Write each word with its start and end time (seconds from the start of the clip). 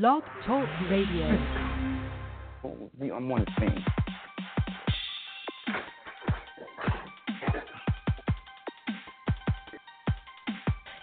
Blog 0.00 0.22
Talk 0.46 0.66
Radio. 0.90 1.26
I'm 2.64 3.30
on 3.30 3.44
the 3.44 3.52
scene. 3.60 3.84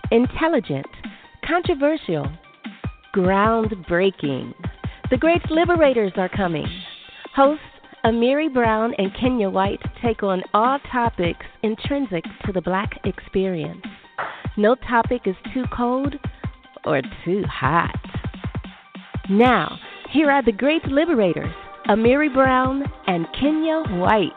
Intelligent, 0.09 0.87
controversial, 1.47 2.25
groundbreaking. 3.15 4.53
The 5.11 5.17
Great 5.17 5.43
Liberators 5.51 6.13
are 6.15 6.29
coming. 6.29 6.65
Hosts 7.35 7.61
Amiri 8.03 8.51
Brown 8.51 8.95
and 8.97 9.11
Kenya 9.13 9.51
White 9.51 9.83
take 10.03 10.23
on 10.23 10.41
all 10.55 10.79
topics 10.91 11.45
intrinsic 11.61 12.23
to 12.47 12.51
the 12.51 12.61
black 12.61 12.99
experience. 13.05 13.85
No 14.57 14.73
topic 14.73 15.27
is 15.27 15.35
too 15.53 15.65
cold 15.77 16.15
or 16.85 17.03
too 17.23 17.43
hot. 17.43 18.08
Now, 19.29 19.77
here 20.09 20.31
are 20.31 20.41
the 20.41 20.51
Great 20.51 20.83
Liberators, 20.85 21.53
Amiri 21.87 22.33
Brown 22.33 22.83
and 23.05 23.27
Kenya 23.39 23.83
White. 23.99 24.31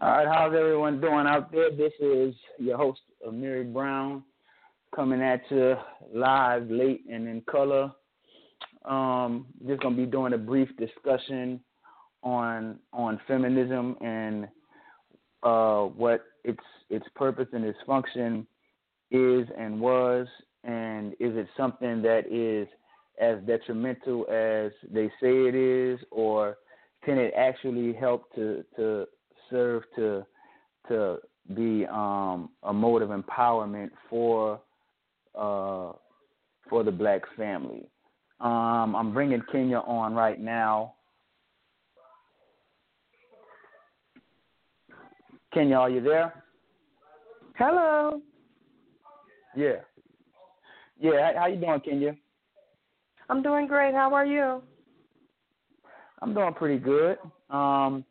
All 0.00 0.08
right, 0.08 0.26
how's 0.26 0.54
everyone 0.54 0.98
doing 1.02 1.26
out 1.26 1.52
there? 1.52 1.70
This 1.70 1.92
is 2.00 2.34
your 2.58 2.78
host, 2.78 3.00
Amiri 3.28 3.70
Brown, 3.70 4.22
coming 4.94 5.20
at 5.20 5.42
you 5.50 5.76
live, 6.14 6.70
late, 6.70 7.04
and 7.12 7.28
in 7.28 7.42
color. 7.42 7.92
Um, 8.86 9.44
just 9.66 9.82
gonna 9.82 9.94
be 9.94 10.06
doing 10.06 10.32
a 10.32 10.38
brief 10.38 10.70
discussion 10.78 11.60
on 12.22 12.78
on 12.94 13.20
feminism 13.28 13.94
and 14.00 14.48
uh, 15.42 15.82
what 15.82 16.24
its 16.44 16.62
its 16.90 17.06
purpose 17.14 17.48
and 17.52 17.64
its 17.64 17.78
function 17.86 18.46
is 19.10 19.46
and 19.58 19.80
was, 19.80 20.26
and 20.64 21.12
is 21.14 21.36
it 21.36 21.46
something 21.56 22.02
that 22.02 22.24
is 22.30 22.68
as 23.20 23.38
detrimental 23.46 24.26
as 24.28 24.72
they 24.92 25.08
say 25.20 25.46
it 25.48 25.54
is, 25.54 25.98
or 26.10 26.58
can 27.04 27.18
it 27.18 27.32
actually 27.36 27.92
help 27.92 28.32
to 28.34 28.64
to 28.76 29.06
serve 29.50 29.82
to 29.96 30.24
to 30.88 31.18
be 31.54 31.86
um, 31.86 32.50
a 32.64 32.72
mode 32.72 33.02
of 33.02 33.10
empowerment 33.10 33.90
for 34.10 34.60
uh, 35.34 35.92
for 36.68 36.82
the 36.82 36.90
black 36.90 37.22
family. 37.36 37.88
Um, 38.40 38.96
I'm 38.96 39.12
bringing 39.14 39.42
Kenya 39.52 39.78
on 39.78 40.14
right 40.14 40.40
now. 40.40 40.94
Kenya, 45.56 45.76
are 45.76 45.88
you 45.88 46.02
there? 46.02 46.44
Hello. 47.56 48.20
Yeah. 49.56 49.76
Yeah. 51.00 51.32
How, 51.32 51.40
how 51.40 51.46
you 51.46 51.56
doing, 51.56 51.80
Kenya? 51.80 52.14
I'm 53.30 53.42
doing 53.42 53.66
great. 53.66 53.94
How 53.94 54.12
are 54.12 54.26
you? 54.26 54.60
I'm 56.20 56.34
doing 56.34 56.52
pretty 56.52 56.78
good. 56.78 57.16
Um, 57.48 58.04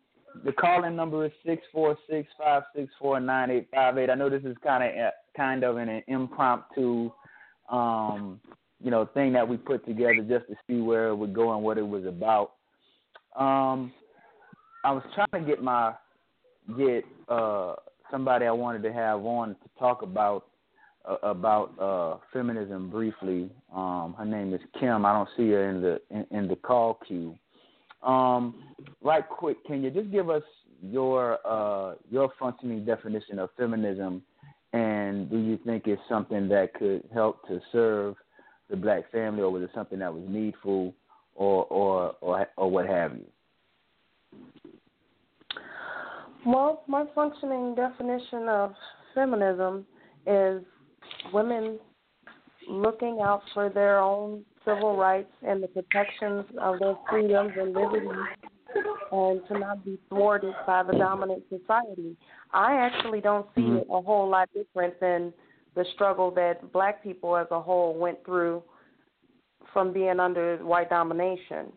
the 0.44 0.54
calling 0.54 0.96
number 0.96 1.24
is 1.24 1.32
six 1.46 1.62
four 1.72 1.96
six 2.10 2.28
five 2.36 2.64
six 2.76 2.92
four 3.00 3.20
nine 3.20 3.52
eight 3.52 3.68
five 3.72 3.96
eight. 4.00 4.10
I 4.10 4.16
know 4.16 4.28
this 4.28 4.44
is 4.44 4.58
kind 4.64 4.84
of 4.84 5.12
kind 5.38 5.64
of 5.64 5.78
an 5.78 6.02
impromptu, 6.08 7.12
um, 7.70 8.40
you 8.84 8.90
know, 8.90 9.06
thing 9.14 9.34
that 9.34 9.48
we 9.48 9.58
put 9.58 9.86
together 9.86 10.26
just 10.28 10.48
to 10.48 10.56
see 10.66 10.82
where 10.82 11.10
it 11.10 11.16
would 11.16 11.36
go 11.36 11.54
and 11.54 11.64
what 11.64 11.78
it 11.78 11.88
was 11.88 12.06
about. 12.06 12.54
Um, 13.38 13.94
I 14.84 14.92
was 14.92 15.04
trying 15.14 15.46
to 15.46 15.48
get 15.48 15.62
my 15.62 15.94
get 16.78 17.06
uh, 17.30 17.76
somebody 18.12 18.46
I 18.46 18.52
wanted 18.52 18.84
to 18.84 18.94
have 18.94 19.20
on 19.26 19.50
to 19.50 19.70
talk 19.80 20.02
about 20.02 20.48
uh, 21.08 21.18
about 21.22 21.72
uh, 21.80 22.18
feminism 22.34 22.90
briefly. 22.90 23.50
Um, 23.74 24.16
her 24.18 24.26
name 24.26 24.54
is 24.54 24.62
Kim. 24.80 25.06
I 25.06 25.14
don't 25.14 25.30
see 25.38 25.50
her 25.52 25.70
in 25.70 25.82
the 25.82 26.02
in, 26.10 26.26
in 26.32 26.48
the 26.48 26.56
call 26.56 27.00
queue. 27.08 27.38
Um, 28.02 28.64
right 29.02 29.28
quick, 29.28 29.64
can 29.66 29.84
you 29.84 29.90
just 29.90 30.12
give 30.12 30.30
us 30.30 30.44
your 30.82 31.40
uh, 31.46 31.96
your 32.10 32.32
functioning 32.40 32.86
definition 32.86 33.40
of 33.40 33.50
feminism, 33.58 34.22
and 34.74 35.30
do 35.30 35.38
you 35.38 35.60
think 35.66 35.88
it's 35.88 36.02
something 36.10 36.48
that 36.50 36.74
could 36.74 37.04
help 37.14 37.48
to 37.48 37.60
serve 37.72 38.16
the 38.70 38.76
black 38.76 39.12
family, 39.12 39.42
or 39.42 39.50
was 39.52 39.64
it 39.64 39.70
something 39.74 40.00
that 40.00 40.14
was 40.14 40.24
needful, 40.28 40.94
or 41.36 41.66
or 41.66 42.16
or, 42.22 42.48
or 42.58 42.72
what 42.72 42.88
have 42.88 43.14
you? 43.14 43.26
Well, 46.46 46.84
my 46.88 47.06
functioning 47.16 47.76
definition 47.76 48.48
of 48.48 48.74
feminism 49.14 49.86
is 50.28 50.62
women 51.34 51.80
looking 52.70 53.20
out 53.24 53.42
for 53.54 53.70
their 53.70 54.00
own 54.00 54.44
civil 54.64 54.98
rights 54.98 55.32
and 55.48 55.62
the 55.62 55.68
protections 55.68 56.46
of 56.60 56.80
their 56.80 56.96
freedoms 57.10 57.52
and 57.58 57.74
liberties 57.74 58.10
and 59.12 59.42
to 59.48 59.60
not 59.60 59.86
be 59.86 59.98
thwarted 60.10 60.54
by 60.68 60.84
the 60.84 60.94
dominant 60.94 61.44
society. 61.50 62.16
I 62.52 62.76
actually 62.76 63.22
don't 63.22 63.48
see 63.56 63.62
mm-hmm. 63.62 63.78
it 63.78 63.88
a 63.90 64.02
whole 64.02 64.30
lot 64.30 64.50
different 64.54 65.00
than 65.00 65.34
the 65.76 65.86
struggle 65.94 66.32
that 66.32 66.72
black 66.72 67.04
people 67.04 67.36
as 67.36 67.48
a 67.52 67.60
whole 67.60 67.96
went 67.96 68.24
through 68.26 68.64
from 69.74 69.94
being 69.94 70.20
under 70.20 70.58
white 70.58 70.90
domination. 70.90 71.72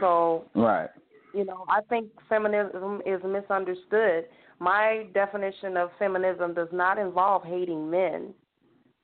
So, 0.00 0.44
right. 0.54 0.90
You 1.38 1.44
know, 1.44 1.64
I 1.68 1.82
think 1.88 2.08
feminism 2.28 3.00
is 3.06 3.20
misunderstood. 3.24 4.24
My 4.58 5.06
definition 5.14 5.76
of 5.76 5.90
feminism 5.96 6.52
does 6.52 6.66
not 6.72 6.98
involve 6.98 7.44
hating 7.44 7.88
men 7.88 8.34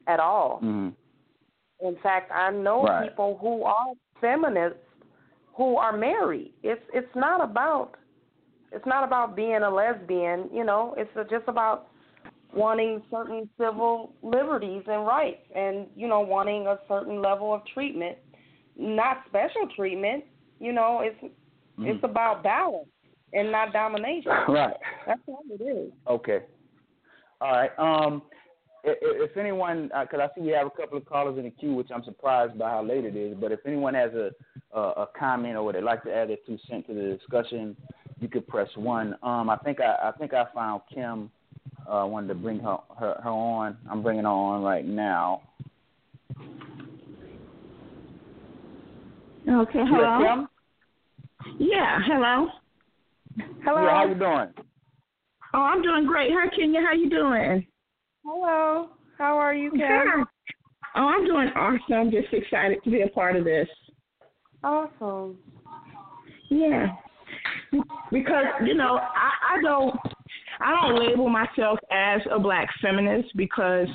at 0.08 0.18
all. 0.18 0.56
Mm-hmm. 0.56 1.86
In 1.86 1.96
fact, 2.02 2.32
I 2.32 2.50
know 2.50 2.82
right. 2.82 3.08
people 3.08 3.38
who 3.40 3.62
are 3.62 3.92
feminists 4.20 4.80
who 5.56 5.76
are 5.76 5.96
married. 5.96 6.52
It's 6.64 6.82
it's 6.92 7.14
not 7.14 7.40
about 7.40 7.92
it's 8.72 8.84
not 8.84 9.04
about 9.04 9.36
being 9.36 9.62
a 9.62 9.70
lesbian, 9.70 10.50
you 10.52 10.64
know. 10.64 10.96
It's 10.98 11.30
just 11.30 11.44
about 11.46 11.86
wanting 12.52 13.00
certain 13.12 13.48
civil 13.56 14.12
liberties 14.24 14.82
and 14.88 15.06
rights, 15.06 15.46
and 15.54 15.86
you 15.94 16.08
know, 16.08 16.18
wanting 16.18 16.66
a 16.66 16.80
certain 16.88 17.22
level 17.22 17.54
of 17.54 17.60
treatment, 17.72 18.18
not 18.76 19.18
special 19.28 19.68
treatment. 19.76 20.24
You 20.58 20.72
know, 20.72 21.00
it's 21.00 21.32
mm. 21.78 21.86
it's 21.86 22.04
about 22.04 22.42
balance 22.42 22.88
and 23.32 23.50
not 23.50 23.72
domination. 23.72 24.32
Right. 24.48 24.74
That's 25.06 25.20
all 25.26 25.42
it 25.50 25.62
is. 25.62 25.92
Okay. 26.08 26.40
All 27.40 27.50
right. 27.52 27.70
Um, 27.78 28.22
if 28.84 29.36
anyone, 29.36 29.84
because 29.84 30.20
uh, 30.20 30.22
I 30.24 30.28
see 30.34 30.42
we 30.42 30.50
have 30.52 30.66
a 30.66 30.70
couple 30.70 30.98
of 30.98 31.06
callers 31.06 31.38
in 31.38 31.44
the 31.44 31.50
queue, 31.50 31.74
which 31.74 31.88
I'm 31.94 32.04
surprised 32.04 32.58
by 32.58 32.70
how 32.70 32.84
late 32.84 33.04
it 33.04 33.16
is. 33.16 33.34
But 33.40 33.50
if 33.50 33.60
anyone 33.66 33.94
has 33.94 34.12
a 34.12 34.30
a, 34.74 34.80
a 34.80 35.08
comment 35.18 35.56
or 35.56 35.64
would 35.64 35.82
like 35.82 36.02
to 36.04 36.14
add 36.14 36.28
their 36.28 36.36
two 36.46 36.58
cents 36.68 36.86
to 36.88 36.94
the 36.94 37.16
discussion, 37.16 37.76
you 38.20 38.28
could 38.28 38.46
press 38.46 38.68
one. 38.76 39.14
Um, 39.22 39.48
I 39.48 39.56
think 39.64 39.80
I, 39.80 40.08
I 40.08 40.12
think 40.18 40.34
I 40.34 40.44
found 40.54 40.82
Kim. 40.92 41.30
Uh, 41.88 42.06
wanted 42.06 42.28
to 42.28 42.34
bring 42.34 42.58
her, 42.60 42.78
her 42.98 43.20
her 43.22 43.30
on. 43.30 43.76
I'm 43.90 44.02
bringing 44.02 44.24
her 44.24 44.30
on 44.30 44.62
right 44.62 44.86
now. 44.86 45.42
Okay. 49.48 49.80
Hello. 49.86 50.46
Yeah, 51.58 51.98
Hello. 52.06 52.48
Hello. 53.64 53.82
Yeah, 53.82 53.90
how 53.90 54.06
you 54.06 54.14
doing? 54.14 54.54
Oh, 55.54 55.60
I'm 55.60 55.82
doing 55.82 56.06
great. 56.06 56.30
Hi, 56.32 56.48
Kenya. 56.54 56.80
How 56.80 56.92
you 56.92 57.10
doing? 57.10 57.66
Hello. 58.24 58.90
How 59.18 59.36
are 59.36 59.54
you, 59.54 59.70
Kim? 59.70 59.80
Sure. 59.80 60.24
Oh, 60.96 61.06
I'm 61.08 61.24
doing 61.24 61.48
awesome. 61.56 61.94
I'm 61.94 62.10
just 62.10 62.32
excited 62.32 62.78
to 62.84 62.90
be 62.90 63.02
a 63.02 63.08
part 63.08 63.36
of 63.36 63.44
this. 63.44 63.68
Awesome. 64.62 65.38
Yeah. 66.50 66.88
Because, 68.12 68.44
you 68.64 68.74
know, 68.74 68.98
I, 68.98 69.56
I 69.56 69.62
don't 69.62 69.96
I 70.60 70.70
don't 70.70 71.04
label 71.04 71.28
myself 71.28 71.78
as 71.90 72.20
a 72.30 72.38
black 72.38 72.68
feminist 72.80 73.36
because 73.36 73.88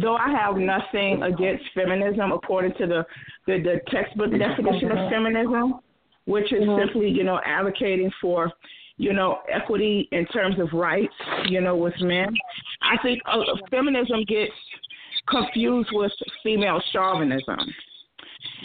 though 0.00 0.16
I 0.16 0.30
have 0.30 0.56
nothing 0.56 1.22
against 1.22 1.64
feminism 1.74 2.32
according 2.32 2.74
to 2.78 2.86
the 2.86 3.06
the, 3.46 3.58
the 3.62 3.80
textbook 3.90 4.30
definition 4.36 4.90
of 4.90 5.10
feminism, 5.10 5.80
which 6.26 6.52
is 6.52 6.60
Mm-hmm. 6.60 6.86
simply, 6.86 7.08
you 7.08 7.24
know, 7.24 7.40
advocating 7.44 8.10
for 8.20 8.52
you 8.98 9.12
know, 9.12 9.38
equity 9.52 10.08
in 10.12 10.26
terms 10.26 10.56
of 10.60 10.68
rights, 10.72 11.14
you 11.48 11.60
know, 11.60 11.74
with 11.74 11.94
men. 12.00 12.28
I 12.82 12.96
think 13.02 13.20
uh, 13.26 13.38
feminism 13.70 14.22
gets 14.28 14.52
confused 15.28 15.88
with 15.92 16.12
female 16.42 16.80
chauvinism. 16.92 17.58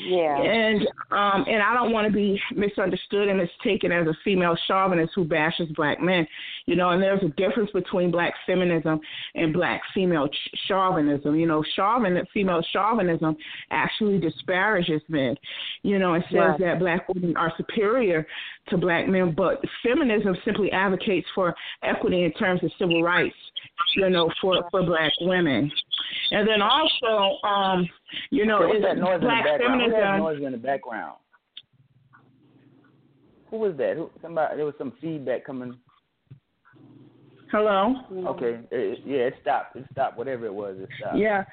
Yeah. 0.05 0.41
And 0.41 0.81
um 1.11 1.45
and 1.47 1.61
I 1.61 1.73
don't 1.73 1.91
want 1.91 2.07
to 2.07 2.13
be 2.13 2.39
misunderstood 2.55 3.27
and 3.29 3.39
it's 3.39 3.51
taken 3.63 3.91
as 3.91 4.07
a 4.07 4.13
female 4.23 4.55
chauvinist 4.67 5.13
who 5.15 5.25
bashes 5.25 5.69
black 5.75 6.01
men. 6.01 6.27
You 6.65 6.75
know, 6.75 6.91
and 6.91 7.01
there's 7.01 7.23
a 7.23 7.29
difference 7.29 7.71
between 7.71 8.11
black 8.11 8.33
feminism 8.45 8.99
and 9.35 9.53
black 9.53 9.81
female 9.93 10.27
ch- 10.27 10.59
chauvinism. 10.67 11.35
You 11.35 11.47
know, 11.47 11.63
chauvin 11.75 12.21
female 12.33 12.61
chauvinism 12.73 13.35
actually 13.71 14.19
disparages 14.19 15.01
men. 15.07 15.35
You 15.83 15.99
know, 15.99 16.13
and 16.13 16.23
says 16.29 16.37
right. 16.37 16.59
that 16.59 16.79
black 16.79 17.07
women 17.09 17.35
are 17.37 17.53
superior 17.57 18.27
to 18.69 18.77
black 18.77 19.07
men, 19.07 19.33
but 19.35 19.61
feminism 19.83 20.35
simply 20.45 20.71
advocates 20.71 21.27
for 21.33 21.55
equity 21.83 22.23
in 22.23 22.33
terms 22.33 22.63
of 22.63 22.71
civil 22.77 23.01
rights, 23.01 23.35
you 23.95 24.09
know, 24.09 24.29
for 24.41 24.63
for 24.71 24.83
black 24.83 25.11
women. 25.21 25.71
And 26.31 26.47
then 26.47 26.61
also, 26.61 27.37
um, 27.47 27.89
you 28.31 28.45
know, 28.45 28.63
okay, 28.63 28.77
is 28.77 28.83
that 28.83 28.97
noise 28.97 29.21
black 29.21 29.45
in 29.45 29.53
the 29.53 29.63
feminism. 29.63 29.91
that 29.91 30.17
noise 30.17 30.41
in 30.43 30.51
the 30.51 30.57
background? 30.57 31.17
Who 33.49 33.57
was 33.57 33.77
that? 33.77 33.95
Who, 33.95 34.09
somebody. 34.21 34.57
There 34.57 34.65
was 34.65 34.75
some 34.77 34.93
feedback 34.99 35.45
coming. 35.45 35.77
Hello. 37.51 37.95
Okay. 38.11 38.59
It, 38.71 38.99
yeah, 39.05 39.17
it 39.17 39.35
stopped. 39.41 39.75
It 39.77 39.85
stopped. 39.91 40.17
Whatever 40.17 40.47
it 40.47 40.53
was, 40.53 40.75
it 40.79 40.89
stopped. 40.99 41.17
Yeah. 41.17 41.45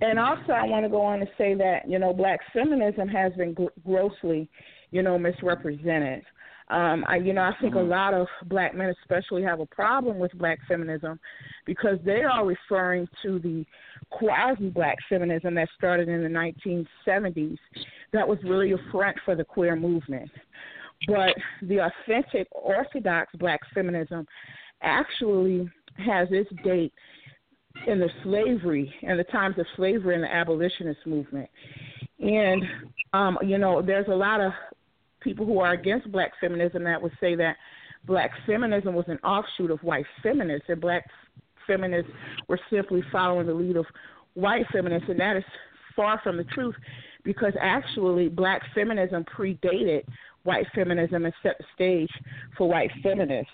And 0.00 0.18
also, 0.18 0.52
I 0.52 0.64
want 0.66 0.84
to 0.84 0.88
go 0.88 1.00
on 1.00 1.20
to 1.20 1.26
say 1.38 1.54
that 1.54 1.88
you 1.88 1.98
know, 1.98 2.12
black 2.12 2.40
feminism 2.52 3.08
has 3.08 3.32
been 3.34 3.54
gr- 3.54 3.66
grossly, 3.86 4.48
you 4.90 5.02
know, 5.02 5.18
misrepresented. 5.18 6.24
Um, 6.68 7.04
I, 7.06 7.16
you 7.16 7.34
know, 7.34 7.42
I 7.42 7.52
think 7.60 7.74
mm-hmm. 7.74 7.86
a 7.86 7.90
lot 7.90 8.14
of 8.14 8.26
black 8.46 8.74
men, 8.74 8.92
especially, 9.02 9.42
have 9.42 9.60
a 9.60 9.66
problem 9.66 10.18
with 10.18 10.32
black 10.38 10.58
feminism 10.66 11.20
because 11.66 11.98
they 12.04 12.22
are 12.22 12.46
referring 12.46 13.06
to 13.22 13.38
the 13.38 13.66
quasi-black 14.10 14.96
feminism 15.08 15.54
that 15.56 15.68
started 15.76 16.08
in 16.08 16.22
the 16.22 16.28
1970s. 16.28 17.58
That 18.12 18.26
was 18.26 18.38
really 18.44 18.72
a 18.72 18.78
front 18.90 19.16
for 19.24 19.34
the 19.34 19.44
queer 19.44 19.76
movement. 19.76 20.30
But 21.06 21.34
the 21.60 21.80
authentic 21.80 22.48
orthodox 22.52 23.30
black 23.38 23.60
feminism 23.74 24.26
actually 24.82 25.68
has 25.98 26.28
its 26.30 26.50
date 26.62 26.92
in 27.86 27.98
the 27.98 28.08
slavery 28.22 28.92
and 29.02 29.18
the 29.18 29.24
times 29.24 29.58
of 29.58 29.66
slavery 29.76 30.14
and 30.14 30.24
the 30.24 30.32
abolitionist 30.32 31.00
movement. 31.06 31.50
And 32.20 32.62
um, 33.12 33.38
you 33.42 33.58
know, 33.58 33.82
there's 33.82 34.08
a 34.08 34.14
lot 34.14 34.40
of 34.40 34.52
people 35.24 35.46
who 35.46 35.58
are 35.58 35.72
against 35.72 36.12
black 36.12 36.32
feminism 36.40 36.84
that 36.84 37.00
would 37.02 37.12
say 37.20 37.34
that 37.34 37.56
black 38.06 38.30
feminism 38.46 38.94
was 38.94 39.06
an 39.08 39.18
offshoot 39.18 39.70
of 39.70 39.82
white 39.82 40.06
feminists, 40.22 40.66
and 40.68 40.80
black 40.80 41.04
feminists 41.66 42.10
were 42.48 42.60
simply 42.70 43.02
following 43.10 43.46
the 43.46 43.54
lead 43.54 43.76
of 43.76 43.86
white 44.34 44.66
feminists, 44.72 45.08
and 45.08 45.18
that 45.18 45.36
is 45.36 45.44
far 45.96 46.20
from 46.22 46.36
the 46.36 46.44
truth 46.44 46.74
because 47.24 47.54
actually 47.60 48.28
black 48.28 48.60
feminism 48.74 49.24
predated 49.24 50.02
white 50.42 50.66
feminism 50.74 51.24
and 51.24 51.34
set 51.42 51.56
the 51.58 51.64
stage 51.74 52.10
for 52.56 52.68
white 52.68 52.90
feminists. 53.02 53.52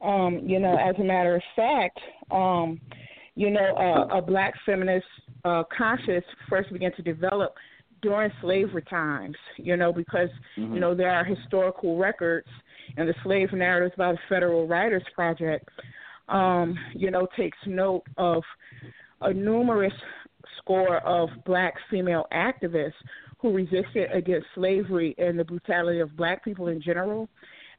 Um, 0.00 0.40
you 0.46 0.58
know, 0.58 0.76
as 0.76 0.94
a 0.98 1.04
matter 1.04 1.36
of 1.36 1.42
fact, 1.54 1.98
um, 2.30 2.80
you 3.34 3.50
know, 3.50 3.74
uh, 3.76 4.16
a 4.16 4.22
black 4.22 4.54
feminist 4.64 5.04
uh, 5.44 5.62
conscious 5.76 6.24
first 6.48 6.72
began 6.72 6.92
to 6.94 7.02
develop 7.02 7.54
during 8.02 8.30
slavery 8.40 8.82
times, 8.88 9.36
you 9.56 9.76
know, 9.76 9.92
because, 9.92 10.28
mm-hmm. 10.58 10.74
you 10.74 10.80
know, 10.80 10.94
there 10.94 11.10
are 11.10 11.24
historical 11.24 11.98
records 11.98 12.48
and 12.96 13.08
the 13.08 13.14
slave 13.22 13.52
narratives 13.52 13.94
by 13.96 14.12
the 14.12 14.18
Federal 14.28 14.66
Writers 14.66 15.04
Project, 15.14 15.68
um, 16.28 16.76
you 16.94 17.10
know, 17.10 17.26
takes 17.36 17.58
note 17.66 18.02
of 18.16 18.42
a 19.20 19.32
numerous 19.32 19.92
score 20.58 20.98
of 20.98 21.28
black 21.44 21.74
female 21.90 22.26
activists 22.32 22.92
who 23.38 23.52
resisted 23.52 24.10
against 24.12 24.46
slavery 24.54 25.14
and 25.18 25.38
the 25.38 25.44
brutality 25.44 26.00
of 26.00 26.16
black 26.16 26.44
people 26.44 26.68
in 26.68 26.80
general, 26.80 27.28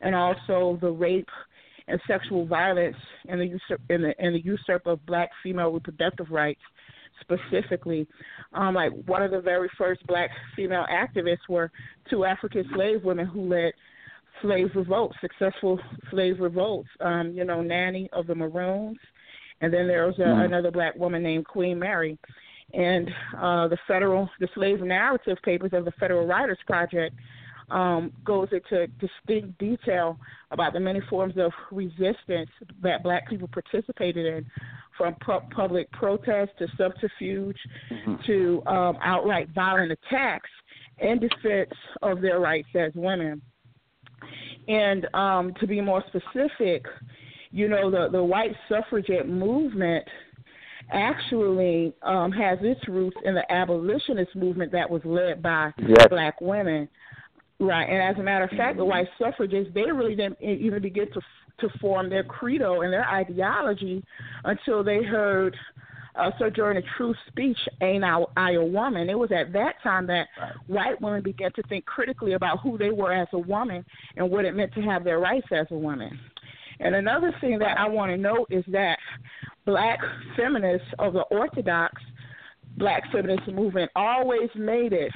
and 0.01 0.15
also 0.15 0.77
the 0.81 0.89
rape 0.89 1.29
and 1.87 1.99
sexual 2.07 2.45
violence 2.45 2.95
and 3.27 3.41
the 3.41 3.45
usurp 3.45 3.81
and 3.89 4.03
the, 4.03 4.13
and 4.19 4.35
the 4.35 4.43
usurp 4.43 4.85
of 4.85 5.05
black 5.05 5.29
female 5.43 5.71
reproductive 5.71 6.29
rights 6.31 6.61
specifically. 7.21 8.07
Um, 8.53 8.75
like 8.75 8.91
one 9.05 9.21
of 9.21 9.31
the 9.31 9.41
very 9.41 9.69
first 9.77 10.05
black 10.07 10.29
female 10.55 10.85
activists 10.91 11.47
were 11.49 11.71
two 12.09 12.25
African 12.25 12.65
slave 12.73 13.03
women 13.03 13.25
who 13.25 13.47
led 13.47 13.73
slave 14.41 14.69
revolts, 14.75 15.15
successful 15.21 15.79
slave 16.09 16.39
revolts. 16.39 16.89
Um, 16.99 17.31
you 17.33 17.45
know, 17.45 17.61
Nanny 17.61 18.09
of 18.13 18.27
the 18.27 18.35
Maroons, 18.35 18.99
and 19.61 19.73
then 19.73 19.87
there 19.87 20.05
was 20.05 20.17
a, 20.17 20.23
mm. 20.23 20.45
another 20.45 20.71
black 20.71 20.95
woman 20.95 21.23
named 21.23 21.45
Queen 21.45 21.79
Mary. 21.79 22.17
And 22.73 23.09
uh, 23.37 23.67
the 23.67 23.77
federal, 23.87 24.29
the 24.39 24.47
slave 24.55 24.81
narrative 24.81 25.37
papers 25.43 25.71
of 25.73 25.85
the 25.85 25.91
Federal 25.99 26.25
Writers 26.25 26.57
Project 26.65 27.15
um, 27.69 28.11
goes 28.23 28.49
into 28.51 28.87
distinct 28.99 29.57
detail 29.57 30.17
about 30.51 30.73
the 30.73 30.79
many 30.79 31.01
forms 31.09 31.35
of 31.37 31.51
resistance 31.71 32.49
that 32.81 33.03
black 33.03 33.29
people 33.29 33.47
participated 33.47 34.25
in, 34.25 34.45
from 35.01 35.15
pu- 35.15 35.55
public 35.55 35.91
protest 35.91 36.51
to 36.59 36.67
subterfuge 36.77 37.57
mm-hmm. 37.91 38.15
to 38.27 38.61
um, 38.67 38.97
outright 39.01 39.49
violent 39.49 39.91
attacks 39.91 40.49
in 40.99 41.19
defense 41.19 41.71
of 42.03 42.21
their 42.21 42.39
rights 42.39 42.67
as 42.75 42.91
women. 42.93 43.41
And 44.67 45.07
um, 45.15 45.53
to 45.59 45.65
be 45.65 45.81
more 45.81 46.03
specific, 46.07 46.85
you 47.49 47.67
know, 47.67 47.89
the, 47.89 48.09
the 48.11 48.23
white 48.23 48.55
suffragette 48.69 49.27
movement 49.27 50.05
actually 50.93 51.93
um, 52.03 52.31
has 52.31 52.59
its 52.61 52.87
roots 52.87 53.17
in 53.25 53.33
the 53.33 53.51
abolitionist 53.51 54.35
movement 54.35 54.71
that 54.71 54.87
was 54.87 55.01
led 55.03 55.41
by 55.41 55.71
yes. 55.79 56.05
black 56.09 56.39
women. 56.41 56.87
Right, 57.59 57.85
and 57.85 58.01
as 58.01 58.19
a 58.19 58.23
matter 58.23 58.45
of 58.45 58.49
fact, 58.51 58.77
the 58.77 58.85
white 58.85 59.07
suffragists 59.19 59.71
they 59.75 59.91
really 59.91 60.15
didn't 60.15 60.41
even 60.41 60.81
begin 60.81 61.11
to 61.13 61.21
to 61.59 61.69
form 61.79 62.09
their 62.09 62.23
credo 62.23 62.81
and 62.81 62.91
their 62.91 63.07
ideology 63.07 64.03
until 64.43 64.83
they 64.83 65.03
heard 65.03 65.55
uh, 66.15 66.29
Sojourner 66.37 66.83
Truth's 66.97 67.19
speech, 67.27 67.57
"Ain't 67.81 68.03
I, 68.03 68.23
I 68.35 68.51
a 68.53 68.63
Woman?" 68.63 69.09
It 69.09 69.17
was 69.17 69.31
at 69.31 69.53
that 69.53 69.75
time 69.81 70.07
that 70.07 70.27
right. 70.39 70.53
white 70.67 71.01
women 71.01 71.23
began 71.23 71.51
to 71.53 71.63
think 71.63 71.85
critically 71.85 72.33
about 72.33 72.59
who 72.59 72.77
they 72.77 72.89
were 72.89 73.13
as 73.13 73.27
a 73.33 73.39
woman 73.39 73.85
and 74.17 74.29
what 74.29 74.45
it 74.45 74.55
meant 74.55 74.73
to 74.73 74.81
have 74.81 75.03
their 75.03 75.19
rights 75.19 75.47
as 75.51 75.67
a 75.71 75.77
woman. 75.77 76.19
And 76.79 76.95
another 76.95 77.33
thing 77.39 77.59
that 77.59 77.79
I 77.79 77.87
want 77.87 78.11
to 78.11 78.17
note 78.17 78.47
is 78.49 78.65
that 78.69 78.97
black 79.65 79.99
feminists 80.35 80.87
of 80.99 81.13
the 81.13 81.21
Orthodox 81.31 82.01
black 82.77 83.03
feminist 83.11 83.47
movement 83.47 83.91
always 83.95 84.49
made 84.55 84.93
it 84.93 85.11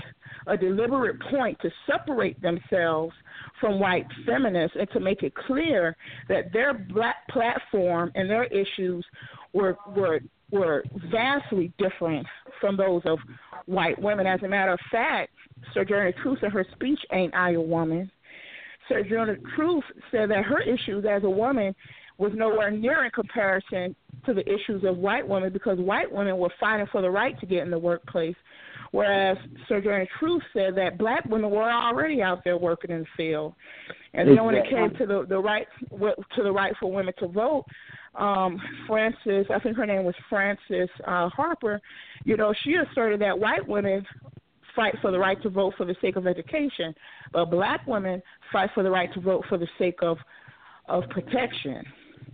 a 0.47 0.57
deliberate 0.57 1.19
point 1.31 1.57
to 1.61 1.71
separate 1.89 2.39
themselves 2.41 3.13
from 3.59 3.79
white 3.79 4.05
feminists 4.25 4.77
and 4.79 4.89
to 4.91 4.99
make 4.99 5.23
it 5.23 5.33
clear 5.33 5.95
that 6.29 6.51
their 6.51 6.73
black 6.73 7.27
platform 7.29 8.11
and 8.15 8.29
their 8.29 8.45
issues 8.45 9.05
were 9.53 9.77
were 9.95 10.19
were 10.51 10.83
vastly 11.11 11.71
different 11.77 12.25
from 12.61 12.77
those 12.77 13.01
of 13.05 13.17
white 13.65 13.99
women. 13.99 14.27
As 14.27 14.41
a 14.43 14.47
matter 14.47 14.73
of 14.73 14.79
fact, 14.91 15.31
Sojourner 15.73 16.13
Truth 16.21 16.39
in 16.43 16.51
her 16.51 16.65
speech, 16.73 16.99
Ain't 17.11 17.33
I 17.33 17.53
a 17.53 17.61
Woman? 17.61 18.11
Sojourner 18.87 19.39
Truth 19.55 19.83
said 20.11 20.29
that 20.29 20.45
her 20.45 20.61
issues 20.61 21.05
as 21.09 21.23
a 21.23 21.29
woman 21.29 21.73
was 22.17 22.31
nowhere 22.35 22.71
near 22.71 23.03
in 23.03 23.11
comparison 23.11 23.95
to 24.25 24.33
the 24.33 24.47
issues 24.47 24.83
of 24.83 24.97
white 24.97 25.27
women 25.27 25.51
because 25.51 25.77
white 25.79 26.11
women 26.11 26.37
were 26.37 26.51
fighting 26.59 26.87
for 26.91 27.01
the 27.01 27.09
right 27.09 27.37
to 27.39 27.45
get 27.45 27.63
in 27.63 27.71
the 27.71 27.79
workplace, 27.79 28.35
whereas 28.95 29.37
Sojourner 29.67 30.07
Truth 30.19 30.41
said 30.53 30.73
that 30.75 30.97
black 30.97 31.25
women 31.25 31.51
were 31.51 31.69
already 31.69 32.21
out 32.21 32.45
there 32.45 32.57
working 32.57 32.91
in 32.91 32.99
the 32.99 33.05
field. 33.17 33.53
And 34.13 34.29
then 34.29 34.45
when 34.45 34.55
it 34.55 34.63
came 34.69 34.91
to 34.97 35.05
the 35.05 35.25
the 35.27 35.37
right 35.37 35.67
to 35.91 36.43
the 36.43 36.51
right 36.51 36.73
for 36.79 36.89
women 36.89 37.13
to 37.19 37.27
vote, 37.27 37.65
um, 38.15 38.57
Frances, 38.87 39.45
I 39.53 39.59
think 39.59 39.75
her 39.75 39.85
name 39.85 40.05
was 40.05 40.15
Frances 40.29 40.89
uh, 41.05 41.27
Harper, 41.27 41.81
you 42.23 42.37
know, 42.37 42.53
she 42.63 42.75
asserted 42.75 43.19
that 43.19 43.37
white 43.37 43.67
women 43.67 44.05
fight 44.73 44.95
for 45.01 45.11
the 45.11 45.19
right 45.19 45.41
to 45.43 45.49
vote 45.49 45.73
for 45.75 45.85
the 45.85 45.95
sake 46.01 46.15
of 46.15 46.25
education, 46.25 46.95
but 47.33 47.51
black 47.51 47.85
women 47.87 48.21
fight 48.53 48.69
for 48.73 48.83
the 48.83 48.89
right 48.89 49.13
to 49.13 49.19
vote 49.19 49.43
for 49.49 49.57
the 49.57 49.67
sake 49.77 49.99
of 50.01 50.17
of 50.87 51.03
protection 51.09 51.83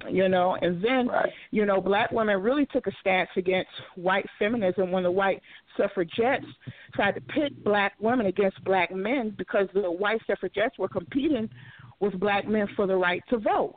you 0.09 0.27
know 0.29 0.57
and 0.61 0.83
then 0.83 1.07
right. 1.07 1.29
you 1.51 1.65
know 1.65 1.81
black 1.81 2.11
women 2.11 2.41
really 2.41 2.65
took 2.67 2.87
a 2.87 2.91
stance 2.99 3.29
against 3.37 3.69
white 3.95 4.25
feminism 4.39 4.91
when 4.91 5.03
the 5.03 5.11
white 5.11 5.41
suffragettes 5.77 6.45
tried 6.93 7.13
to 7.13 7.21
pit 7.21 7.63
black 7.63 7.93
women 7.99 8.25
against 8.27 8.61
black 8.63 8.93
men 8.93 9.33
because 9.37 9.67
the 9.73 9.91
white 9.91 10.21
suffragettes 10.27 10.77
were 10.77 10.87
competing 10.87 11.49
with 11.99 12.19
black 12.19 12.47
men 12.47 12.67
for 12.75 12.87
the 12.87 12.95
right 12.95 13.23
to 13.29 13.37
vote 13.37 13.75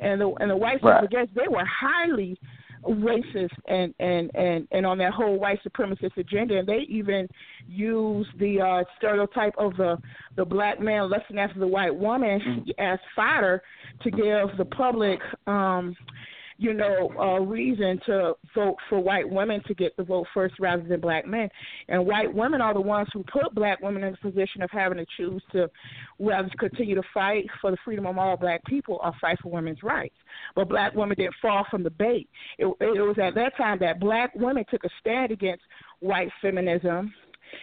and 0.00 0.20
the 0.20 0.28
and 0.40 0.50
the 0.50 0.56
white 0.56 0.82
right. 0.82 1.02
suffragettes 1.02 1.30
they 1.34 1.48
were 1.48 1.64
highly 1.64 2.38
racist 2.84 3.48
and 3.66 3.94
and 3.98 4.30
and 4.34 4.68
and 4.70 4.86
on 4.86 4.98
that 4.98 5.12
whole 5.12 5.38
white 5.38 5.58
supremacist 5.66 6.16
agenda 6.16 6.58
and 6.58 6.68
they 6.68 6.86
even 6.88 7.28
use 7.66 8.26
the 8.38 8.60
uh 8.60 8.84
stereotype 8.96 9.54
of 9.58 9.76
the 9.76 9.96
the 10.36 10.44
black 10.44 10.80
man 10.80 11.10
lusting 11.10 11.38
after 11.38 11.58
the 11.58 11.66
white 11.66 11.94
woman 11.94 12.40
mm-hmm. 12.40 12.70
as 12.78 12.98
fodder 13.14 13.62
to 14.02 14.10
give 14.10 14.56
the 14.56 14.64
public 14.64 15.18
um 15.46 15.96
you 16.60 16.74
know, 16.74 17.12
uh, 17.18 17.38
reason 17.38 18.00
to 18.06 18.34
vote 18.52 18.76
for 18.88 18.98
white 18.98 19.28
women 19.28 19.62
to 19.68 19.74
get 19.74 19.96
the 19.96 20.02
vote 20.02 20.26
first 20.34 20.56
rather 20.58 20.82
than 20.82 21.00
black 21.00 21.24
men. 21.24 21.48
And 21.88 22.04
white 22.04 22.32
women 22.34 22.60
are 22.60 22.74
the 22.74 22.80
ones 22.80 23.08
who 23.12 23.24
put 23.32 23.54
black 23.54 23.80
women 23.80 24.02
in 24.02 24.10
the 24.12 24.30
position 24.30 24.62
of 24.62 24.70
having 24.72 24.98
to 24.98 25.06
choose 25.16 25.42
to 25.52 25.70
to 26.18 26.50
continue 26.58 26.96
to 26.96 27.02
fight 27.14 27.46
for 27.60 27.70
the 27.70 27.76
freedom 27.84 28.06
of 28.06 28.18
all 28.18 28.36
black 28.36 28.64
people 28.64 28.98
or 29.02 29.12
fight 29.20 29.38
for 29.40 29.52
women's 29.52 29.84
rights. 29.84 30.16
But 30.56 30.68
black 30.68 30.94
women 30.94 31.16
didn't 31.16 31.36
fall 31.40 31.64
from 31.70 31.84
the 31.84 31.90
bait. 31.90 32.28
It, 32.58 32.66
it 32.80 33.00
was 33.00 33.16
at 33.22 33.36
that 33.36 33.56
time 33.56 33.78
that 33.80 34.00
black 34.00 34.34
women 34.34 34.64
took 34.68 34.82
a 34.82 34.88
stand 35.00 35.30
against 35.30 35.62
white 36.00 36.30
feminism 36.42 37.14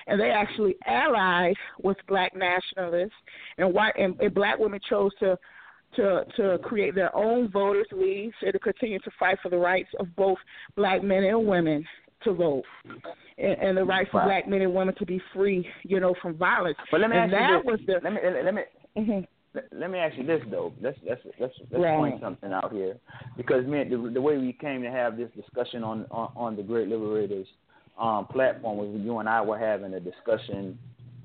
and 0.07 0.19
they 0.19 0.29
actually 0.29 0.75
allied 0.87 1.55
with 1.83 1.97
black 2.07 2.33
nationalists 2.35 3.11
and 3.57 3.73
white 3.73 3.93
and, 3.97 4.19
and 4.19 4.33
black 4.33 4.57
women 4.57 4.79
chose 4.89 5.11
to 5.19 5.37
to 5.95 6.25
to 6.35 6.57
create 6.59 6.95
their 6.95 7.15
own 7.15 7.49
voters 7.49 7.87
leagues 7.91 8.35
and 8.41 8.53
to 8.53 8.59
continue 8.59 8.99
to 8.99 9.11
fight 9.19 9.37
for 9.41 9.49
the 9.49 9.57
rights 9.57 9.89
of 9.99 10.13
both 10.15 10.37
black 10.75 11.03
men 11.03 11.23
and 11.23 11.47
women 11.47 11.85
to 12.23 12.33
vote 12.33 12.63
and, 13.37 13.57
and 13.61 13.77
the 13.77 13.83
right 13.83 14.07
for 14.11 14.23
black 14.23 14.47
men 14.47 14.61
and 14.61 14.73
women 14.73 14.95
to 14.95 15.05
be 15.05 15.21
free, 15.33 15.67
you 15.83 15.99
know, 15.99 16.13
from 16.21 16.35
violence. 16.37 16.77
But 16.91 17.01
let 17.01 17.09
me 17.09 17.17
and 17.17 17.33
ask 17.33 17.65
that 17.65 17.71
you 17.71 17.77
this. 17.77 17.95
the 18.03 18.09
let 18.09 18.13
me 18.13 18.19
let 18.43 18.53
me 18.53 18.61
mm-hmm. 18.97 19.59
let 19.79 19.91
me 19.91 19.99
ask 19.99 20.17
you 20.17 20.25
this 20.25 20.41
though. 20.49 20.73
Let's 20.81 20.97
let's 21.07 21.21
let's 21.39 21.53
let's 21.71 21.83
right. 21.83 21.97
point 21.97 22.21
something 22.21 22.51
out 22.51 22.71
here 22.71 22.97
because 23.37 23.65
man, 23.65 23.89
the, 23.89 24.09
the 24.09 24.21
way 24.21 24.37
we 24.37 24.53
came 24.53 24.81
to 24.83 24.91
have 24.91 25.17
this 25.17 25.29
discussion 25.35 25.83
on 25.83 26.05
on, 26.11 26.31
on 26.35 26.55
the 26.55 26.63
Great 26.63 26.87
Liberators 26.87 27.47
um, 27.99 28.25
platform 28.27 28.77
was 28.77 28.89
you 29.01 29.19
and 29.19 29.29
I 29.29 29.41
were 29.41 29.57
having 29.57 29.93
a 29.93 29.99
discussion 29.99 30.77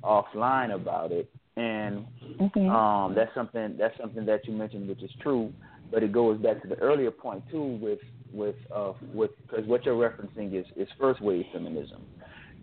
offline 0.03 0.75
about 0.75 1.13
it, 1.13 1.31
and 1.57 2.07
mm-hmm. 2.39 2.69
um, 2.69 3.15
that's 3.15 3.35
something 3.35 3.77
that's 3.79 3.97
something 4.01 4.25
that 4.27 4.47
you 4.47 4.53
mentioned, 4.53 4.89
which 4.89 5.03
is 5.03 5.11
true. 5.23 5.53
But 5.91 6.03
it 6.03 6.13
goes 6.13 6.41
back 6.41 6.63
to 6.63 6.69
the 6.69 6.77
earlier 6.77 7.11
point 7.11 7.43
too, 7.51 7.79
with 7.81 7.99
with 8.33 8.57
uh, 8.75 8.93
with 9.13 9.31
because 9.43 9.67
what 9.67 9.85
you're 9.85 9.97
referencing 9.97 10.59
is 10.59 10.67
is 10.77 10.89
first 10.99 11.21
wave 11.21 11.45
feminism, 11.53 12.03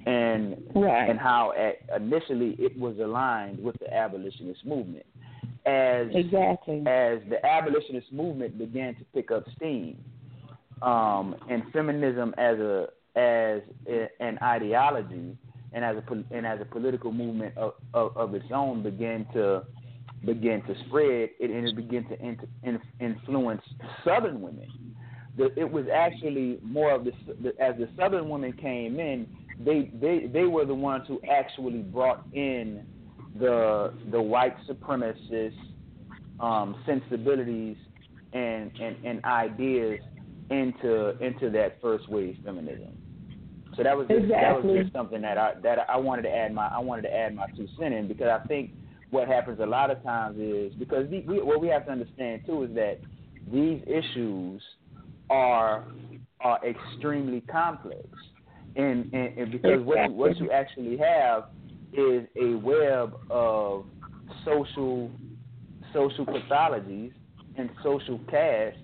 and 0.06 0.64
right. 0.76 1.10
and 1.10 1.20
how 1.20 1.54
at, 1.54 2.02
initially 2.02 2.56
it 2.60 2.78
was 2.78 2.98
aligned 3.00 3.62
with 3.62 3.78
the 3.80 3.94
abolitionist 3.94 4.66
movement. 4.66 5.06
As 5.66 6.08
exactly 6.14 6.80
as 6.88 7.20
the 7.30 7.46
abolitionist 7.46 8.14
movement 8.14 8.58
began 8.58 8.96
to 8.96 9.04
pick 9.14 9.32
up 9.32 9.44
steam, 9.58 9.98
um, 10.82 11.36
and 11.50 11.64
feminism 11.74 12.34
as 12.38 12.58
a 12.58 12.88
as 13.18 13.62
a, 13.90 14.08
an 14.22 14.38
ideology 14.42 15.38
and 15.74 15.84
as 15.84 15.98
a 15.98 16.36
and 16.36 16.46
as 16.46 16.60
a 16.62 16.66
political 16.66 17.12
movement 17.12 17.58
of, 17.58 17.74
of, 17.94 18.16
of 18.16 18.34
its 18.34 18.46
own 18.54 18.84
began 18.84 19.26
to 19.34 19.64
begin 20.26 20.62
to 20.64 20.76
spread 20.88 21.30
it 21.40 21.52
and 21.52 21.68
it 21.68 21.76
began 21.76 22.04
to 22.06 22.20
in, 22.20 22.80
influence 23.00 23.62
Southern 24.04 24.42
women. 24.42 24.68
The, 25.38 25.52
it 25.60 25.72
was 25.72 25.86
actually 25.94 26.60
more 26.64 26.92
of 26.92 27.06
the, 27.06 27.12
the 27.42 27.50
as 27.62 27.76
the 27.78 27.88
Southern 27.98 28.28
women 28.30 28.54
came 28.54 29.00
in, 29.00 29.28
they 29.60 29.92
they 30.02 30.28
they 30.28 30.46
were 30.46 30.66
the 30.66 30.76
ones 30.76 31.04
who 31.08 31.20
actually 31.30 31.82
brought 31.82 32.26
in 32.34 32.86
the 33.40 33.94
the 34.12 34.22
white 34.22 34.56
supremacist 34.68 35.54
um, 36.40 36.76
sensibilities 36.86 37.78
and, 38.34 38.72
and, 38.80 39.06
and 39.06 39.26
ideas 39.26 40.00
into 40.50 41.18
into 41.24 41.50
that 41.52 41.80
first 41.82 42.10
wave 42.10 42.38
feminism. 42.44 42.98
So 43.78 43.84
that 43.84 43.96
was 43.96 44.08
just, 44.08 44.24
exactly. 44.24 44.42
that 44.42 44.64
was 44.64 44.84
just 44.84 44.94
something 44.94 45.22
that 45.22 45.38
I 45.38 45.54
that 45.62 45.88
I 45.88 45.98
wanted 45.98 46.24
to 46.24 46.36
add 46.36 46.54
my 46.54 46.68
I 46.68 46.80
wanted 46.80 47.04
to 47.04 47.14
add 47.14 47.36
my 47.36 47.46
two 47.56 47.68
cents 47.80 47.94
in 47.96 48.08
because 48.08 48.28
I 48.28 48.46
think 48.48 48.72
what 49.12 49.28
happens 49.28 49.60
a 49.60 49.66
lot 49.66 49.92
of 49.92 50.02
times 50.04 50.38
is 50.40 50.74
because 50.74 51.10
the, 51.10 51.22
we, 51.28 51.42
what 51.42 51.62
we 51.62 51.68
have 51.68 51.86
to 51.86 51.92
understand 51.92 52.42
too 52.46 52.64
is 52.64 52.74
that 52.74 52.98
these 53.52 53.82
issues 53.86 54.62
are 55.30 55.86
are 56.42 56.60
extremely 56.66 57.42
complex, 57.42 58.08
and 58.76 59.14
and, 59.14 59.38
and 59.38 59.52
because 59.52 59.80
exactly. 59.80 59.84
what 59.84 60.10
you, 60.10 60.16
what 60.16 60.38
you 60.38 60.52
actually 60.52 60.98
have 60.98 61.46
is 61.94 62.28
a 62.36 62.56
web 62.56 63.14
of 63.30 63.86
social 64.44 65.12
social 65.94 66.26
pathologies 66.26 67.12
and 67.58 67.70
social 67.84 68.20
caste 68.30 68.78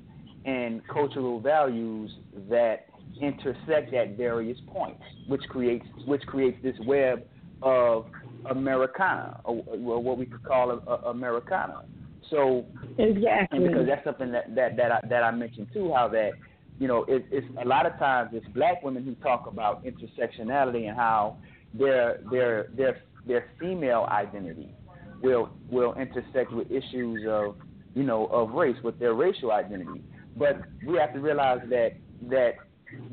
and 0.45 0.85
cultural 0.88 1.39
values 1.39 2.12
that 2.50 2.88
intersect 3.22 3.93
at 3.93 4.17
various 4.17 4.58
points, 4.67 5.01
which 5.27 5.41
creates 5.50 5.86
which 6.05 6.22
creates 6.24 6.58
this 6.63 6.75
web 6.86 7.24
of 7.62 8.05
Americana, 8.50 9.39
or, 9.46 9.55
what 9.55 10.17
we 10.17 10.25
could 10.25 10.43
call 10.43 10.72
a, 10.72 10.91
a 10.91 11.12
Americana. 11.12 11.84
So 12.29 12.65
exactly, 12.98 13.60
because 13.60 13.88
that's 13.88 14.03
something 14.03 14.32
that 14.32 14.55
that 14.55 14.75
that 14.77 14.91
I, 14.91 15.00
that 15.10 15.24
I 15.24 15.32
mentioned 15.32 15.67
too, 15.74 15.93
how 15.96 16.08
that 16.10 16.32
you 16.79 16.88
know 16.88 17.05
it, 17.08 17.25
it's 17.32 17.48
a 17.63 17.67
lot 17.67 17.86
of 17.86 17.98
times 18.00 18.32
it's 18.34 18.46
black 18.55 18.84
women 18.84 19.03
who 19.03 19.15
talk 19.15 19.48
about 19.48 19.84
intersectionality 19.86 20.88
and 20.88 20.96
how 20.96 21.38
their 21.74 22.20
their 22.32 22.67
their 22.75 23.01
their 23.27 23.51
female 23.60 24.08
identity 24.10 24.74
will 25.22 25.50
will 25.70 25.93
intersect 25.93 26.51
with 26.51 26.70
issues 26.72 27.25
of 27.27 27.55
you 27.93 28.03
know 28.03 28.25
of 28.27 28.51
race 28.51 28.77
with 28.84 29.00
their 29.00 29.13
racial 29.13 29.51
identity. 29.51 30.03
But 30.36 30.62
we 30.86 30.98
have 30.98 31.13
to 31.13 31.20
realize 31.20 31.60
that 31.70 31.93
that 32.29 32.53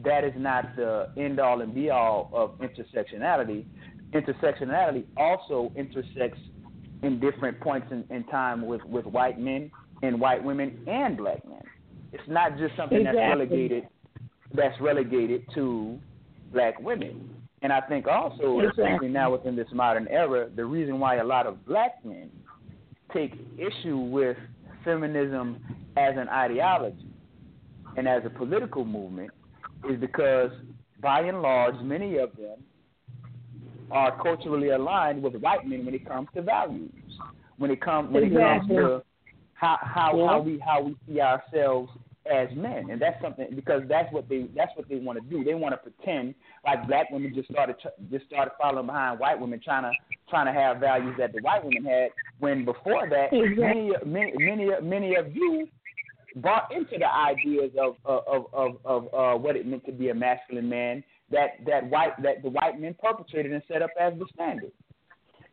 that 0.04 0.24
is 0.24 0.32
not 0.36 0.76
the 0.76 1.08
end 1.16 1.40
all 1.40 1.60
and 1.60 1.74
be 1.74 1.90
all 1.90 2.30
of 2.32 2.58
intersectionality. 2.58 3.64
Intersectionality 4.12 5.04
also 5.16 5.72
intersects 5.76 6.40
in 7.02 7.20
different 7.20 7.60
points 7.60 7.86
in, 7.90 8.04
in 8.10 8.24
time 8.24 8.66
with, 8.66 8.84
with 8.84 9.06
white 9.06 9.38
men 9.38 9.70
and 10.02 10.20
white 10.20 10.42
women 10.42 10.78
and 10.86 11.16
black 11.16 11.46
men. 11.48 11.62
It's 12.12 12.28
not 12.28 12.58
just 12.58 12.76
something 12.76 12.98
exactly. 12.98 13.20
that's 13.20 13.38
relegated 13.38 13.88
that's 14.52 14.80
relegated 14.80 15.44
to 15.54 15.98
black 16.52 16.80
women. 16.80 17.30
And 17.62 17.72
I 17.72 17.80
think 17.82 18.06
also, 18.08 18.58
exactly. 18.58 18.84
especially 18.84 19.08
now 19.08 19.30
within 19.30 19.54
this 19.54 19.68
modern 19.72 20.08
era, 20.08 20.48
the 20.54 20.64
reason 20.64 20.98
why 20.98 21.16
a 21.16 21.24
lot 21.24 21.46
of 21.46 21.64
black 21.66 22.04
men 22.04 22.30
take 23.12 23.34
issue 23.56 23.98
with 23.98 24.36
feminism 24.84 25.58
as 25.96 26.14
an 26.16 26.28
ideology 26.28 27.06
and 27.96 28.08
as 28.08 28.22
a 28.24 28.30
political 28.30 28.84
movement 28.84 29.30
is 29.88 30.00
because, 30.00 30.50
by 31.00 31.20
and 31.20 31.42
large, 31.42 31.74
many 31.82 32.18
of 32.18 32.30
them 32.36 32.58
are 33.90 34.20
culturally 34.22 34.70
aligned 34.70 35.22
with 35.22 35.34
white 35.36 35.66
men 35.66 35.84
when 35.84 35.94
it 35.94 36.06
comes 36.06 36.28
to 36.34 36.42
values. 36.42 36.90
When 37.58 37.70
it 37.70 37.80
comes 37.80 38.12
when 38.12 38.24
it 38.24 38.32
comes 38.32 38.68
to 38.68 39.02
how 39.54 39.78
how, 39.82 40.16
yeah. 40.16 40.26
how 40.26 40.40
we 40.40 40.58
how 40.58 40.82
we 40.82 40.96
see 41.06 41.20
ourselves 41.20 41.90
as 42.30 42.48
men, 42.54 42.90
and 42.90 43.00
that's 43.00 43.20
something 43.22 43.48
because 43.54 43.82
that's 43.88 44.10
what 44.12 44.28
they 44.28 44.46
that's 44.56 44.70
what 44.76 44.88
they 44.88 44.96
want 44.96 45.22
to 45.22 45.24
do. 45.28 45.44
They 45.44 45.54
want 45.54 45.74
to 45.74 45.90
pretend 45.90 46.34
like 46.64 46.86
black 46.86 47.10
women 47.10 47.32
just 47.34 47.50
started 47.50 47.76
just 48.10 48.26
started 48.26 48.52
following 48.60 48.86
behind 48.86 49.18
white 49.18 49.38
women, 49.38 49.60
trying 49.62 49.82
to 49.82 49.92
trying 50.28 50.46
to 50.46 50.58
have 50.58 50.78
values 50.78 51.14
that 51.18 51.32
the 51.32 51.40
white 51.42 51.64
women 51.64 51.84
had. 51.84 52.10
When 52.38 52.64
before 52.64 53.08
that, 53.08 53.32
exactly. 53.32 53.56
many 53.56 53.92
many 54.06 54.32
many 54.38 54.70
many 54.82 55.14
of 55.16 55.34
you 55.34 55.68
bought 56.36 56.72
into 56.74 56.98
the 56.98 57.08
ideas 57.08 57.70
of 57.78 57.96
of 58.04 58.46
of 58.52 58.76
of 58.84 59.14
uh, 59.14 59.38
what 59.38 59.56
it 59.56 59.66
meant 59.66 59.84
to 59.86 59.92
be 59.92 60.10
a 60.10 60.14
masculine 60.14 60.68
man 60.68 61.02
that 61.30 61.64
that 61.66 61.88
white 61.88 62.20
that 62.22 62.42
the 62.42 62.50
white 62.50 62.80
men 62.80 62.94
perpetrated 63.02 63.52
and 63.52 63.62
set 63.68 63.82
up 63.82 63.90
as 64.00 64.12
the 64.18 64.26
standard. 64.34 64.72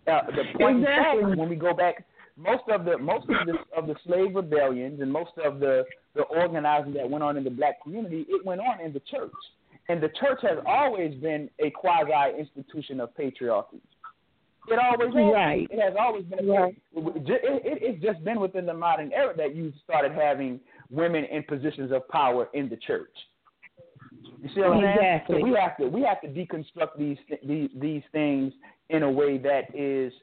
Uh, 0.08 0.22
the 0.28 0.44
point 0.58 0.80
exactly. 0.80 1.24
fact, 1.24 1.38
when 1.38 1.50
we 1.50 1.56
go 1.56 1.74
back, 1.74 2.06
most 2.38 2.64
of 2.70 2.86
the 2.86 2.98
most 2.98 3.28
of 3.30 3.46
the 3.46 3.56
of 3.76 3.88
the 3.88 3.96
slave 4.06 4.36
rebellions 4.36 5.02
and 5.02 5.12
most 5.12 5.32
of 5.44 5.60
the 5.60 5.84
the 6.16 6.24
organizing 6.24 6.94
that 6.94 7.10
went 7.10 7.24
on 7.24 7.38
in 7.38 7.44
the 7.44 7.50
black 7.50 7.82
community, 7.84 8.26
it 8.30 8.46
went 8.46 8.62
on 8.62 8.80
in 8.80 8.94
the 8.94 9.02
church, 9.12 9.32
and 9.90 10.02
the 10.02 10.10
church 10.20 10.40
has 10.42 10.58
always 10.66 11.14
been 11.16 11.50
a 11.60 11.70
quasi 11.72 12.38
institution 12.40 13.00
of 13.00 13.10
patriarchy. 13.16 13.82
It 14.68 14.80
always 14.80 15.14
has. 15.14 15.34
Right. 15.34 15.68
It 15.70 15.80
has 15.80 15.94
always 16.00 16.26
been. 16.26 16.48
Right. 16.48 16.76
It, 16.96 17.28
it, 17.28 17.80
it's 17.82 18.04
just 18.04 18.24
been 18.24 18.40
within 18.40 18.66
the 18.66 18.74
modern 18.74 19.12
era 19.14 19.34
that 19.38 19.56
you 19.56 19.72
started 19.84 20.12
having 20.12 20.60
women 20.90 21.26
in 21.26 21.44
positions 21.44 21.92
of 21.92 22.08
power 22.10 22.50
in 22.54 22.70
the 22.70 22.78
church. 22.78 23.14
You 24.42 24.50
see 24.54 24.62
what 24.62 24.74
I'm 24.74 24.84
exactly. 24.84 25.36
saying? 25.36 25.42
So 25.42 25.50
we 25.50 25.58
have 25.60 25.78
to 25.78 25.88
we 25.88 26.02
have 26.04 26.22
to 26.22 26.28
deconstruct 26.28 26.98
these 26.98 27.18
these 27.46 27.70
these 27.80 28.04
things 28.12 28.54
in 28.90 29.04
a 29.04 29.12
way 29.12 29.38
that 29.38 29.74
is 29.74 30.14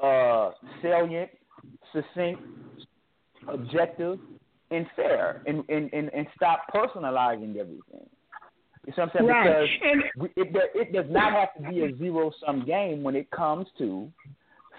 uh, 0.00 0.50
salient, 0.82 1.30
succinct, 1.92 2.42
objective, 3.48 4.18
and 4.70 4.86
fair, 4.96 5.42
and, 5.46 5.62
and, 5.68 5.92
and, 5.92 6.12
and 6.12 6.26
stop 6.34 6.62
personalizing 6.74 7.56
everything. 7.56 8.08
You 8.86 8.92
see 8.92 9.00
what 9.00 9.10
I'm 9.14 9.18
saying? 9.18 9.26
Right. 9.26 9.68
Because 10.18 10.32
it, 10.36 10.70
it 10.74 10.92
does 10.92 11.06
not 11.08 11.32
have 11.32 11.54
to 11.54 11.70
be 11.70 11.84
a 11.84 11.96
zero 11.96 12.32
sum 12.44 12.64
game 12.66 13.02
when 13.02 13.16
it 13.16 13.30
comes 13.30 13.66
to 13.78 14.10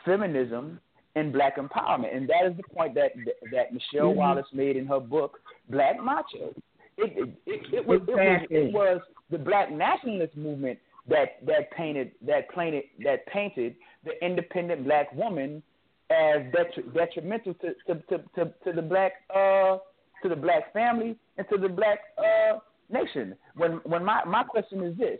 feminism 0.03 0.79
and 1.15 1.31
black 1.31 1.57
empowerment, 1.57 2.15
and 2.15 2.29
that 2.29 2.45
is 2.49 2.57
the 2.57 2.75
point 2.75 2.93
that 2.95 3.11
that 3.51 3.73
Michele 3.73 4.09
mm-hmm. 4.09 4.19
Wallace 4.19 4.45
made 4.53 4.75
in 4.75 4.85
her 4.85 4.99
book 4.99 5.39
Black 5.69 6.01
Macho. 6.01 6.53
It 6.97 7.13
it, 7.17 7.29
it, 7.45 7.73
it, 7.73 7.87
was, 7.87 8.01
exactly. 8.07 8.57
it 8.57 8.73
was 8.73 8.73
it 8.73 8.73
was 8.73 9.01
the 9.31 9.37
black 9.37 9.71
nationalist 9.71 10.35
movement 10.35 10.77
that 11.07 11.45
that 11.45 11.71
painted 11.71 12.11
that 12.27 12.49
painted 12.53 12.83
that 13.03 13.25
painted 13.27 13.75
the 14.03 14.11
independent 14.23 14.83
black 14.83 15.11
woman 15.13 15.63
as 16.11 16.41
detri- 16.53 16.93
detrimental 16.93 17.53
to 17.55 17.73
to, 17.87 17.95
to, 18.09 18.17
to, 18.35 18.53
to 18.63 18.73
the 18.73 18.81
black 18.81 19.13
uh 19.33 19.77
to 20.21 20.29
the 20.29 20.35
black 20.35 20.73
family, 20.73 21.15
and 21.37 21.47
to 21.49 21.57
the 21.57 21.69
black 21.69 21.99
uh, 22.17 22.57
nation. 22.89 23.35
When 23.55 23.73
when 23.83 24.03
my 24.03 24.23
my 24.25 24.43
question 24.43 24.83
is 24.83 24.97
this: 24.97 25.19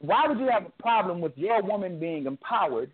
Why 0.00 0.26
would 0.26 0.38
you 0.38 0.48
have 0.50 0.66
a 0.66 0.82
problem 0.82 1.20
with 1.20 1.32
your 1.36 1.62
woman 1.62 1.98
being 1.98 2.26
empowered 2.26 2.92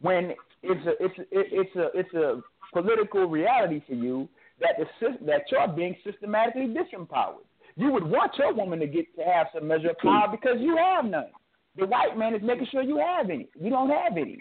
when 0.00 0.34
it's 0.62 0.86
a 0.86 1.04
it's 1.04 1.18
a, 1.18 1.24
it's 1.32 1.76
a 1.76 1.98
it's 1.98 2.14
a 2.14 2.40
political 2.72 3.26
reality 3.26 3.82
for 3.86 3.94
you 3.94 4.28
that 4.60 4.76
the 4.78 5.26
that 5.26 5.42
you're 5.50 5.68
being 5.68 5.96
systematically 6.04 6.74
disempowered? 6.74 7.44
You 7.76 7.90
would 7.90 8.04
want 8.04 8.32
your 8.38 8.54
woman 8.54 8.78
to 8.80 8.86
get 8.86 9.06
to 9.16 9.24
have 9.24 9.48
some 9.52 9.66
measure 9.66 9.90
of 9.90 9.98
power 9.98 10.28
because 10.30 10.56
you 10.60 10.76
have 10.76 11.04
none. 11.04 11.30
The 11.76 11.86
white 11.86 12.16
man 12.16 12.34
is 12.34 12.42
making 12.42 12.68
sure 12.70 12.82
you 12.82 12.98
have 12.98 13.30
any. 13.30 13.48
You 13.60 13.70
don't 13.70 13.90
have 13.90 14.16
any. 14.16 14.38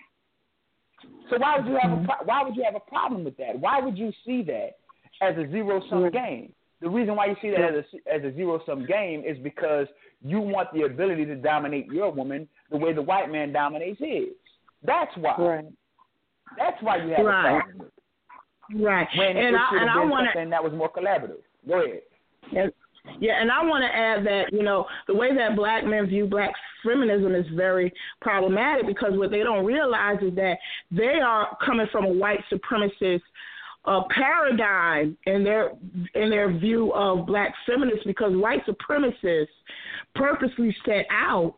So 1.30 1.38
why 1.38 1.58
would 1.58 1.68
you 1.68 1.78
have 1.82 1.92
a 1.92 1.96
mm-hmm. 1.96 2.26
why 2.26 2.44
would 2.44 2.56
you 2.56 2.64
have 2.64 2.76
a 2.76 2.90
problem 2.90 3.24
with 3.24 3.38
that? 3.38 3.60
Why 3.60 3.80
would 3.82 3.98
you 3.98 4.12
see 4.26 4.44
that 4.44 4.72
as 5.22 5.36
a 5.38 5.50
zero 5.52 5.82
sum 5.90 6.10
game? 6.12 6.54
The 6.84 6.90
reason 6.90 7.16
why 7.16 7.28
you 7.28 7.36
see 7.42 7.50
that 7.52 7.62
as 7.62 7.86
a 7.94 8.14
as 8.14 8.24
a 8.26 8.36
zero 8.36 8.62
sum 8.66 8.86
game 8.86 9.24
is 9.26 9.38
because 9.38 9.88
you 10.22 10.42
want 10.42 10.68
the 10.74 10.82
ability 10.82 11.24
to 11.26 11.36
dominate 11.36 11.88
your 11.88 12.12
woman 12.12 12.46
the 12.72 12.78
way 12.78 12.92
the 12.92 13.02
white 13.02 13.32
man 13.32 13.54
dominates 13.54 14.00
his. 14.00 14.36
That's 14.84 15.12
why. 15.16 15.36
Right. 15.38 15.66
That's 16.58 16.84
why 16.84 16.98
you 16.98 17.14
have 17.16 17.26
right. 17.26 17.58
a 17.58 17.62
problem. 17.62 17.92
Right. 18.76 19.08
When 19.18 19.28
and 19.28 19.56
it 19.56 19.56
I, 19.56 19.68
should 19.72 19.82
and 19.82 19.90
have 19.90 19.98
I 19.98 20.02
been 20.02 20.10
wanna, 20.10 20.28
something 20.34 20.50
that 20.50 20.62
was 20.62 20.74
more 20.74 20.92
collaborative. 20.92 21.42
Go 21.66 21.86
ahead. 21.86 22.02
And, 22.54 22.74
yeah, 23.22 23.42
and 23.42 23.50
I 23.50 23.64
want 23.64 23.84
to 23.84 23.98
add 23.98 24.26
that, 24.26 24.52
you 24.52 24.64
know, 24.64 24.86
the 25.08 25.16
way 25.16 25.34
that 25.34 25.56
black 25.56 25.86
men 25.86 26.08
view 26.08 26.26
black 26.26 26.52
feminism 26.86 27.34
is 27.34 27.46
very 27.56 27.94
problematic 28.20 28.88
because 28.88 29.12
what 29.14 29.32
they 29.32 29.40
don't 29.40 29.66
realize 29.66 30.18
is 30.22 30.36
that 30.36 30.58
they 30.92 31.20
are 31.24 31.58
coming 31.66 31.88
from 31.92 32.06
a 32.06 32.14
white 32.14 32.44
supremacist 32.52 33.22
uh, 33.86 34.02
paradigm 34.10 35.18
in 35.26 35.44
their 35.44 35.72
in 36.16 36.30
their 36.30 36.52
view 36.58 36.94
of 36.94 37.26
black 37.26 37.54
feminists 37.66 38.04
because 38.06 38.32
white 38.36 38.62
supremacists 38.66 39.48
purposely 40.16 40.76
set 40.86 41.06
out 41.12 41.58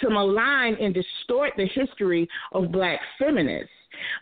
to 0.00 0.10
malign 0.10 0.76
and 0.80 0.94
distort 0.94 1.52
the 1.56 1.66
history 1.74 2.28
of 2.52 2.70
black 2.70 3.00
feminists. 3.18 3.70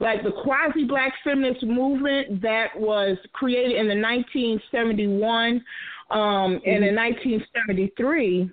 Like 0.01 0.23
the 0.23 0.33
quasi 0.43 0.85
black 0.85 1.13
feminist 1.25 1.65
movement 1.65 2.43
that 2.43 2.69
was 2.77 3.17
created 3.33 3.73
in 3.73 3.89
the 3.89 4.01
1971 4.01 5.65
um, 6.11 6.61
and 6.67 6.85
in 6.85 6.95
1973, 6.95 8.51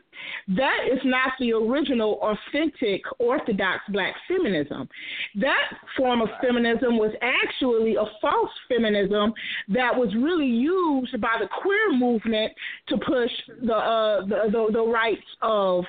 that 0.50 0.80
is 0.92 1.00
not 1.04 1.34
the 1.40 1.54
original, 1.54 2.20
authentic, 2.22 3.02
orthodox 3.20 3.82
black 3.90 4.16
feminism. 4.28 4.88
That 5.36 5.78
form 5.98 6.22
of 6.22 6.30
feminism 6.42 6.98
was 6.98 7.14
actually 7.22 7.96
a 7.96 8.06
false 8.22 8.52
feminism 8.68 9.34
that 9.70 9.96
was 9.96 10.14
really 10.16 10.48
used 10.48 11.20
by 11.22 11.38
the 11.40 11.48
queer 11.62 11.94
movement 11.94 12.54
to 12.88 12.98
push 12.98 13.32
the 13.64 13.74
uh, 13.74 14.22
the, 14.26 14.50
the, 14.52 14.70
the 14.74 14.82
rights 14.82 15.22
of 15.42 15.86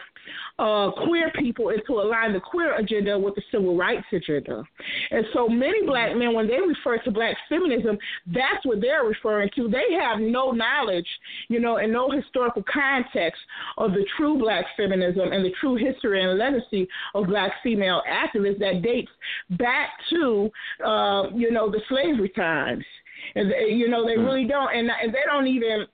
uh, 0.59 0.91
queer 1.07 1.33
people 1.39 1.71
and 1.71 1.83
to 1.87 1.95
align 1.95 2.33
the 2.33 2.41
queer 2.41 2.77
agenda 2.77 3.19
with 3.19 3.35
the 3.35 3.43
civil 3.51 3.77
rights 3.77 4.05
agenda. 4.13 4.63
And 5.11 5.25
so 5.33 5.49
many 5.49 5.87
black 5.87 6.15
men, 6.17 6.35
when 6.35 6.47
they 6.47 6.59
refer 6.61 6.99
to 6.99 7.11
black 7.11 7.37
feminism, 7.49 7.99
that's 8.27 8.65
what 8.65 8.81
they're 8.81 9.05
referring 9.05 9.51
to. 9.57 9.69
They 9.69 9.95
have 9.99 10.21
no 10.21 10.51
knowledge, 10.51 11.09
you 11.49 11.61
know, 11.61 11.79
and 11.79 11.93
no 11.93 12.11
historical 12.11 12.63
context 12.71 13.41
of 13.79 13.93
the 13.93 14.05
true 14.21 14.39
black 14.39 14.67
feminism 14.77 15.33
and 15.33 15.45
the 15.45 15.51
true 15.61 15.77
history 15.77 16.23
and 16.23 16.39
legacy 16.39 16.87
of 17.15 17.27
black 17.27 17.53
female 17.63 18.03
activists 18.09 18.59
that 18.59 18.83
dates 18.83 19.11
back 19.59 19.91
to, 20.11 20.51
uh, 20.85 21.25
you 21.35 21.51
know, 21.51 21.71
the 21.71 21.81
slavery 21.89 22.29
times. 22.29 22.85
And 23.35 23.51
they, 23.51 23.73
you 23.73 23.89
know, 23.89 24.07
they 24.07 24.17
hmm. 24.17 24.25
really 24.25 24.47
don't, 24.47 24.75
and, 24.75 24.91
and 24.91 25.13
they 25.13 25.23
don't 25.27 25.47
even 25.47 25.87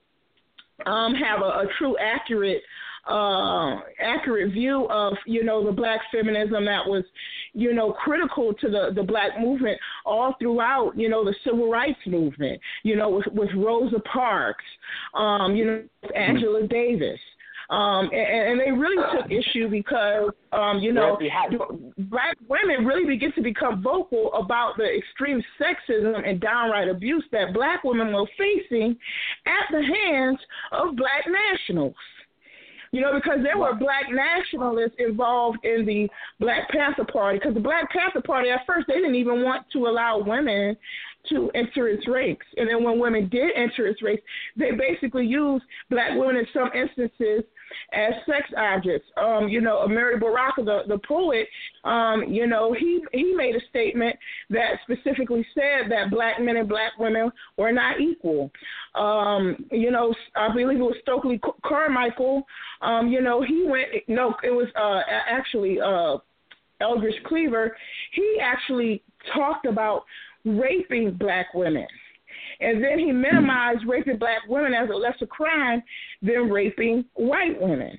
um, 0.85 1.13
have 1.15 1.41
a, 1.41 1.45
a 1.45 1.67
true 1.77 1.95
accurate 1.97 2.61
uh, 3.09 3.79
accurate 4.01 4.51
view 4.51 4.85
of 4.89 5.13
you 5.25 5.41
know 5.41 5.65
the 5.65 5.71
black 5.71 6.01
feminism 6.11 6.65
that 6.65 6.85
was 6.85 7.05
you 7.53 7.73
know 7.73 7.93
critical 7.93 8.53
to 8.53 8.69
the 8.69 8.91
the 8.95 9.01
black 9.01 9.39
movement 9.39 9.79
all 10.05 10.35
throughout 10.41 10.91
you 10.97 11.07
know 11.07 11.23
the 11.23 11.33
civil 11.45 11.71
rights 11.71 11.99
movement 12.05 12.59
you 12.83 12.97
know 12.97 13.09
with 13.09 13.25
with 13.27 13.49
Rosa 13.55 14.01
Parks 14.11 14.65
um, 15.13 15.55
you 15.55 15.63
know 15.63 15.83
Angela 16.13 16.67
Davis 16.67 17.19
um, 17.69 18.09
and, 18.13 18.13
and 18.13 18.59
they 18.59 18.71
really 18.71 19.03
took 19.11 19.29
issue 19.29 19.69
because, 19.69 20.31
um, 20.53 20.79
you 20.79 20.93
know, 20.93 21.17
black 21.97 22.37
women 22.47 22.85
really 22.85 23.05
begin 23.05 23.33
to 23.33 23.41
become 23.41 23.83
vocal 23.83 24.33
about 24.33 24.77
the 24.77 24.85
extreme 24.85 25.43
sexism 25.59 26.27
and 26.27 26.39
downright 26.39 26.87
abuse 26.87 27.25
that 27.33 27.53
black 27.53 27.83
women 27.83 28.13
were 28.13 28.25
facing 28.37 28.95
at 29.45 29.71
the 29.71 29.81
hands 29.81 30.39
of 30.71 30.95
black 30.95 31.25
nationals. 31.27 31.95
You 32.93 33.01
know, 33.01 33.13
because 33.13 33.39
there 33.43 33.57
were 33.57 33.75
black 33.75 34.05
nationalists 34.09 34.95
involved 34.97 35.57
in 35.65 35.85
the 35.85 36.07
Black 36.39 36.69
Panther 36.69 37.03
Party. 37.03 37.37
Because 37.37 37.53
the 37.53 37.59
Black 37.59 37.91
Panther 37.91 38.25
Party, 38.25 38.49
at 38.49 38.61
first, 38.65 38.87
they 38.87 38.93
didn't 38.93 39.15
even 39.15 39.43
want 39.43 39.65
to 39.73 39.87
allow 39.87 40.19
women 40.19 40.77
to 41.29 41.49
enter 41.55 41.87
its 41.87 42.07
ranks. 42.07 42.45
And 42.57 42.69
then 42.69 42.83
when 42.83 42.99
women 42.99 43.29
did 43.29 43.51
enter 43.55 43.87
its 43.87 44.01
ranks, 44.01 44.23
they 44.55 44.71
basically 44.71 45.25
used 45.25 45.63
black 45.89 46.11
women 46.15 46.37
in 46.37 46.47
some 46.53 46.69
instances 46.73 47.43
as 47.93 48.13
sex 48.25 48.47
objects. 48.57 49.07
Um, 49.17 49.47
you 49.47 49.61
know, 49.61 49.85
Amiri 49.87 50.19
Baraka, 50.19 50.63
the, 50.63 50.81
the 50.87 50.99
poet, 50.99 51.47
um, 51.83 52.23
you 52.27 52.47
know, 52.47 52.73
he 52.73 53.01
he 53.11 53.33
made 53.35 53.55
a 53.55 53.61
statement 53.69 54.15
that 54.49 54.79
specifically 54.83 55.45
said 55.53 55.91
that 55.91 56.11
black 56.11 56.41
men 56.41 56.57
and 56.57 56.69
black 56.69 56.93
women 56.99 57.31
were 57.57 57.71
not 57.71 57.99
equal. 57.99 58.51
Um, 58.95 59.65
you 59.71 59.91
know, 59.91 60.13
I 60.35 60.51
believe 60.53 60.79
it 60.79 60.81
was 60.81 60.95
Stokely 61.01 61.39
Carmichael. 61.65 62.43
Um, 62.81 63.07
you 63.09 63.21
know, 63.21 63.41
he 63.41 63.65
went. 63.67 63.87
No, 64.07 64.35
it 64.43 64.51
was 64.51 64.67
uh, 64.79 65.01
actually 65.09 65.79
uh, 65.79 66.17
Eldridge 66.81 67.21
Cleaver. 67.25 67.75
He 68.11 68.37
actually 68.41 69.03
talked 69.33 69.65
about 69.65 70.03
raping 70.47 71.13
black 71.13 71.53
women. 71.53 71.87
And 72.59 72.83
then 72.83 72.99
he 72.99 73.11
minimized 73.11 73.85
raping 73.87 74.17
black 74.17 74.41
women 74.47 74.73
as 74.73 74.89
a 74.89 74.93
lesser 74.93 75.27
crime 75.27 75.83
than 76.21 76.49
raping 76.49 77.05
white 77.15 77.59
women. 77.61 77.97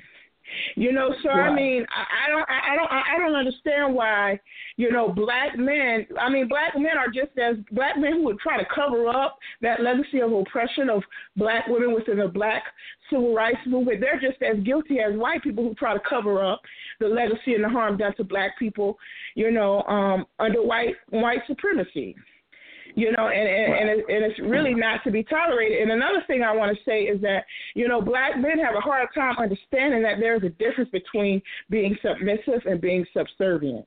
You 0.77 0.93
know, 0.93 1.15
so 1.23 1.29
right. 1.29 1.51
I 1.51 1.55
mean, 1.55 1.87
I, 1.95 2.27
I 2.27 2.31
don't, 2.31 2.49
I 2.49 2.77
don't, 2.77 2.91
I 2.91 3.19
don't 3.19 3.37
understand 3.37 3.95
why, 3.95 4.41
you 4.77 4.91
know, 4.91 5.11
black 5.11 5.59
men. 5.59 6.07
I 6.19 6.31
mean, 6.31 6.49
black 6.49 6.75
men 6.75 6.97
are 6.97 7.09
just 7.09 7.37
as 7.39 7.57
black 7.73 7.99
men 7.99 8.15
who 8.15 8.25
would 8.25 8.39
try 8.39 8.59
to 8.59 8.67
cover 8.75 9.09
up 9.09 9.39
that 9.61 9.83
legacy 9.83 10.21
of 10.21 10.33
oppression 10.33 10.89
of 10.89 11.03
black 11.37 11.67
women 11.69 11.95
within 11.95 12.19
the 12.19 12.29
black 12.29 12.63
civil 13.11 13.35
rights 13.35 13.59
movement. 13.67 14.01
They're 14.01 14.21
just 14.21 14.43
as 14.43 14.63
guilty 14.65 15.01
as 15.01 15.19
white 15.19 15.43
people 15.43 15.65
who 15.65 15.75
try 15.75 15.93
to 15.93 16.01
cover 16.09 16.43
up 16.43 16.63
the 16.99 17.09
legacy 17.09 17.55
and 17.55 17.65
the 17.65 17.69
harm 17.69 17.99
done 17.99 18.15
to 18.17 18.25
black 18.25 18.59
people, 18.59 18.99
you 19.35 19.51
know, 19.51 19.83
um, 19.83 20.25
under 20.39 20.63
white 20.63 20.95
white 21.11 21.41
supremacy 21.47 22.17
you 22.99 23.13
know, 23.13 23.29
and 23.29 23.49
and, 23.49 23.73
and, 23.75 23.89
it, 23.89 24.05
and 24.09 24.25
it's 24.25 24.41
really 24.41 24.75
not 24.75 25.05
to 25.05 25.13
be 25.13 25.23
tolerated. 25.23 25.83
And 25.83 25.93
another 25.93 26.25
thing 26.27 26.43
I 26.43 26.51
want 26.51 26.77
to 26.77 26.85
say 26.85 27.03
is 27.03 27.21
that 27.23 27.45
you 27.75 27.87
know, 27.87 28.03
black 28.03 28.37
men 28.37 28.59
have 28.59 28.75
a 28.75 28.81
hard 28.81 29.09
time 29.15 29.37
understanding 29.39 30.03
that 30.03 30.17
there's 30.19 30.43
a 30.43 30.49
difference 30.49 30.91
between 30.91 31.41
being 31.71 31.97
submissive 32.03 32.67
and 32.67 32.81
being 32.81 33.07
subservient. 33.17 33.87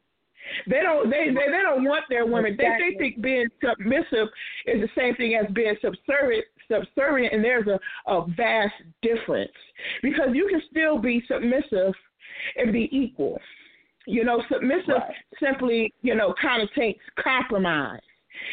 They 0.65 0.79
don't 0.79 1.09
they, 1.09 1.27
they 1.27 1.51
they 1.51 1.61
don't 1.61 1.83
want 1.83 2.05
their 2.09 2.25
women. 2.25 2.53
Exactly. 2.53 2.87
They 2.87 2.93
they 2.93 2.97
think 2.97 3.21
being 3.21 3.47
submissive 3.61 4.29
is 4.65 4.79
the 4.81 4.89
same 4.95 5.13
thing 5.15 5.35
as 5.35 5.51
being 5.53 5.75
subservient 5.81 6.45
subservient 6.71 7.33
and 7.33 7.43
there's 7.43 7.67
a, 7.67 7.79
a 8.09 8.25
vast 8.37 8.73
difference. 9.01 9.51
Because 10.01 10.29
you 10.33 10.47
can 10.49 10.61
still 10.71 10.97
be 10.97 11.21
submissive 11.27 11.93
and 12.55 12.71
be 12.71 12.87
equal. 12.93 13.37
You 14.07 14.23
know, 14.23 14.41
submissive 14.49 14.87
right. 14.87 15.15
simply, 15.39 15.93
you 16.01 16.15
know, 16.15 16.33
kind 16.41 16.63
of 16.63 16.73
takes 16.73 17.03
compromise. 17.21 17.99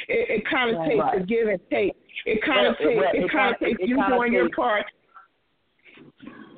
It, 0.08 0.40
it 0.40 0.44
kind 0.50 0.74
of 0.74 0.84
takes 0.86 0.98
right. 0.98 1.22
a 1.22 1.24
give 1.24 1.48
and 1.48 1.60
take. 1.70 1.92
It 2.24 2.40
kind 2.44 2.66
of 2.66 2.76
takes. 2.78 2.90
It, 3.14 3.24
it 3.24 3.30
kind 3.30 3.54
of 3.54 3.60
takes 3.60 3.80
you 3.80 4.02
doing 4.08 4.32
your 4.32 4.48
part. 4.50 4.86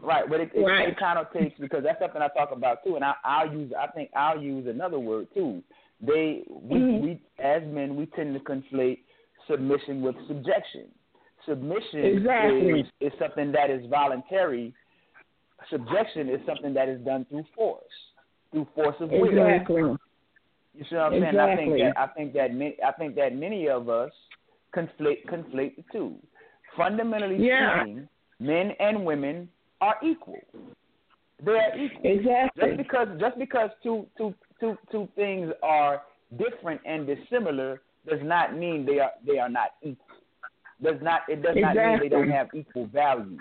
Right, 0.03 0.25
but 0.29 0.41
it, 0.41 0.51
it, 0.55 0.61
right. 0.61 0.89
it 0.89 0.99
kind 0.99 1.19
of 1.19 1.31
takes 1.33 1.59
because 1.59 1.83
that's 1.85 2.01
something 2.01 2.23
I 2.23 2.29
talk 2.29 2.53
about 2.53 2.83
too, 2.85 2.97
and 2.97 3.05
I, 3.05 3.15
I'll 3.25 3.53
use. 3.53 3.73
I 3.79 3.89
think 3.89 4.11
I'll 4.17 4.41
use 4.41 4.67
another 4.67 4.99
word 4.99 5.29
too. 5.35 5.63
They 6.01 6.43
we 6.49 6.79
mm-hmm. 6.79 7.05
we 7.05 7.21
as 7.39 7.63
men 7.67 7.97
we 7.97 8.07
tend 8.07 8.33
to 8.35 8.41
conflate 8.41 9.01
submission 9.49 10.01
with 10.01 10.15
subjection. 10.29 10.87
Submission 11.47 12.05
exactly. 12.05 12.81
is, 12.81 12.87
is 13.01 13.13
something 13.19 13.53
that 13.53 13.71
is 13.71 13.85
voluntary. 13.91 14.73
Subjection 15.71 16.29
is 16.29 16.41
something 16.47 16.73
that 16.75 16.89
is 16.89 17.01
done 17.05 17.27
through 17.29 17.45
force, 17.55 17.83
through 18.53 18.67
force 18.75 18.97
of 19.01 19.11
will. 19.11 19.29
Exactly. 19.29 19.83
You 20.81 20.87
see 20.89 20.97
what 20.97 21.13
I'm 21.13 21.23
exactly. 21.23 21.79
saying? 21.79 21.93
I 21.95 22.07
think 22.07 22.33
that 22.33 22.49
I 22.49 22.53
think 22.53 22.55
that 22.55 22.55
many, 22.55 22.77
I 22.83 22.93
think 22.93 23.15
that 23.17 23.37
many 23.37 23.69
of 23.69 23.91
us 23.91 24.11
conflate 24.75 25.27
conflate 25.29 25.77
the 25.77 25.85
two. 25.93 26.17
Fundamentally 26.75 27.37
yeah. 27.37 27.83
speaking, 27.83 28.09
men 28.39 28.71
and 28.81 29.05
women 29.05 29.51
are 29.83 29.97
equal. 30.03 30.41
They 31.45 31.53
are 31.53 31.79
equal. 31.79 32.01
Exactly. 32.11 32.63
Just 32.67 32.77
because 32.79 33.09
just 33.21 33.39
because 33.39 33.69
two 33.83 34.07
two 34.17 34.35
two 34.59 34.79
two 34.91 35.07
things 35.17 35.53
are 35.63 36.01
different 36.39 36.81
and 36.87 37.07
dissimilar 37.07 37.83
does 38.09 38.21
not 38.23 38.57
mean 38.57 38.87
they 38.87 39.01
are 39.01 39.13
they 39.27 39.39
are 39.39 39.51
not 39.51 39.73
equal. 39.83 40.17
does 40.83 40.97
not 41.03 41.21
it 41.29 41.43
does 41.43 41.57
exactly. 41.57 41.83
not 41.83 41.91
mean 41.91 42.01
they 42.01 42.09
don't 42.09 42.31
have 42.31 42.49
equal 42.55 42.87
value 42.87 43.37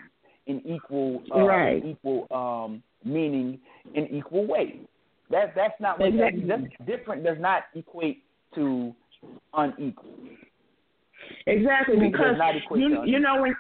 in 0.48 0.62
equal 0.68 1.24
uh, 1.34 1.40
right. 1.44 1.86
equal 1.86 2.28
um, 2.32 2.84
meaning 3.06 3.60
in 3.96 4.08
equal 4.08 4.46
weight. 4.46 4.90
That 5.30 5.54
that's 5.56 5.80
not 5.80 6.00
what 6.00 6.12
that, 6.14 6.34
that's 6.48 6.88
different 6.88 7.24
does 7.24 7.38
not 7.40 7.64
equate 7.76 8.24
to 8.56 8.94
unequal. 9.54 10.10
Exactly 11.46 11.98
because 12.00 12.36
you 12.76 13.04
you 13.06 13.20
know 13.20 13.42
when 13.42 13.56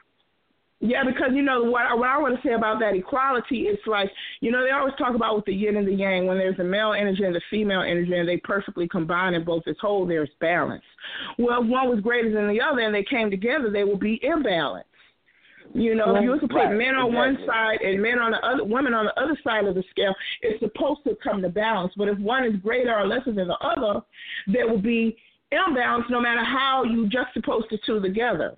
yeah, 0.81 1.03
because 1.03 1.31
you 1.33 1.41
know 1.41 1.63
what 1.63 1.97
what 1.97 2.07
I 2.07 2.17
want 2.17 2.41
to 2.41 2.47
say 2.47 2.53
about 2.53 2.79
that 2.79 2.95
equality 2.95 3.63
is 3.63 3.77
like 3.85 4.09
you 4.39 4.49
know 4.49 4.63
they 4.63 4.71
always 4.71 4.93
talk 4.97 5.13
about 5.13 5.35
with 5.35 5.43
the 5.45 5.53
yin 5.53 5.75
and 5.75 5.85
the 5.85 5.93
yang 5.93 6.25
when 6.25 6.37
there's 6.37 6.57
a 6.59 6.63
male 6.63 6.93
energy 6.93 7.25
and 7.25 7.35
the 7.35 7.41
female 7.49 7.81
energy 7.81 8.15
and 8.15 8.27
they 8.27 8.37
perfectly 8.37 8.87
combine 8.87 9.33
and 9.33 9.45
both 9.45 9.63
is 9.67 9.75
whole 9.81 10.07
there's 10.07 10.29
balance. 10.39 10.83
Well, 11.37 11.61
if 11.61 11.67
one 11.67 11.89
was 11.89 11.99
greater 11.99 12.31
than 12.31 12.47
the 12.47 12.61
other 12.61 12.79
and 12.79 12.95
they 12.95 13.03
came 13.03 13.29
together, 13.29 13.69
they 13.69 13.83
would 13.83 13.99
be 13.99 14.21
imbalanced. 14.23 14.83
You 15.73 15.95
know, 15.95 16.15
if 16.15 16.23
you 16.23 16.31
were 16.31 16.39
to 16.39 16.47
put 16.47 16.71
men 16.71 16.95
on 16.95 17.09
exactly. 17.09 17.15
one 17.15 17.37
side 17.45 17.81
and 17.81 18.01
men 18.01 18.19
on 18.19 18.31
the 18.31 18.39
other, 18.39 18.63
women 18.63 18.93
on 18.93 19.05
the 19.05 19.21
other 19.21 19.37
side 19.43 19.65
of 19.65 19.75
the 19.75 19.83
scale, 19.91 20.15
it's 20.41 20.59
supposed 20.59 21.01
to 21.05 21.15
come 21.23 21.41
to 21.41 21.49
balance. 21.49 21.93
But 21.95 22.07
if 22.07 22.17
one 22.17 22.43
is 22.43 22.55
greater 22.61 22.95
or 22.95 23.05
lesser 23.05 23.33
than 23.33 23.47
the 23.47 23.57
other, 23.61 24.01
there 24.47 24.67
will 24.67 24.81
be 24.81 25.17
imbalance 25.51 26.05
no 26.09 26.21
matter 26.21 26.43
how 26.43 26.83
you 26.83 27.07
juxtapose 27.07 27.69
the 27.69 27.79
two 27.85 27.99
together. 27.99 28.55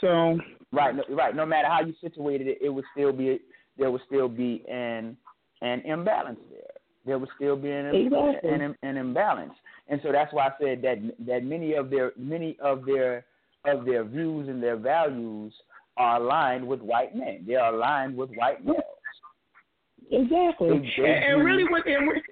So 0.00 0.38
right, 0.72 0.94
no, 0.94 1.04
right. 1.10 1.34
No 1.34 1.46
matter 1.46 1.68
how 1.68 1.80
you 1.80 1.94
situated 2.00 2.48
it, 2.48 2.58
it 2.60 2.68
would 2.68 2.84
still 2.92 3.12
be 3.12 3.38
there 3.76 3.90
would 3.90 4.02
still 4.06 4.28
be 4.28 4.64
an 4.68 5.16
an 5.62 5.80
imbalance 5.82 6.40
there. 6.50 6.60
There 7.06 7.18
would 7.18 7.30
still 7.36 7.56
be 7.56 7.70
an 7.70 7.86
exactly. 7.86 8.50
an, 8.50 8.76
an 8.82 8.96
imbalance, 8.96 9.54
and 9.88 10.00
so 10.02 10.12
that's 10.12 10.32
why 10.32 10.48
I 10.48 10.50
said 10.60 10.82
that 10.82 10.98
that 11.26 11.44
many 11.44 11.74
of 11.74 11.88
their 11.88 12.12
many 12.16 12.56
of 12.60 12.84
their 12.84 13.24
of 13.64 13.84
their 13.84 14.04
views 14.04 14.48
and 14.48 14.62
their 14.62 14.76
values 14.76 15.52
are 15.98 16.20
aligned 16.20 16.66
with 16.66 16.80
white 16.80 17.14
men. 17.14 17.44
They 17.46 17.54
are 17.54 17.74
aligned 17.74 18.16
with 18.16 18.30
white 18.30 18.64
males. 18.64 18.78
Exactly. 20.10 20.70
They, 20.70 21.02
they 21.02 21.08
and, 21.08 21.24
and 21.24 21.44
really, 21.44 21.64
what 21.64 21.86
and, 21.86 22.22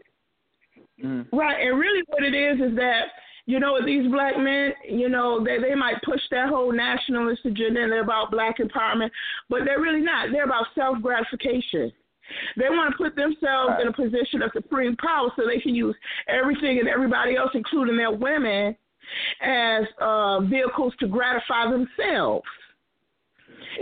mm. 1.04 1.26
right, 1.32 1.60
and 1.60 1.78
really, 1.78 2.02
what 2.08 2.22
it 2.22 2.34
is 2.34 2.70
is 2.70 2.76
that 2.76 3.02
you 3.44 3.60
know 3.60 3.84
these 3.84 4.10
black 4.10 4.38
men, 4.38 4.72
you 4.88 5.08
know, 5.08 5.44
they 5.44 5.58
they 5.58 5.74
might 5.74 6.02
push 6.02 6.20
that 6.30 6.48
whole 6.48 6.72
nationalist 6.72 7.44
agenda 7.44 7.82
and 7.82 7.92
they're 7.92 8.02
about 8.02 8.30
black 8.30 8.58
empowerment, 8.58 9.10
but 9.50 9.60
they're 9.64 9.80
really 9.80 10.00
not. 10.00 10.30
They're 10.32 10.44
about 10.44 10.66
self 10.74 11.02
gratification. 11.02 11.92
They 12.56 12.68
want 12.70 12.92
to 12.92 12.96
put 12.96 13.14
themselves 13.14 13.70
right. 13.70 13.82
in 13.82 13.88
a 13.88 13.92
position 13.92 14.42
of 14.42 14.50
supreme 14.52 14.96
power 14.96 15.30
so 15.36 15.42
they 15.46 15.60
can 15.60 15.74
use 15.74 15.94
everything 16.28 16.78
and 16.80 16.88
everybody 16.88 17.36
else, 17.36 17.50
including 17.54 17.96
their 17.96 18.10
women, 18.10 18.76
as 19.40 19.84
uh, 20.00 20.40
vehicles 20.40 20.94
to 21.00 21.06
gratify 21.06 21.70
themselves. 21.70 22.46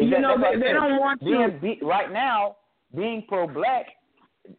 Is 0.01 0.11
you 0.11 0.21
know, 0.21 0.37
they, 0.37 0.59
they, 0.59 0.73
don't 0.73 0.99
want 0.99 1.21
being, 1.21 1.51
to. 1.53 1.59
Be, 1.59 1.79
right 1.83 2.13
now, 2.13 2.57
being 2.95 3.25
pro-black, 3.29 3.87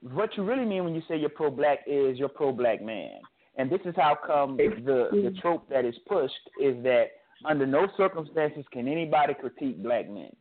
what 0.02 0.36
you 0.38 0.44
really 0.44 0.66
mean 0.66 0.84
when 0.84 0.96
you 0.96 1.02
say 1.08 1.18
you're 1.18 1.30
pro-black 1.30 1.80
is 1.88 2.18
you're 2.18 2.30
pro-black 2.30 2.82
man. 2.82 3.20
And 3.58 3.70
this 3.70 3.80
is 3.86 3.94
how 3.96 4.18
come 4.26 4.58
the 4.58 5.08
the 5.12 5.34
trope 5.42 5.70
that 5.70 5.86
is 5.86 5.96
pushed 6.08 6.34
is 6.62 6.82
that 6.84 7.06
under 7.46 7.66
no 7.66 7.88
circumstances 7.96 8.66
can 8.72 8.88
anybody 8.88 9.34
critique 9.34 9.82
black 9.82 10.10
men. 10.10 10.32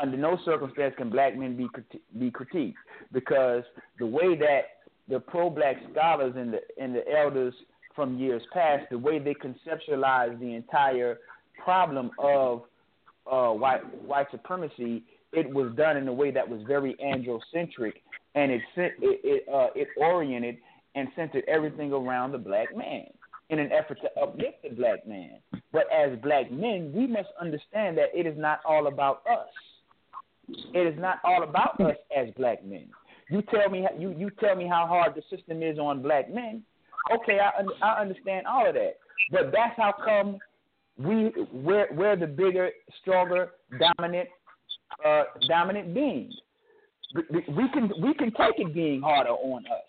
Under 0.00 0.16
no 0.16 0.38
circumstance 0.44 0.94
can 0.96 1.10
black 1.10 1.36
men 1.36 1.56
be 1.56 1.68
be 2.18 2.30
critiqued 2.30 2.74
because 3.12 3.64
the 3.98 4.06
way 4.06 4.36
that 4.36 4.62
the 5.08 5.20
pro-black 5.20 5.76
scholars 5.92 6.34
and 6.36 6.52
the 6.52 6.60
and 6.80 6.94
the 6.94 7.02
elders 7.10 7.54
from 7.94 8.18
years 8.18 8.42
past, 8.52 8.84
the 8.90 8.98
way 8.98 9.18
they 9.18 9.34
conceptualize 9.34 10.38
the 10.40 10.54
entire 10.54 11.18
problem 11.62 12.10
of 12.18 12.62
uh, 13.30 13.50
white 13.50 13.82
white 14.04 14.26
supremacy, 14.30 15.02
it 15.32 15.48
was 15.48 15.72
done 15.76 15.96
in 15.96 16.06
a 16.08 16.12
way 16.12 16.30
that 16.30 16.48
was 16.48 16.60
very 16.66 16.94
androcentric, 17.02 17.94
and 18.34 18.52
it 18.52 18.60
sent, 18.74 18.92
it 19.00 19.20
it, 19.24 19.48
uh, 19.52 19.68
it 19.74 19.88
oriented 19.96 20.58
and 20.94 21.08
centered 21.16 21.44
everything 21.48 21.92
around 21.92 22.32
the 22.32 22.38
black 22.38 22.74
man 22.76 23.06
in 23.50 23.58
an 23.58 23.70
effort 23.72 23.98
to 24.00 24.20
uplift 24.20 24.62
the 24.62 24.70
black 24.70 25.06
man. 25.06 25.38
But 25.72 25.84
as 25.92 26.18
black 26.20 26.50
men, 26.50 26.92
we 26.94 27.06
must 27.06 27.28
understand 27.40 27.98
that 27.98 28.08
it 28.14 28.26
is 28.26 28.38
not 28.38 28.60
all 28.64 28.86
about 28.86 29.22
us. 29.30 29.48
It 30.48 30.94
is 30.94 30.98
not 31.00 31.18
all 31.24 31.42
about 31.42 31.80
us 31.80 31.96
as 32.16 32.28
black 32.36 32.64
men. 32.64 32.88
You 33.30 33.42
tell 33.42 33.70
me 33.70 33.86
you 33.98 34.14
you 34.16 34.30
tell 34.38 34.54
me 34.54 34.68
how 34.68 34.86
hard 34.86 35.14
the 35.14 35.22
system 35.34 35.62
is 35.62 35.78
on 35.78 36.02
black 36.02 36.32
men. 36.32 36.62
Okay, 37.12 37.38
I 37.40 37.62
I 37.82 38.00
understand 38.00 38.46
all 38.46 38.68
of 38.68 38.74
that, 38.74 38.98
but 39.30 39.52
that's 39.52 39.76
how 39.76 39.94
come 40.04 40.38
we 40.98 41.32
we're, 41.52 41.88
we're 41.92 42.16
the 42.16 42.26
bigger, 42.26 42.70
stronger, 43.00 43.50
dominant, 43.78 44.28
uh, 45.04 45.24
dominant 45.48 45.94
beings. 45.94 46.34
We 47.30 47.68
can 47.72 47.90
we 48.00 48.14
can 48.14 48.32
take 48.32 48.58
it 48.58 48.74
being 48.74 49.00
harder 49.00 49.30
on 49.30 49.64
us. 49.66 49.82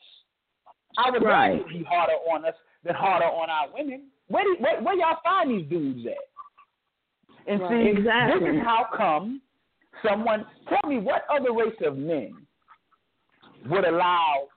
I 0.97 1.11
would 1.11 1.23
right. 1.23 1.51
rather 1.53 1.63
be 1.69 1.83
harder 1.83 2.13
on 2.31 2.45
us 2.45 2.53
than 2.83 2.95
harder 2.95 3.25
on 3.25 3.49
our 3.49 3.67
women. 3.73 4.07
Where 4.27 4.43
do, 4.43 4.55
where, 4.59 4.81
where 4.81 4.95
y'all 4.95 5.17
find 5.23 5.51
these 5.51 5.69
dudes 5.69 6.05
at? 6.07 7.51
And 7.51 7.61
right. 7.61 7.69
see, 7.71 7.99
exactly. 7.99 8.47
this 8.47 8.55
is 8.55 8.61
how 8.63 8.87
come 8.95 9.41
someone 10.07 10.45
tell 10.69 10.89
me 10.89 10.99
what 10.99 11.23
other 11.29 11.53
race 11.53 11.75
of 11.85 11.97
men 11.97 12.33
would 13.67 13.85
allow 13.85 14.47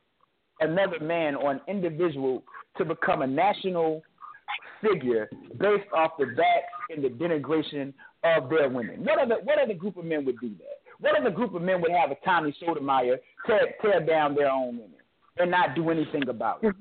another 0.61 1.01
man 1.01 1.35
or 1.35 1.53
an 1.53 1.61
individual 1.69 2.43
to 2.77 2.85
become 2.85 3.23
a 3.23 3.27
national 3.27 4.03
figure 4.83 5.29
based 5.59 5.89
off 5.95 6.13
the 6.19 6.27
backs 6.27 6.73
and 6.91 7.03
the 7.03 7.09
denigration 7.09 7.93
of 8.25 8.49
their 8.51 8.69
women. 8.69 9.05
What 9.05 9.19
other 9.19 9.37
what 9.45 9.59
other 9.59 9.75
group 9.75 9.97
of 9.97 10.05
men 10.05 10.25
would 10.25 10.41
do 10.41 10.51
that? 10.51 10.79
What 11.01 11.19
other 11.21 11.31
group 11.31 11.55
of 11.55 11.63
men 11.63 11.81
would 11.81 11.93
have 11.93 12.11
a 12.11 12.17
Tommy 12.25 12.55
Sotomayor 12.59 13.19
tear, 13.47 13.75
tear 13.81 14.05
down 14.05 14.35
their 14.35 14.51
own 14.51 14.77
women 14.79 14.99
and 15.37 15.51
not 15.51 15.75
do 15.77 15.91
anything 15.91 16.29
about 16.29 16.63
it? 16.65 16.75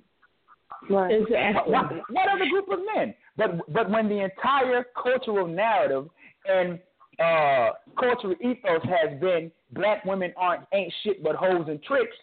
Right. 0.90 1.22
Exactly. 1.22 1.72
What, 1.72 1.92
what 2.10 2.30
other 2.30 2.50
group 2.50 2.70
of 2.72 2.80
men? 2.96 3.14
But 3.38 3.72
but 3.74 3.90
when 3.90 4.10
the 4.10 4.24
entire 4.24 4.86
cultural 5.02 5.48
narrative 5.48 6.08
and 6.50 6.80
uh, 7.20 7.72
cultural 8.00 8.36
ethos 8.42 8.84
has 8.84 9.20
been 9.20 9.52
black 9.72 10.06
women 10.06 10.34
aren't 10.38 10.64
ain't 10.74 10.94
shit 11.04 11.24
but 11.24 11.36
hoes 11.36 11.66
and 11.68 11.82
tricks, 11.84 12.16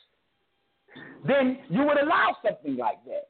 then 1.26 1.58
you 1.68 1.84
would 1.84 1.98
allow 1.98 2.37
something 2.44 2.76
like 2.76 3.04
that. 3.06 3.28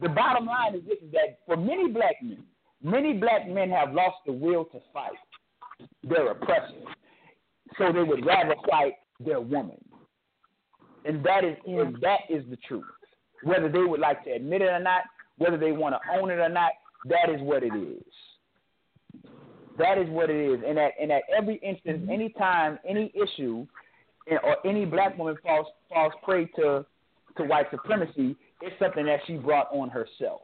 The 0.00 0.08
bottom 0.08 0.46
line 0.46 0.74
is 0.74 0.82
this: 0.86 0.98
is 1.02 1.12
that 1.12 1.38
for 1.46 1.56
many 1.56 1.90
black 1.90 2.16
men, 2.22 2.44
many 2.82 3.14
black 3.14 3.48
men 3.48 3.70
have 3.70 3.92
lost 3.92 4.16
the 4.26 4.32
will 4.32 4.64
to 4.66 4.80
fight 4.92 5.12
their 6.02 6.30
oppressors, 6.30 6.84
so 7.78 7.92
they 7.92 8.02
would 8.02 8.24
rather 8.26 8.54
fight 8.68 8.94
their 9.24 9.40
woman, 9.40 9.78
and 11.04 11.24
that 11.24 11.44
is 11.44 11.56
and 11.66 11.96
that 12.00 12.20
is 12.28 12.44
the 12.50 12.56
truth. 12.68 12.84
Whether 13.42 13.70
they 13.70 13.82
would 13.82 14.00
like 14.00 14.24
to 14.24 14.30
admit 14.32 14.62
it 14.62 14.66
or 14.66 14.80
not, 14.80 15.02
whether 15.38 15.56
they 15.56 15.72
want 15.72 15.94
to 15.94 16.18
own 16.18 16.30
it 16.30 16.38
or 16.38 16.48
not, 16.48 16.72
that 17.06 17.28
is 17.28 17.40
what 17.40 17.62
it 17.62 17.74
is. 17.74 18.02
That 19.78 19.98
is 19.98 20.08
what 20.08 20.30
it 20.30 20.36
is, 20.36 20.60
and 20.66 20.78
at 20.78 20.92
and 21.00 21.10
at 21.12 21.22
every 21.36 21.56
instance, 21.56 22.00
mm-hmm. 22.02 22.10
any 22.10 22.28
time, 22.30 22.78
any 22.88 23.12
issue, 23.14 23.66
eh, 24.30 24.36
or 24.42 24.56
any 24.66 24.84
black 24.84 25.18
woman 25.18 25.36
falls 25.42 25.66
falls 25.88 26.12
prey 26.22 26.46
to 26.56 26.86
to 27.36 27.44
white 27.44 27.66
supremacy, 27.70 28.36
it's 28.64 28.78
something 28.78 29.06
that 29.06 29.20
she 29.26 29.36
brought 29.36 29.68
on 29.72 29.88
herself. 29.90 30.42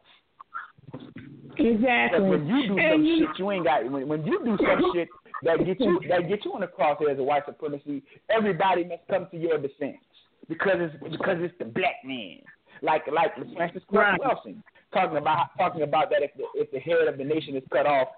Exactly. 1.56 2.20
But 2.20 2.28
when 2.28 2.46
you 2.46 2.68
do 2.68 2.76
some 2.90 3.04
you, 3.04 3.18
shit, 3.18 3.38
you 3.38 3.50
ain't 3.50 3.64
got. 3.64 3.90
When, 3.90 4.08
when 4.08 4.24
you 4.24 4.40
do 4.44 4.56
some 4.56 4.92
shit 4.94 5.08
that 5.42 5.58
get 5.64 5.80
you 5.80 6.00
that 6.08 6.28
get 6.28 6.44
you 6.44 6.54
in 6.54 6.60
the 6.60 6.66
crosshairs 6.66 7.18
of 7.18 7.26
white 7.26 7.44
supremacy, 7.46 8.02
everybody 8.28 8.84
must 8.84 9.02
come 9.10 9.26
to 9.30 9.36
your 9.36 9.58
defense 9.58 9.98
because 10.48 10.76
it's 10.78 10.94
because 11.16 11.36
it's 11.40 11.54
the 11.58 11.64
black 11.64 11.96
man. 12.04 12.38
Like 12.82 13.02
like 13.12 13.34
Frances 13.56 13.82
Clark 13.90 14.20
right. 14.20 14.20
Welsing 14.20 14.62
talking 14.92 15.18
about 15.18 15.48
talking 15.58 15.82
about 15.82 16.10
that 16.10 16.22
if 16.22 16.30
the 16.36 16.44
if 16.54 16.70
the 16.70 16.78
head 16.78 17.08
of 17.08 17.18
the 17.18 17.24
nation 17.24 17.56
is 17.56 17.62
cut 17.72 17.86
off, 17.86 18.08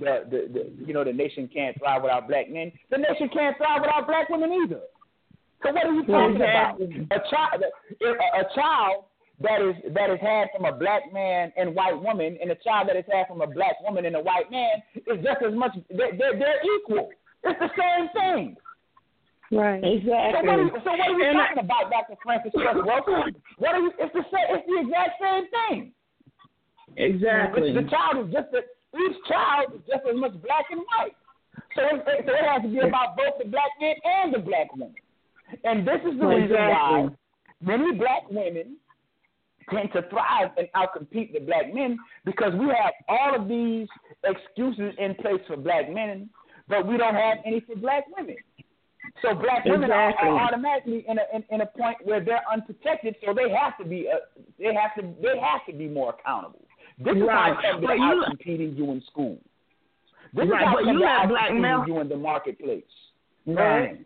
the, 0.00 0.24
the 0.30 0.48
the 0.52 0.86
you 0.86 0.94
know 0.94 1.04
the 1.04 1.12
nation 1.12 1.48
can't 1.52 1.78
thrive 1.78 2.02
without 2.02 2.28
black 2.28 2.50
men. 2.50 2.72
The 2.90 2.98
nation 2.98 3.28
can't 3.32 3.56
thrive 3.56 3.80
without 3.82 4.06
black 4.06 4.28
women 4.28 4.52
either. 4.64 4.80
So 5.62 5.72
what 5.72 5.86
are 5.86 5.92
you 5.92 6.04
talking 6.06 6.36
exactly. 6.36 6.84
about? 6.86 7.18
A 7.18 7.30
child, 7.30 7.62
a, 7.62 8.40
a 8.40 8.54
child 8.54 9.04
that 9.40 9.62
is 9.62 9.74
that 9.94 10.10
is 10.10 10.18
had 10.20 10.48
from 10.54 10.64
a 10.66 10.74
black 10.76 11.12
man 11.12 11.52
and 11.56 11.74
white 11.74 12.00
woman, 12.00 12.38
and 12.40 12.50
a 12.50 12.56
child 12.56 12.88
that 12.88 12.96
is 12.96 13.04
had 13.10 13.28
from 13.28 13.40
a 13.40 13.46
black 13.46 13.78
woman 13.82 14.04
and 14.04 14.16
a 14.16 14.20
white 14.20 14.50
man 14.50 14.82
is 14.94 15.22
just 15.22 15.42
as 15.46 15.54
much. 15.54 15.72
They're, 15.90 16.16
they're, 16.16 16.38
they're 16.38 16.62
equal. 16.76 17.10
It's 17.44 17.58
the 17.60 17.70
same 17.78 18.08
thing. 18.18 18.56
Right. 19.50 19.78
Exactly. 19.78 20.34
So 20.34 20.44
what 20.44 20.58
are, 20.58 20.70
so 20.84 20.90
what 20.90 21.08
are 21.08 21.14
you 21.14 21.24
And 21.24 21.38
talking 21.38 21.64
about, 21.64 21.88
Dr. 21.88 22.18
Frances 22.22 22.52
Cress 22.52 22.76
Welsing? 22.76 23.32
What 23.56 23.74
are 23.74 23.80
you? 23.80 23.92
It's 23.96 24.12
the 24.12 24.26
same. 24.28 24.46
It's 24.58 24.66
the 24.66 24.78
exact 24.82 25.14
same 25.22 25.44
thing. 25.48 25.80
Exactly. 26.98 27.72
The 27.72 27.86
child 27.88 28.26
is 28.26 28.34
just 28.34 28.50
a, 28.52 28.66
each 28.98 29.16
child 29.30 29.72
is 29.78 29.80
just 29.86 30.02
as 30.02 30.16
much 30.18 30.34
black 30.42 30.66
and 30.74 30.82
white. 30.82 31.14
So 31.78 31.86
it, 31.86 32.02
so 32.26 32.32
it 32.34 32.44
has 32.44 32.62
to 32.62 32.68
be 32.68 32.80
about 32.80 33.16
both 33.16 33.38
the 33.38 33.48
black 33.48 33.70
man 33.80 33.94
and 34.02 34.34
the 34.34 34.42
black 34.42 34.74
woman. 34.74 34.94
And 35.64 35.86
this 35.86 36.02
is 36.02 36.18
the 36.18 36.26
reason 36.26 36.56
why 36.58 37.08
many 37.62 37.94
black 37.94 38.28
women 38.30 38.76
tend 39.70 39.90
to 39.92 40.02
thrive 40.08 40.50
and 40.56 40.68
outcompete 40.74 41.32
the 41.32 41.40
black 41.40 41.72
men 41.72 41.98
because 42.24 42.52
we 42.54 42.66
have 42.66 42.92
all 43.08 43.34
of 43.34 43.48
these 43.48 43.88
excuses 44.24 44.94
in 44.98 45.14
place 45.16 45.40
for 45.46 45.56
black 45.56 45.90
men 45.92 46.28
but 46.68 46.86
we 46.86 46.96
don't 46.96 47.14
have 47.14 47.38
any 47.44 47.60
for 47.60 47.76
black 47.76 48.04
women. 48.16 48.36
So 49.22 49.34
black 49.34 49.64
women 49.64 49.90
exactly. 49.90 50.28
are, 50.28 50.38
automatically 50.38 51.04
in 51.08 51.18
a 51.18 51.22
in, 51.34 51.44
in, 51.50 51.60
a 51.62 51.66
point 51.66 51.96
where 52.04 52.22
they're 52.22 52.42
unprotected, 52.52 53.16
so 53.24 53.32
they 53.32 53.50
have 53.50 53.76
to 53.78 53.84
be 53.84 54.06
uh, 54.08 54.18
they 54.58 54.74
have 54.74 54.94
to 54.96 55.14
they 55.22 55.38
have 55.38 55.64
to 55.66 55.72
be 55.72 55.88
more 55.88 56.14
accountable. 56.18 56.60
This 56.98 57.16
is 57.16 57.22
right. 57.22 57.56
how 57.62 57.80
they're 57.80 57.98
out 57.98 58.26
competing 58.26 58.76
you 58.76 58.90
in 58.92 59.02
school. 59.10 59.38
This 60.34 60.46
right. 60.48 60.60
is 60.60 60.66
how 60.66 60.74
but 60.74 60.84
you 60.84 61.00
let 61.00 61.28
black 61.28 61.54
male 61.54 61.84
you 61.86 62.00
in 62.00 62.08
the 62.08 62.16
marketplace. 62.16 62.84
Right. 63.46 64.04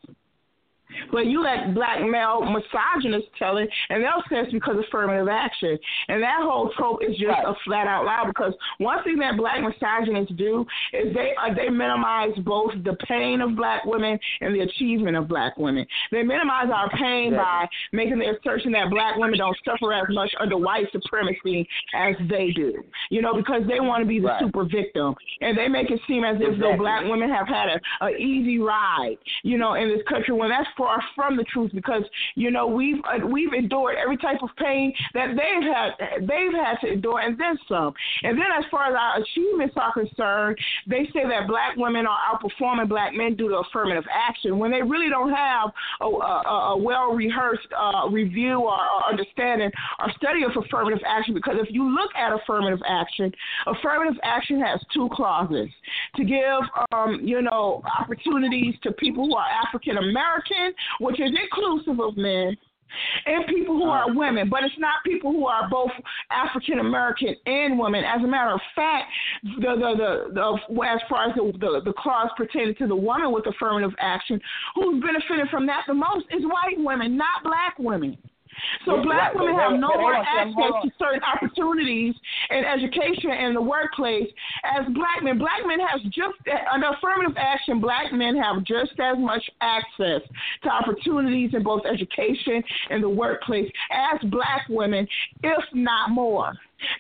But 1.11 1.27
you 1.27 1.43
let 1.43 1.75
black 1.75 2.01
male 2.01 2.43
misogynists 2.43 3.31
tell 3.39 3.57
it, 3.57 3.69
and 3.91 4.03
they'll 4.03 4.23
say 4.29 4.45
it's 4.45 4.53
because 4.53 4.77
of 4.77 4.85
affirmative 4.89 5.29
action. 5.29 5.79
And 6.09 6.23
that 6.23 6.41
whole 6.41 6.71
trope 6.77 7.01
is 7.03 7.17
just 7.17 7.29
right. 7.29 7.47
a 7.47 7.55
flat 7.65 7.87
out 7.87 8.05
lie 8.05 8.25
because 8.27 8.53
one 8.79 9.03
thing 9.05 9.19
that 9.19 9.37
black 9.37 9.61
misogynists 9.63 10.35
do 10.37 10.65
is 10.93 11.15
they 11.15 11.33
uh, 11.41 11.55
they 11.55 11.69
minimize 11.69 12.33
both 12.45 12.73
the 12.85 12.97
pain 13.09 13.41
of 13.41 13.57
black 13.57 13.85
women 13.85 14.19
and 14.41 14.55
the 14.55 14.61
achievement 14.61 15.17
of 15.17 15.29
black 15.29 15.57
women. 15.57 15.87
They 16.11 16.23
minimize 16.23 16.69
our 16.73 16.91
pain 16.91 17.35
by 17.35 17.67
making 17.93 18.19
the 18.19 18.37
assertion 18.37 18.73
that 18.73 18.91
black 18.91 19.17
women 19.17 19.39
don't 19.39 19.57
suffer 19.65 19.93
as 19.93 20.07
much 20.11 20.31
under 20.41 20.57
white 20.57 20.87
supremacy 20.93 21.69
as 21.95 22.15
they 22.29 22.51
do. 22.55 22.83
You 23.11 23.23
know, 23.23 23.35
because 23.35 23.63
they 23.69 23.81
want 23.81 24.03
to 24.03 24.09
be 24.09 24.21
the 24.21 24.27
right. 24.27 24.43
super 24.43 24.65
victim, 24.65 25.15
and 25.41 25.57
they 25.57 25.69
make 25.69 25.91
it 25.91 26.01
seem 26.07 26.25
as 26.25 26.37
if 26.37 26.55
exactly. 26.55 26.61
though 26.61 26.77
black 26.77 27.05
women 27.05 27.31
have 27.31 27.49
had 27.49 27.69
a, 27.69 28.07
a 28.07 28.11
easy 28.17 28.59
ride. 28.59 29.17
You 29.43 29.59
know, 29.59 29.75
in 29.75 29.89
this 29.89 30.03
country 30.09 30.35
when 30.35 30.51
that's 30.51 30.69
far 30.83 31.03
from 31.15 31.37
the 31.37 31.45
truth 31.45 31.71
because 31.73 32.03
you 32.35 32.51
know 32.51 32.67
we've 32.67 32.99
uh, 33.05 33.25
we've 33.25 33.53
endured 33.53 33.95
every 34.03 34.17
type 34.17 34.43
of 34.43 34.51
pain 34.57 34.93
that 35.15 35.29
they've 35.29 35.63
had 35.63 36.27
they've 36.27 36.53
had 36.53 36.77
to 36.81 36.93
endure 36.93 37.21
and 37.21 37.39
then 37.39 37.57
some. 37.69 37.95
And 38.25 38.37
then 38.37 38.51
as 38.59 38.65
far 38.69 38.89
as 38.89 38.95
our 38.99 39.23
achievements 39.23 39.75
are 39.77 39.93
concerned, 39.93 40.59
they 40.89 41.05
say 41.15 41.23
that 41.29 41.47
black 41.47 41.77
women 41.77 42.07
are 42.07 42.19
outperforming 42.27 42.89
black 42.89 43.15
men 43.15 43.37
due 43.37 43.49
to 43.49 43.59
affirmative 43.59 44.05
action 44.11 44.59
when 44.59 44.73
they 44.73 44.83
really 44.83 45.09
don't 45.09 45.31
have 45.31 45.71
a, 46.01 46.05
a, 46.05 46.75
a 46.75 46.77
well 46.77 47.13
rehearsed 47.13 47.69
uh, 47.79 48.09
review 48.11 48.59
or, 48.59 48.75
or 48.75 49.09
understanding 49.09 49.71
or 50.01 50.11
study 50.17 50.43
of 50.43 50.51
affirmative 50.57 51.01
action. 51.07 51.33
Because 51.33 51.57
if 51.61 51.69
you 51.71 51.89
look 51.89 52.11
at 52.17 52.33
affirmative 52.33 52.81
action, 52.89 53.33
affirmative 53.67 54.19
action 54.25 54.61
has 54.61 54.81
two 54.93 55.09
clauses 55.13 55.69
to 56.17 56.25
give 56.25 56.67
um, 56.91 57.21
you 57.23 57.41
know 57.41 57.83
opportunities 58.01 58.75
to 58.83 58.91
people 58.93 59.27
who 59.27 59.37
are 59.37 59.47
African 59.65 59.99
American 59.99 60.72
which 61.01 61.21
is 61.21 61.31
inclusive 61.31 62.01
of 62.01 62.17
men 62.17 62.57
and 63.27 63.47
people 63.47 63.77
who 63.77 63.85
are 63.85 64.05
uh-huh. 64.05 64.15
women, 64.15 64.49
but 64.49 64.63
it's 64.65 64.79
not 64.79 65.03
people 65.05 65.33
who 65.33 65.47
are 65.47 65.69
both 65.71 65.91
African 66.31 66.79
American 66.79 67.35
and 67.47 67.79
women. 67.79 68.05
As 68.05 68.23
a 68.23 68.27
matter 68.27 68.53
of 68.53 68.61
fact, 68.75 69.11
the 69.43 69.75
the 69.75 69.95
the, 69.97 70.35
the 70.35 70.83
as 70.85 71.01
far 71.09 71.29
as 71.29 71.35
the, 71.37 71.53
the 71.59 71.81
the 71.85 71.95
clause 71.97 72.31
pertaining 72.37 72.75
to 72.77 72.87
the 72.87 72.97
woman 72.97 73.33
with 73.33 73.47
affirmative 73.47 73.95
action, 73.99 74.41
who's 74.75 75.03
benefited 75.03 75.49
from 75.51 75.67
that 75.67 75.83
the 75.87 75.95
most 75.95 76.27
is 76.31 76.43
white 76.45 76.79
women, 76.79 77.17
not 77.17 77.43
black 77.43 77.79
women. 77.79 78.17
So 78.85 78.97
yeah, 78.97 79.03
black 79.03 79.35
right, 79.35 79.41
women 79.43 79.55
have 79.57 79.73
no 79.73 79.91
more 79.99 80.15
access 80.15 80.73
to 80.83 80.91
certain 80.99 81.23
opportunities 81.23 82.15
in 82.51 82.65
education 82.65 83.31
and 83.31 83.57
the 83.57 83.63
workplace 83.63 84.29
as 84.65 84.87
black 84.95 85.23
men. 85.23 85.39
Black 85.39 85.67
men 85.67 85.81
have 85.81 86.01
just 86.05 86.39
under 86.73 86.89
affirmative 86.89 87.37
action, 87.37 87.81
black 87.81 88.13
men 88.13 88.37
have 88.37 88.65
just 88.65 88.93
as 88.99 89.19
much 89.19 89.43
access 89.61 90.23
to 90.63 90.69
opportunities 90.69 91.51
in 91.55 91.63
both 91.63 91.83
education 91.87 92.63
and 92.91 93.03
the 93.03 93.09
workplace 93.09 93.71
as 93.91 94.21
black 94.31 94.67
women, 94.69 95.07
if 95.43 95.65
not 95.73 96.11
more. 96.11 96.53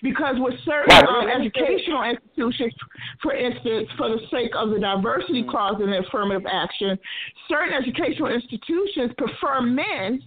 Because 0.02 0.36
with 0.38 0.54
certain 0.64 1.06
um, 1.08 1.28
educational 1.28 2.04
institutions, 2.04 2.72
for 3.20 3.34
instance, 3.34 3.88
for 3.96 4.08
the 4.10 4.20
sake 4.30 4.52
of 4.56 4.70
the 4.70 4.78
diversity 4.78 5.44
clause 5.48 5.80
in 5.82 5.90
the 5.90 5.98
affirmative 6.06 6.46
action, 6.50 6.96
certain 7.48 7.74
educational 7.74 8.28
institutions 8.28 9.10
prefer 9.18 9.60
men 9.60 10.22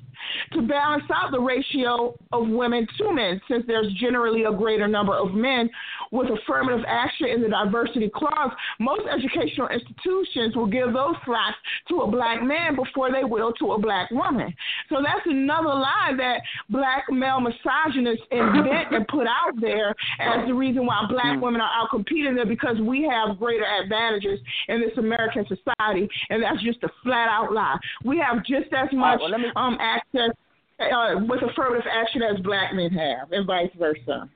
to 0.54 0.62
balance 0.62 1.04
out 1.14 1.32
the 1.32 1.40
ratio 1.40 2.18
of 2.32 2.48
women 2.48 2.88
to 2.98 3.14
men, 3.14 3.42
since 3.50 3.64
there's 3.68 3.92
generally 4.00 4.44
a 4.44 4.52
greater 4.52 4.88
number 4.88 5.14
of 5.14 5.34
men 5.34 5.70
with 6.12 6.28
affirmative 6.30 6.86
action 6.88 7.28
in 7.28 7.42
the 7.42 7.50
diversity 7.50 8.10
clause. 8.14 8.52
Most 8.80 9.04
educational 9.12 9.68
institutions 9.70 10.56
will 10.56 10.68
give 10.68 10.94
those 10.94 11.16
slots 11.26 11.58
to 11.90 12.02
a 12.02 12.12
black 12.12 12.42
man 12.44 12.76
before 12.76 13.12
they 13.12 13.24
will 13.24 13.52
to 13.54 13.74
a 13.74 13.80
black 13.80 14.10
woman. 14.12 14.54
So 14.90 14.98
that's 15.04 15.26
another 15.26 15.70
lie 15.70 16.14
that 16.18 16.42
black 16.70 17.06
male 17.10 17.40
misogynists 17.40 18.26
invent 18.32 18.94
and 18.94 19.08
put 19.08 19.28
out 19.28 19.60
there 19.60 19.96
as 20.20 20.48
the 20.48 20.54
reason 20.54 20.86
why 20.86 21.06
black 21.10 21.42
women 21.42 21.62
are 21.62 21.72
out 21.74 21.90
competing 21.90 22.36
there 22.36 22.46
because 22.46 22.78
we 22.82 23.04
have 23.04 23.38
greater 23.40 23.66
advantages 23.66 24.40
in 24.68 24.82
this 24.82 24.98
American 24.98 25.46
society, 25.48 26.08
and 26.30 26.44
that's 26.44 26.62
just 26.64 26.84
a 26.84 26.90
flat 27.04 27.28
out 27.30 27.52
lie. 27.52 27.78
We 28.04 28.18
have 28.20 28.46
just 28.46 28.72
as 28.74 28.90
much 28.94 29.20
right, 29.20 29.32
well, 29.32 29.40
me... 29.40 29.52
um, 29.56 29.78
access 29.82 30.15
uh, 30.18 31.20
with 31.28 31.42
affirmative 31.44 31.86
action 31.92 32.22
as 32.22 32.40
black 32.42 32.74
men 32.74 32.92
have, 32.92 33.32
and 33.32 33.46
vice 33.46 33.70
versa. 33.78 34.30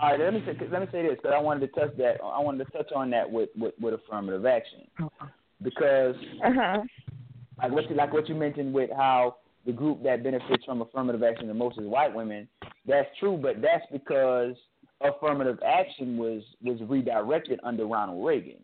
All 0.00 0.10
right, 0.10 0.20
let 0.20 0.32
me 0.32 0.42
say, 0.46 0.56
let 0.70 0.80
me 0.80 0.88
say 0.92 1.02
this 1.02 1.16
because 1.16 1.32
I 1.34 1.40
wanted 1.40 1.60
to 1.72 1.80
touch 1.80 1.96
that. 1.98 2.18
I 2.22 2.40
wanted 2.40 2.64
to 2.64 2.70
touch 2.70 2.92
on 2.94 3.10
that 3.10 3.30
with 3.30 3.50
with, 3.56 3.74
with 3.80 3.94
affirmative 3.94 4.46
action 4.46 4.86
because 5.62 6.14
uh-huh. 6.44 6.82
like 7.58 7.72
what 7.72 7.90
you, 7.90 7.96
like 7.96 8.12
what 8.12 8.28
you 8.28 8.34
mentioned 8.34 8.72
with 8.72 8.90
how 8.96 9.36
the 9.66 9.72
group 9.72 10.02
that 10.04 10.22
benefits 10.22 10.64
from 10.64 10.82
affirmative 10.82 11.22
action 11.22 11.48
the 11.48 11.54
most 11.54 11.78
is 11.78 11.86
white 11.86 12.14
women. 12.14 12.48
That's 12.86 13.08
true, 13.18 13.38
but 13.40 13.60
that's 13.60 13.84
because 13.92 14.54
affirmative 15.00 15.58
action 15.66 16.16
was 16.16 16.42
was 16.62 16.78
redirected 16.88 17.58
under 17.64 17.86
Ronald 17.86 18.24
Reagan. 18.24 18.60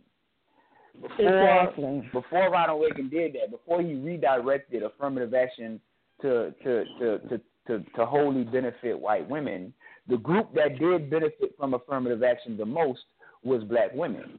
Before, 1.01 1.62
exactly. 1.62 2.09
Before 2.12 2.51
Ronald 2.51 2.83
Reagan 2.83 3.09
did 3.09 3.35
that, 3.35 3.51
before 3.51 3.83
he 3.83 3.95
redirected 3.95 4.85
affirmative 4.85 5.35
action 5.35 5.81
to 6.25 6.55
to 6.65 6.85
to 6.99 7.19
to 7.29 7.41
to, 7.67 7.85
to 7.97 8.07
wholly 8.07 8.45
benefit 8.45 8.99
white 8.99 9.29
women, 9.29 9.73
the 10.09 10.17
group 10.19 10.55
that 10.55 10.79
did 10.79 11.11
benefit 11.11 11.55
from 11.59 11.75
affirmative 11.75 12.23
action 12.23 12.57
the 12.57 12.67
most 12.67 13.01
was 13.43 13.63
black 13.65 13.93
women. 13.95 14.39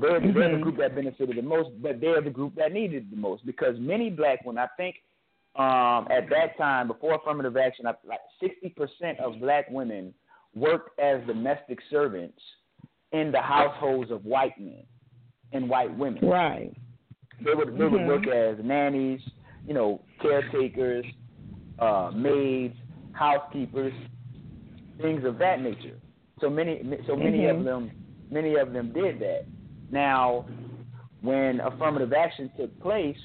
They're, 0.00 0.20
mm-hmm. 0.20 0.38
they're 0.38 0.56
the 0.56 0.62
group 0.62 0.76
that 0.78 0.94
benefited 0.94 1.36
the 1.36 1.42
most, 1.42 1.70
but 1.80 2.00
they're 2.00 2.20
the 2.20 2.30
group 2.30 2.54
that 2.56 2.72
needed 2.72 3.10
the 3.10 3.16
most 3.16 3.46
because 3.46 3.76
many 3.78 4.10
black 4.10 4.44
women, 4.44 4.62
I 4.62 4.68
think, 4.76 4.96
um, 5.56 6.06
at 6.10 6.28
that 6.30 6.56
time 6.58 6.86
before 6.86 7.14
affirmative 7.14 7.56
action, 7.56 7.86
like 7.86 8.20
sixty 8.40 8.68
percent 8.70 9.18
of 9.20 9.40
black 9.40 9.68
women 9.70 10.14
worked 10.54 10.98
as 11.00 11.20
domestic 11.26 11.78
servants 11.90 12.38
in 13.12 13.32
the 13.32 13.40
households 13.40 14.10
of 14.10 14.24
white 14.24 14.58
men 14.60 14.84
and 15.52 15.68
white 15.68 15.96
women. 15.96 16.28
Right. 16.28 16.72
They 17.44 17.54
would 17.54 17.68
they 17.68 17.84
mm-hmm. 17.84 17.92
would 17.92 18.06
work 18.06 18.28
as 18.28 18.56
nannies, 18.64 19.20
you 19.66 19.74
know, 19.74 20.02
caretakers, 20.20 21.04
uh, 21.78 22.10
maids, 22.14 22.76
housekeepers, 23.12 23.92
things 25.00 25.24
of 25.24 25.38
that 25.38 25.60
nature. 25.60 25.98
So 26.40 26.48
many 26.48 26.82
so 27.06 27.16
many 27.16 27.38
mm-hmm. 27.38 27.58
of 27.58 27.64
them 27.64 27.90
many 28.30 28.54
of 28.56 28.72
them 28.72 28.92
did 28.92 29.20
that. 29.20 29.46
Now, 29.90 30.46
when 31.20 31.60
affirmative 31.60 32.12
action 32.12 32.50
took 32.56 32.78
place, 32.80 33.16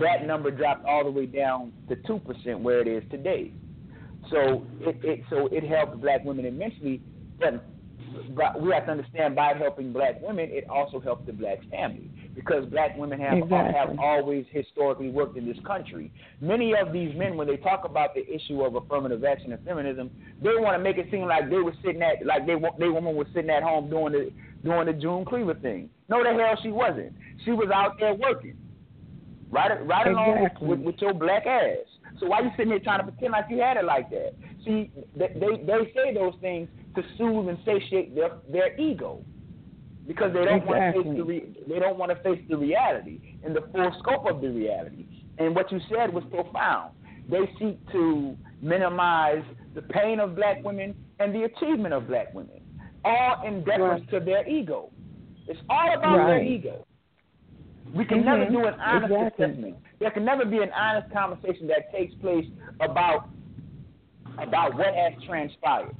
that 0.00 0.26
number 0.26 0.50
dropped 0.50 0.86
all 0.86 1.04
the 1.04 1.10
way 1.10 1.26
down 1.26 1.72
to 1.88 1.96
two 2.06 2.18
percent 2.20 2.60
where 2.60 2.80
it 2.80 2.88
is 2.88 3.02
today. 3.10 3.52
So 4.30 4.64
it, 4.80 5.04
it 5.04 5.20
so 5.28 5.48
it 5.48 5.64
helped 5.64 6.00
black 6.00 6.24
women 6.24 6.46
immensely, 6.46 7.02
but, 7.38 7.64
but 8.34 8.60
we 8.60 8.72
have 8.72 8.86
to 8.86 8.92
understand 8.92 9.34
by 9.34 9.54
helping 9.54 9.92
black 9.92 10.22
women, 10.22 10.48
it 10.50 10.68
also 10.70 11.00
helps 11.00 11.26
the 11.26 11.32
black 11.32 11.58
family 11.70 12.10
because 12.34 12.64
black 12.66 12.96
women 12.96 13.20
have 13.20 13.34
uh, 13.34 13.44
exactly. 13.44 13.74
have 13.74 13.98
always 13.98 14.44
historically 14.50 15.10
worked 15.10 15.36
in 15.36 15.46
this 15.46 15.58
country. 15.66 16.12
Many 16.40 16.74
of 16.74 16.92
these 16.92 17.14
men, 17.16 17.36
when 17.36 17.46
they 17.46 17.56
talk 17.56 17.84
about 17.84 18.14
the 18.14 18.26
issue 18.26 18.62
of 18.62 18.74
affirmative 18.74 19.24
action 19.24 19.52
and 19.52 19.64
feminism, 19.64 20.10
they 20.42 20.50
want 20.56 20.76
to 20.76 20.82
make 20.82 20.98
it 20.98 21.08
seem 21.10 21.26
like 21.26 21.50
they 21.50 21.56
were 21.56 21.74
sitting 21.84 22.02
at 22.02 22.24
like 22.24 22.46
they 22.46 22.54
they 22.78 22.88
woman 22.88 23.14
was 23.14 23.26
sitting 23.34 23.50
at 23.50 23.62
home 23.62 23.90
doing 23.90 24.12
the 24.12 24.32
doing 24.64 24.86
the 24.86 24.92
June 24.92 25.24
Cleaver 25.24 25.54
thing. 25.54 25.90
No, 26.08 26.22
the 26.22 26.30
hell 26.30 26.58
she 26.62 26.70
wasn't. 26.70 27.12
She 27.44 27.52
was 27.52 27.68
out 27.74 27.98
there 27.98 28.14
working, 28.14 28.56
right 29.50 29.84
right 29.86 30.06
along 30.06 30.38
exactly. 30.38 30.68
with, 30.68 30.78
with, 30.78 30.86
with 30.86 31.02
your 31.02 31.14
black 31.14 31.46
ass. 31.46 31.86
So 32.20 32.26
why 32.26 32.40
you 32.40 32.50
sitting 32.56 32.72
here 32.72 32.80
trying 32.80 33.04
to 33.04 33.10
pretend 33.10 33.32
like 33.32 33.46
you 33.50 33.58
had 33.58 33.76
it 33.76 33.84
like 33.84 34.10
that? 34.10 34.34
See, 34.64 34.90
they 35.16 35.28
they, 35.34 35.62
they 35.64 35.92
say 35.94 36.14
those 36.14 36.34
things 36.40 36.68
to 36.94 37.02
soothe 37.18 37.48
and 37.48 37.58
satiate 37.64 38.14
their 38.14 38.32
their 38.50 38.78
ego 38.78 39.24
because 40.06 40.32
they 40.32 40.44
don't 40.44 40.62
exactly. 40.62 40.74
want 40.74 40.94
to 40.94 41.02
face 41.02 41.16
the 41.16 41.24
re- 41.24 41.56
they 41.68 41.78
don't 41.78 41.98
want 41.98 42.10
to 42.10 42.22
face 42.22 42.42
the 42.48 42.56
reality 42.56 43.36
and 43.44 43.54
the 43.54 43.62
full 43.72 43.94
scope 44.00 44.26
of 44.26 44.40
the 44.40 44.48
reality. 44.48 45.06
And 45.38 45.54
what 45.54 45.70
you 45.72 45.80
said 45.88 46.12
was 46.12 46.24
profound. 46.30 46.92
They 47.30 47.48
seek 47.58 47.78
to 47.92 48.36
minimize 48.60 49.44
the 49.74 49.82
pain 49.82 50.20
of 50.20 50.34
black 50.34 50.62
women 50.64 50.94
and 51.18 51.34
the 51.34 51.44
achievement 51.44 51.94
of 51.94 52.08
black 52.08 52.34
women, 52.34 52.60
all 53.04 53.46
in 53.46 53.64
deference 53.64 54.02
right. 54.12 54.20
to 54.20 54.24
their 54.24 54.48
ego. 54.48 54.90
It's 55.46 55.60
all 55.70 55.94
about 55.96 56.18
right. 56.18 56.26
their 56.26 56.42
ego. 56.42 56.86
We 57.94 58.04
can 58.04 58.18
mm-hmm. 58.18 58.26
never 58.26 58.50
do 58.50 58.66
an 58.66 58.74
honest 58.80 59.12
exactly. 59.12 59.44
assessment. 59.44 59.76
There 60.00 60.10
can 60.10 60.24
never 60.24 60.44
be 60.44 60.58
an 60.58 60.70
honest 60.72 61.12
conversation 61.12 61.66
that 61.68 61.92
takes 61.92 62.14
place 62.16 62.46
about 62.80 63.28
about 64.38 64.74
what 64.74 64.94
has 64.94 65.12
transpired 65.26 65.94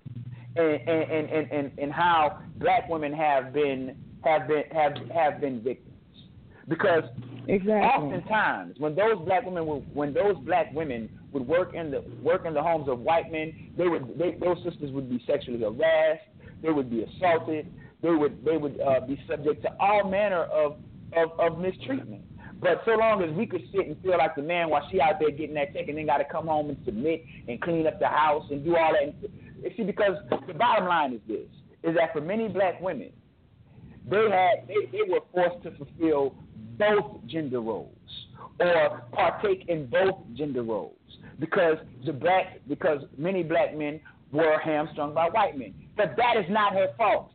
and 0.56 0.88
and, 0.88 1.30
and, 1.30 1.50
and, 1.50 1.72
and 1.78 1.92
how 1.92 2.40
black 2.56 2.88
women 2.88 3.12
have 3.12 3.52
been 3.52 3.96
have 4.24 4.48
been 4.48 4.64
have 4.72 4.92
have 5.14 5.40
been 5.40 5.60
victims. 5.62 5.88
Because 6.68 7.04
exactly. 7.48 7.72
oftentimes 7.72 8.76
when 8.78 8.94
those 8.94 9.18
black 9.24 9.44
women 9.44 9.66
would, 9.66 9.94
when 9.94 10.14
those 10.14 10.36
black 10.44 10.72
women 10.72 11.08
would 11.32 11.46
work 11.46 11.74
in 11.74 11.90
the 11.90 12.04
work 12.22 12.46
in 12.46 12.54
the 12.54 12.62
homes 12.62 12.88
of 12.88 13.00
white 13.00 13.32
men, 13.32 13.72
they 13.76 13.88
would 13.88 14.18
they, 14.18 14.36
those 14.40 14.58
sisters 14.62 14.92
would 14.92 15.10
be 15.10 15.22
sexually 15.26 15.60
harassed, 15.60 16.22
they 16.62 16.70
would 16.70 16.90
be 16.90 17.02
assaulted, 17.02 17.72
they 18.02 18.10
would 18.10 18.44
they 18.44 18.56
would 18.56 18.80
uh, 18.80 19.00
be 19.00 19.20
subject 19.28 19.62
to 19.62 19.70
all 19.80 20.08
manner 20.08 20.44
of, 20.44 20.76
of 21.16 21.38
of 21.40 21.58
mistreatment. 21.58 22.24
But 22.60 22.82
so 22.84 22.92
long 22.92 23.24
as 23.24 23.30
we 23.32 23.44
could 23.44 23.62
sit 23.74 23.88
and 23.88 24.00
feel 24.02 24.18
like 24.18 24.36
the 24.36 24.42
man 24.42 24.70
while 24.70 24.86
she 24.90 25.00
out 25.00 25.18
there 25.18 25.32
getting 25.32 25.54
that 25.56 25.74
check 25.74 25.88
and 25.88 25.98
then 25.98 26.06
got 26.06 26.18
to 26.18 26.24
come 26.24 26.46
home 26.46 26.68
and 26.70 26.78
submit 26.84 27.24
and 27.48 27.60
clean 27.60 27.88
up 27.88 27.98
the 27.98 28.06
house 28.06 28.44
and 28.52 28.64
do 28.64 28.76
all 28.76 28.92
that. 28.92 29.30
See, 29.76 29.82
because 29.84 30.16
the 30.46 30.54
bottom 30.54 30.86
line 30.86 31.14
is 31.14 31.20
this: 31.28 31.48
is 31.82 31.96
that 31.96 32.12
for 32.12 32.20
many 32.20 32.48
black 32.48 32.80
women, 32.80 33.10
they 34.08 34.28
had 34.30 34.66
they, 34.68 34.86
they 34.90 35.08
were 35.08 35.20
forced 35.32 35.62
to 35.64 35.70
fulfill 35.76 36.34
both 36.78 37.24
gender 37.26 37.60
roles 37.60 37.88
or 38.60 39.02
partake 39.12 39.64
in 39.68 39.86
both 39.86 40.16
gender 40.34 40.62
roles 40.62 40.96
because 41.38 41.76
the 42.06 42.12
black 42.12 42.60
because 42.68 43.02
many 43.16 43.42
black 43.42 43.76
men 43.76 44.00
were 44.32 44.58
hamstrung 44.58 45.14
by 45.14 45.28
white 45.28 45.56
men. 45.58 45.74
But 45.96 46.16
that 46.16 46.36
is 46.36 46.46
not 46.48 46.72
her 46.72 46.88
fault. 46.96 47.32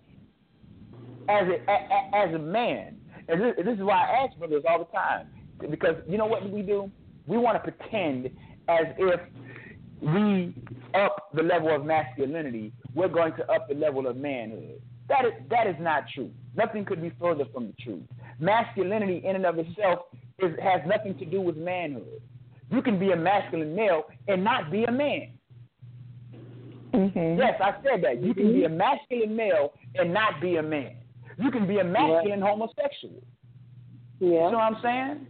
As 1.29 1.45
a, 1.45 2.15
as 2.15 2.33
a 2.33 2.39
man, 2.39 2.95
and 3.27 3.41
this, 3.41 3.53
this 3.57 3.75
is 3.75 3.83
why 3.83 4.05
I 4.05 4.25
ask 4.25 4.37
brothers 4.37 4.63
all 4.67 4.79
the 4.79 4.85
time 4.85 5.27
because 5.69 5.95
you 6.07 6.17
know 6.17 6.25
what 6.25 6.49
we 6.49 6.61
do? 6.61 6.89
We 7.27 7.37
want 7.37 7.61
to 7.61 7.71
pretend 7.71 8.27
as 8.69 8.85
if 8.97 9.19
we 10.01 10.53
up 10.95 11.29
the 11.33 11.43
level 11.43 11.73
of 11.75 11.85
masculinity, 11.85 12.73
we're 12.93 13.07
going 13.07 13.33
to 13.33 13.51
up 13.51 13.67
the 13.67 13.75
level 13.75 14.07
of 14.07 14.17
manhood. 14.17 14.81
That 15.09 15.25
is 15.25 15.31
that 15.49 15.67
is 15.67 15.75
not 15.79 16.03
true. 16.13 16.31
Nothing 16.55 16.85
could 16.85 17.01
be 17.01 17.11
further 17.19 17.45
from 17.53 17.67
the 17.67 17.73
truth. 17.81 18.03
Masculinity 18.39 19.21
in 19.25 19.35
and 19.35 19.45
of 19.45 19.57
itself 19.57 19.99
is, 20.39 20.51
has 20.61 20.81
nothing 20.85 21.17
to 21.19 21.25
do 21.25 21.41
with 21.41 21.55
manhood. 21.55 22.21
You 22.69 22.81
can 22.81 22.99
be 22.99 23.11
a 23.11 23.15
masculine 23.15 23.75
male 23.75 24.03
and 24.27 24.43
not 24.43 24.71
be 24.71 24.83
a 24.83 24.91
man. 24.91 25.29
Mm-hmm. 26.93 27.39
Yes, 27.39 27.59
I 27.61 27.75
said 27.83 28.03
that. 28.03 28.21
You 28.21 28.33
can 28.33 28.53
be 28.53 28.65
a 28.65 28.69
masculine 28.69 29.35
male 29.35 29.73
and 29.95 30.13
not 30.13 30.41
be 30.41 30.57
a 30.57 30.63
man. 30.63 30.95
You 31.37 31.51
can 31.51 31.67
be 31.67 31.79
a 31.79 31.83
masculine 31.83 32.39
yeah. 32.39 32.45
homosexual. 32.45 33.21
Yeah. 34.19 34.27
You 34.27 34.33
know 34.33 34.57
what 34.57 34.57
I'm 34.57 34.77
saying? 34.81 35.27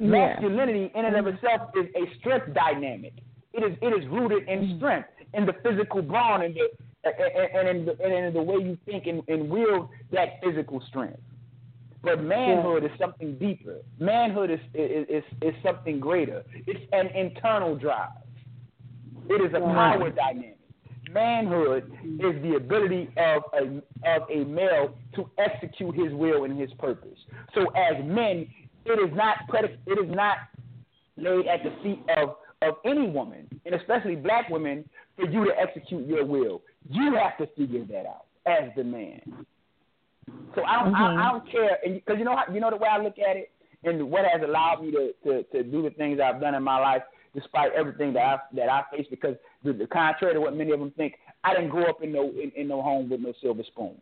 Yeah. 0.00 0.08
Masculinity 0.08 0.90
in 0.94 1.04
and 1.04 1.16
of 1.16 1.26
itself 1.26 1.70
is 1.76 1.86
a 1.94 2.18
strength 2.18 2.52
dynamic. 2.54 3.14
It 3.58 3.72
is 3.72 3.78
it 3.82 3.92
is 3.98 4.08
rooted 4.08 4.48
in 4.48 4.60
mm-hmm. 4.60 4.76
strength, 4.78 5.08
in 5.34 5.44
the 5.44 5.54
physical 5.64 6.00
brawn, 6.00 6.42
and 6.42 6.54
the 6.54 6.66
and 7.58 7.68
in 7.68 7.78
the, 7.86 7.92
and 8.04 8.12
in 8.26 8.32
the 8.32 8.42
way 8.42 8.58
you 8.62 8.78
think 8.86 9.06
and, 9.06 9.22
and 9.28 9.50
wield 9.50 9.88
that 10.12 10.28
physical 10.42 10.82
strength. 10.88 11.20
But 12.02 12.22
manhood 12.22 12.84
yeah. 12.84 12.90
is 12.90 12.98
something 12.98 13.36
deeper. 13.38 13.78
Manhood 13.98 14.50
is, 14.50 14.60
is, 14.74 15.06
is, 15.08 15.24
is 15.42 15.54
something 15.64 15.98
greater. 15.98 16.44
It's 16.66 16.84
an 16.92 17.08
internal 17.08 17.74
drive. 17.76 18.10
It 19.28 19.40
is 19.44 19.52
a 19.54 19.60
power 19.60 20.10
dynamic. 20.10 20.58
Manhood 21.12 21.90
is 22.04 22.40
the 22.42 22.54
ability 22.56 23.10
of 23.16 23.42
a, 23.54 23.62
of 24.08 24.22
a 24.30 24.44
male 24.44 24.94
to 25.16 25.28
execute 25.38 25.94
his 25.96 26.12
will 26.12 26.44
and 26.44 26.58
his 26.58 26.70
purpose. 26.78 27.18
So 27.54 27.62
as 27.70 27.96
men, 28.04 28.46
it 28.84 28.98
is 29.10 29.16
not 29.16 29.38
predic- 29.50 29.78
it 29.86 29.98
is 29.98 30.14
not 30.14 30.36
laid 31.16 31.46
at 31.46 31.64
the 31.64 31.72
feet 31.82 32.00
of, 32.16 32.36
of 32.62 32.74
any 32.84 33.08
woman, 33.08 33.48
and 33.64 33.74
especially 33.74 34.16
black 34.16 34.48
women, 34.50 34.88
for 35.16 35.26
you 35.28 35.44
to 35.44 35.52
execute 35.58 36.06
your 36.06 36.24
will. 36.24 36.62
You 36.88 37.14
have 37.14 37.36
to 37.38 37.46
figure 37.56 37.84
that 37.86 38.06
out 38.06 38.26
as 38.46 38.70
the 38.76 38.84
man. 38.84 39.20
So 40.54 40.62
I 40.64 40.82
don't, 40.84 40.92
mm-hmm. 40.92 41.18
I, 41.18 41.28
I 41.28 41.32
don't 41.32 41.50
care, 41.50 41.78
because 41.84 42.16
you 42.18 42.24
know 42.24 42.36
how, 42.36 42.52
you 42.52 42.60
know 42.60 42.70
the 42.70 42.76
way 42.76 42.88
I 42.90 43.02
look 43.02 43.18
at 43.18 43.36
it, 43.36 43.50
and 43.84 44.10
what 44.10 44.24
has 44.24 44.42
allowed 44.42 44.82
me 44.82 44.90
to, 44.90 45.12
to 45.24 45.42
to 45.44 45.62
do 45.62 45.82
the 45.82 45.90
things 45.90 46.18
I've 46.20 46.40
done 46.40 46.54
in 46.54 46.62
my 46.62 46.78
life, 46.78 47.02
despite 47.34 47.72
everything 47.72 48.12
that 48.14 48.22
I 48.22 48.38
that 48.56 48.68
I 48.68 48.82
face. 48.90 49.06
Because 49.08 49.36
the, 49.62 49.72
the 49.72 49.86
contrary 49.86 50.34
to 50.34 50.40
what 50.40 50.56
many 50.56 50.72
of 50.72 50.80
them 50.80 50.90
think, 50.96 51.14
I 51.44 51.54
didn't 51.54 51.70
grow 51.70 51.84
up 51.84 52.02
in 52.02 52.12
no 52.12 52.24
in, 52.24 52.50
in 52.56 52.68
no 52.68 52.82
home 52.82 53.08
with 53.08 53.20
no 53.20 53.32
silver 53.40 53.62
spoon. 53.62 53.94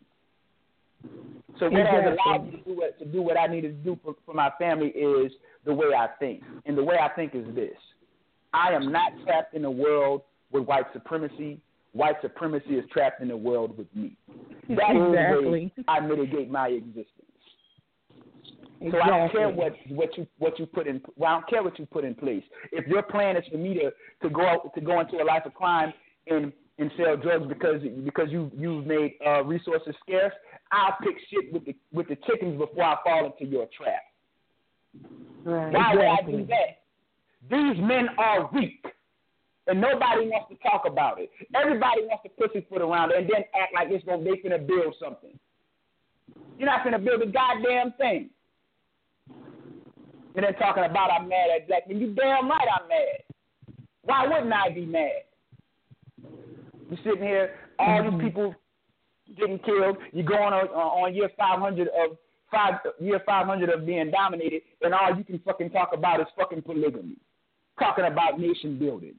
So 1.58 1.68
what 1.68 1.80
exactly. 1.80 2.02
has 2.02 2.18
allowed 2.26 2.44
me 2.46 2.50
to 2.52 2.64
do 2.64 2.76
what 2.76 2.98
to 2.98 3.04
do 3.04 3.22
what 3.22 3.38
I 3.38 3.46
needed 3.46 3.84
to 3.84 3.90
do 3.90 3.98
for, 4.02 4.14
for 4.24 4.34
my 4.34 4.50
family 4.58 4.88
is 4.88 5.30
the 5.64 5.74
way 5.74 5.88
I 5.96 6.08
think, 6.18 6.42
and 6.64 6.76
the 6.76 6.82
way 6.82 6.96
I 7.00 7.08
think 7.10 7.34
is 7.34 7.46
this: 7.54 7.76
I 8.56 8.72
am 8.72 8.90
not 8.90 9.12
trapped 9.24 9.54
in 9.54 9.64
a 9.64 9.70
world 9.70 10.22
with 10.50 10.64
white 10.64 10.86
supremacy 10.92 11.60
white 11.96 12.16
supremacy 12.20 12.74
is 12.74 12.84
trapped 12.92 13.22
in 13.22 13.28
the 13.28 13.36
world 13.36 13.76
with 13.76 13.86
me. 13.94 14.16
That's 14.68 14.80
exactly. 14.90 15.44
the 15.44 15.50
way 15.50 15.72
I 15.88 16.00
mitigate 16.00 16.50
my 16.50 16.68
existence. 16.68 17.06
Exactly. 18.80 18.90
So 18.92 19.00
I 19.00 19.08
don't 19.08 19.32
care 19.32 19.48
what 19.48 19.72
what 19.88 20.18
you 20.18 20.26
what 20.38 20.58
you 20.58 20.66
put 20.66 20.86
in. 20.86 21.00
Well, 21.16 21.30
I 21.30 21.34
don't 21.34 21.48
care 21.48 21.62
what 21.62 21.78
you 21.78 21.86
put 21.86 22.04
in 22.04 22.14
place. 22.14 22.42
If 22.72 22.86
your 22.86 23.02
plan 23.02 23.36
is 23.36 23.44
for 23.50 23.56
me 23.56 23.74
to 23.74 23.90
to 24.22 24.30
go 24.32 24.46
out, 24.46 24.74
to 24.74 24.80
go 24.82 25.00
into 25.00 25.16
a 25.16 25.24
life 25.24 25.46
of 25.46 25.54
crime 25.54 25.94
and 26.26 26.52
and 26.78 26.90
sell 26.98 27.16
drugs 27.16 27.46
because 27.48 27.80
because 28.04 28.28
you 28.30 28.50
you've 28.54 28.86
made 28.86 29.14
uh, 29.26 29.42
resources 29.44 29.94
scarce, 30.06 30.34
I'll 30.70 30.96
pick 31.02 31.16
shit 31.30 31.52
with 31.52 31.64
the 31.64 31.74
with 31.92 32.08
the 32.08 32.16
chickens 32.26 32.58
before 32.58 32.84
I 32.84 32.96
fall 33.02 33.24
into 33.24 33.50
your 33.50 33.66
trap. 33.74 34.02
Right. 35.44 35.72
Why 35.72 35.92
exactly. 35.92 36.32
would 36.34 36.42
I 36.42 36.42
do 36.42 36.46
that? 36.48 36.85
These 37.50 37.78
men 37.78 38.08
are 38.18 38.50
weak 38.52 38.84
and 39.66 39.80
nobody 39.80 40.28
wants 40.28 40.48
to 40.50 40.68
talk 40.68 40.84
about 40.86 41.20
it. 41.20 41.30
Everybody 41.54 42.02
wants 42.02 42.24
to 42.24 42.30
pussyfoot 42.30 42.82
around 42.82 43.12
it 43.12 43.18
and 43.18 43.26
then 43.26 43.44
act 43.60 43.74
like 43.74 43.88
it's 43.90 44.04
gonna 44.04 44.22
they 44.22 44.38
finna 44.42 44.64
build 44.66 44.94
something. 45.02 45.38
You're 46.58 46.66
not 46.66 46.84
gonna 46.84 46.98
build 46.98 47.22
a 47.22 47.26
goddamn 47.26 47.92
thing. 47.98 48.30
And 50.34 50.44
then 50.44 50.54
talking 50.54 50.84
about 50.84 51.10
I'm 51.10 51.28
mad 51.28 51.48
at 51.54 51.68
black 51.68 51.88
men. 51.88 51.98
You 51.98 52.14
damn 52.14 52.48
right 52.48 52.68
I'm 52.80 52.88
mad. 52.88 53.74
Why 54.02 54.26
wouldn't 54.26 54.52
I 54.52 54.70
be 54.70 54.86
mad? 54.86 55.22
You're 56.88 56.98
sitting 57.02 57.22
here, 57.22 57.54
all 57.78 58.02
these 58.02 58.12
mm-hmm. 58.12 58.20
people 58.20 58.54
getting 59.36 59.58
killed. 59.60 59.96
You're 60.12 60.24
going 60.24 60.52
on, 60.52 60.68
uh, 60.68 61.02
on 61.02 61.14
year 61.14 61.30
500 61.36 61.88
of 61.88 62.16
five 62.50 62.74
year 63.00 63.20
500 63.26 63.68
of 63.70 63.84
being 63.84 64.10
dominated, 64.10 64.62
and 64.82 64.94
all 64.94 65.16
you 65.16 65.24
can 65.24 65.40
fucking 65.40 65.70
talk 65.70 65.90
about 65.92 66.20
is 66.20 66.26
fucking 66.38 66.62
polygamy. 66.62 67.16
Talking 67.78 68.06
about 68.06 68.40
nation 68.40 68.78
building. 68.78 69.14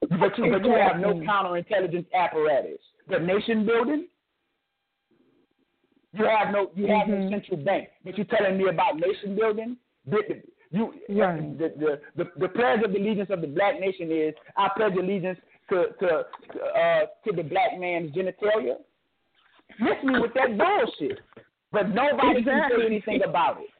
But 0.00 0.36
you, 0.36 0.50
but 0.50 0.64
you 0.64 0.74
have 0.74 1.00
no 1.00 1.14
counterintelligence 1.14 2.06
apparatus. 2.12 2.80
The 3.08 3.18
nation 3.18 3.64
building, 3.64 4.08
you 6.12 6.24
have 6.24 6.52
no 6.52 6.70
you 6.74 6.86
have 6.88 7.08
mm-hmm. 7.08 7.30
no 7.30 7.30
central 7.30 7.58
bank. 7.58 7.88
But 8.04 8.16
you're 8.16 8.26
telling 8.26 8.58
me 8.58 8.68
about 8.68 8.96
nation 8.96 9.36
building? 9.36 9.76
You 10.70 10.92
right. 11.10 11.58
the, 11.58 11.72
the 11.78 12.00
the 12.16 12.30
the 12.40 12.48
pledge 12.48 12.80
of 12.84 12.90
allegiance 12.90 13.30
of 13.30 13.40
the 13.40 13.46
black 13.46 13.78
nation 13.78 14.10
is 14.10 14.34
I 14.56 14.68
pledge 14.76 14.94
allegiance 14.98 15.38
to 15.70 15.86
to 16.00 16.06
uh 16.08 17.00
to 17.24 17.32
the 17.34 17.42
black 17.42 17.78
man's 17.78 18.10
genitalia. 18.12 18.76
Miss 19.80 19.96
me 20.04 20.18
with 20.18 20.34
that 20.34 20.58
bullshit. 20.58 21.20
But 21.72 21.88
nobody 21.88 22.40
exactly. 22.40 22.44
can 22.44 22.70
say 22.80 22.86
anything 22.86 23.20
about 23.26 23.58
it. 23.60 23.70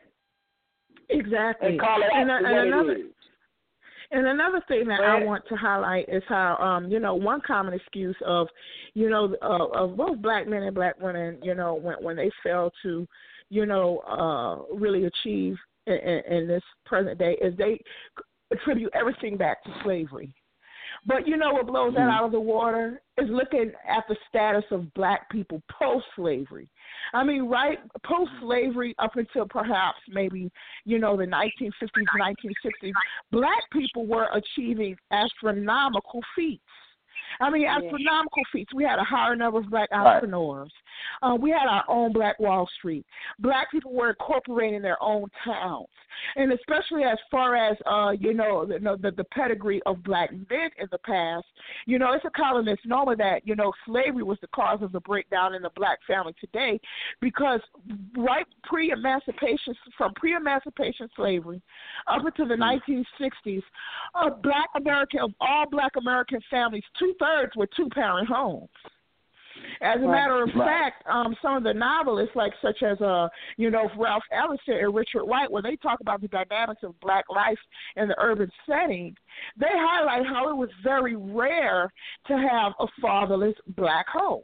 Exactly. 1.11 1.69
And 1.69 1.81
call 1.81 2.01
it 2.01 2.09
and, 2.15 2.31
out 2.31 2.45
and 2.45 2.69
another, 2.69 2.97
and 4.13 4.27
another 4.27 4.63
thing 4.69 4.87
that 4.89 5.01
I 5.01 5.25
want 5.25 5.45
to 5.49 5.57
highlight 5.57 6.09
is 6.09 6.23
how, 6.29 6.57
um, 6.57 6.91
you 6.91 7.01
know, 7.01 7.15
one 7.15 7.41
common 7.47 7.73
excuse 7.73 8.17
of, 8.25 8.47
you 8.95 9.09
know, 9.09 9.35
uh, 9.43 9.67
of 9.69 9.97
both 9.97 10.21
black 10.21 10.47
men 10.47 10.63
and 10.63 10.75
black 10.75 11.01
women, 11.01 11.39
you 11.43 11.55
know, 11.55 11.75
when 11.75 11.97
when 12.03 12.17
they 12.17 12.31
fail 12.45 12.71
to, 12.83 13.07
you 13.49 13.67
know, 13.67 13.99
uh, 14.01 14.75
really 14.75 15.07
achieve 15.07 15.57
in, 15.87 15.95
in 15.95 16.47
this 16.47 16.63
present 16.85 17.19
day 17.19 17.37
is 17.41 17.57
they 17.57 17.81
attribute 18.51 18.93
everything 18.95 19.37
back 19.37 19.65
to 19.65 19.71
slavery. 19.83 20.35
But 21.05 21.27
you 21.27 21.37
know 21.37 21.53
what 21.53 21.67
blows 21.67 21.95
that 21.95 22.01
mm-hmm. 22.01 22.11
out 22.11 22.25
of 22.27 22.33
the 22.33 22.41
water 22.41 23.03
is 23.19 23.29
looking 23.29 23.73
at 23.89 24.05
the 24.09 24.17
status 24.29 24.65
of 24.71 24.93
black 24.95 25.29
people 25.31 25.61
post 25.71 26.05
slavery. 26.15 26.69
I 27.13 27.25
mean, 27.25 27.49
right 27.49 27.79
post 28.07 28.31
slavery 28.41 28.95
up 28.99 29.17
until 29.17 29.47
perhaps 29.49 29.99
maybe, 30.09 30.51
you 30.85 30.99
know, 30.99 31.17
the 31.17 31.25
1950s, 31.25 31.73
1960s, 32.21 32.93
black 33.33 33.63
people 33.73 34.07
were 34.07 34.29
achieving 34.33 34.97
astronomical 35.11 36.21
feats. 36.37 36.63
I 37.41 37.51
mean, 37.51 37.67
astronomical 37.67 38.43
feats. 38.53 38.73
We 38.75 38.85
had 38.85 38.99
a 38.99 39.05
higher 39.05 39.35
number 39.35 39.59
of 39.59 39.71
black 39.71 39.89
entrepreneurs. 39.93 40.73
Uh, 41.23 41.35
we 41.35 41.51
had 41.51 41.69
our 41.69 41.85
own 41.89 42.13
Black 42.13 42.39
Wall 42.39 42.69
Street. 42.79 43.07
Black 43.39 43.71
people 43.71 43.93
were 43.93 44.11
incorporating 44.11 44.83
their 44.83 45.03
own 45.03 45.29
towns, 45.45 45.87
and 46.37 46.53
especially 46.53 47.05
as 47.05 47.19
far 47.31 47.57
as 47.57 47.77
uh, 47.87 48.11
you 48.11 48.35
know, 48.35 48.65
the, 48.65 48.79
the 49.01 49.11
the 49.11 49.25
pedigree 49.25 49.81
of 49.87 50.03
black 50.03 50.33
men 50.33 50.71
in 50.79 50.89
the 50.91 50.99
past. 50.99 51.47
You 51.87 51.99
know, 51.99 52.13
it's 52.13 52.25
a 52.25 52.31
common 52.31 52.65
misnomer 52.65 53.17
that 53.17 53.47
you 53.47 53.57
know 53.57 53.73
slavery 53.87 54.23
was 54.23 54.39
the 54.41 54.49
cause 54.49 54.81
of 54.83 54.93
the 54.93 55.01
breakdown 55.01 55.55
in 55.55 55.63
the 55.63 55.71
black 55.77 55.99
family 56.07 56.35
today, 56.41 56.81
because 57.21 57.61
right 58.17 58.47
pre-emancipation, 58.65 59.75
from 59.97 60.13
pre-emancipation 60.15 61.09
slavery 61.17 61.63
up 62.07 62.25
until 62.25 62.49
the 62.49 62.55
1960s, 62.55 63.63
uh, 64.15 64.31
black 64.43 64.69
American, 64.77 65.21
of 65.21 65.31
all 65.41 65.67
black 65.71 65.93
American 65.99 66.41
families, 66.51 66.85
two 66.99 67.15
thirds 67.19 67.55
were 67.57 67.69
two 67.77 67.89
parent 67.91 68.29
homes. 68.29 68.69
As 69.83 69.99
a 69.99 70.07
right. 70.07 70.13
matter 70.13 70.43
of 70.43 70.51
right. 70.55 70.69
fact, 70.69 71.05
um, 71.09 71.35
some 71.43 71.57
of 71.57 71.65
the 71.65 71.75
novelists, 71.75 72.37
like 72.37 72.53
such 72.63 72.83
as 72.83 73.01
uh, 73.01 73.29
you 73.57 73.71
know, 73.71 73.91
Ralph 73.99 74.23
Ellison 74.31 74.75
and 74.75 74.95
Richard 74.95 75.25
Wright, 75.25 75.51
when 75.51 75.65
they 75.65 75.77
talk 75.77 76.01
about 76.01 76.21
the 76.21 76.29
dynamics 76.29 76.83
of 76.85 76.99
black 77.01 77.25
life 77.29 77.59
in 77.97 78.09
the 78.09 78.15
urban 78.19 78.51
setting, 78.69 79.17
they 79.59 79.67
highlight 79.71 80.27
how 80.27 80.49
it 80.51 80.57
was 80.57 80.69
very 80.83 81.17
rare 81.17 81.93
to 82.27 82.35
have 82.35 82.73
a 82.81 82.87
fatherless 83.01 83.55
black 83.77 84.07
home. 84.09 84.43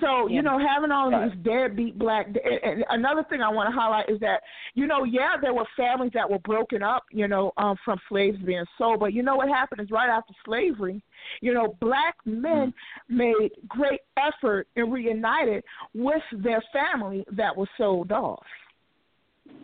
So, 0.00 0.28
you 0.28 0.42
know, 0.42 0.58
having 0.58 0.90
all 0.90 1.12
of 1.12 1.30
these 1.30 1.44
deadbeat 1.44 1.98
black. 1.98 2.26
And 2.26 2.84
another 2.90 3.24
thing 3.28 3.40
I 3.40 3.48
want 3.48 3.68
to 3.68 3.78
highlight 3.78 4.08
is 4.08 4.20
that, 4.20 4.42
you 4.74 4.86
know, 4.86 5.04
yeah, 5.04 5.36
there 5.40 5.54
were 5.54 5.66
families 5.76 6.12
that 6.14 6.28
were 6.28 6.38
broken 6.40 6.82
up, 6.82 7.04
you 7.10 7.28
know, 7.28 7.52
um, 7.56 7.76
from 7.84 7.98
slaves 8.08 8.38
being 8.44 8.64
sold. 8.78 9.00
But 9.00 9.12
you 9.12 9.22
know 9.22 9.36
what 9.36 9.48
happened 9.48 9.80
is 9.80 9.90
right 9.90 10.08
after 10.08 10.32
slavery, 10.44 11.02
you 11.40 11.54
know, 11.54 11.76
black 11.80 12.14
men 12.24 12.72
made 13.08 13.50
great 13.68 14.00
effort 14.16 14.68
and 14.76 14.92
reunited 14.92 15.64
with 15.94 16.22
their 16.32 16.62
family 16.72 17.24
that 17.32 17.56
was 17.56 17.68
sold 17.76 18.12
off. 18.12 18.44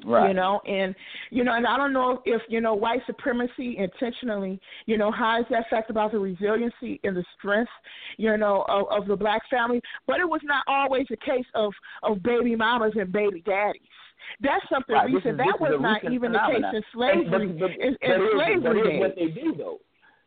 Right. 0.04 0.28
You 0.28 0.34
know, 0.34 0.60
and 0.66 0.94
you 1.30 1.44
know, 1.44 1.54
and 1.54 1.66
I 1.66 1.76
don't 1.76 1.92
know 1.92 2.22
if 2.24 2.42
you 2.48 2.60
know 2.60 2.74
white 2.74 3.00
supremacy 3.06 3.76
intentionally, 3.78 4.60
you 4.86 4.98
know, 4.98 5.12
hides 5.12 5.46
that 5.50 5.66
fact 5.70 5.90
about 5.90 6.12
the 6.12 6.18
resiliency 6.18 7.00
and 7.04 7.16
the 7.16 7.24
strength, 7.38 7.70
you 8.16 8.36
know, 8.36 8.64
of, 8.68 8.86
of 8.90 9.06
the 9.06 9.16
black 9.16 9.42
family. 9.48 9.80
But 10.06 10.18
it 10.18 10.28
was 10.28 10.40
not 10.42 10.64
always 10.66 11.06
a 11.12 11.16
case 11.16 11.46
of 11.54 11.72
of 12.02 12.22
baby 12.22 12.56
mamas 12.56 12.94
and 12.96 13.12
baby 13.12 13.42
daddies. 13.46 13.82
That's 14.40 14.64
something 14.68 14.94
right. 14.94 15.06
recent. 15.06 15.34
Is, 15.34 15.38
that 15.38 15.60
was 15.60 15.78
not 15.80 16.04
even 16.04 16.32
phenomenon. 16.32 16.62
the 16.62 16.80
case 16.80 16.84
in 16.92 16.98
slavery. 16.98 17.22
And, 17.22 17.30
but, 17.30 17.38
but, 17.38 17.70
in, 17.70 17.96
but 18.00 18.10
in 18.10 18.28
slavery 18.32 18.60
slavery 18.62 18.82
but 18.82 18.88
days. 18.88 19.00
what 19.00 19.14
they 19.16 19.40
do 19.40 19.54
though. 19.56 19.78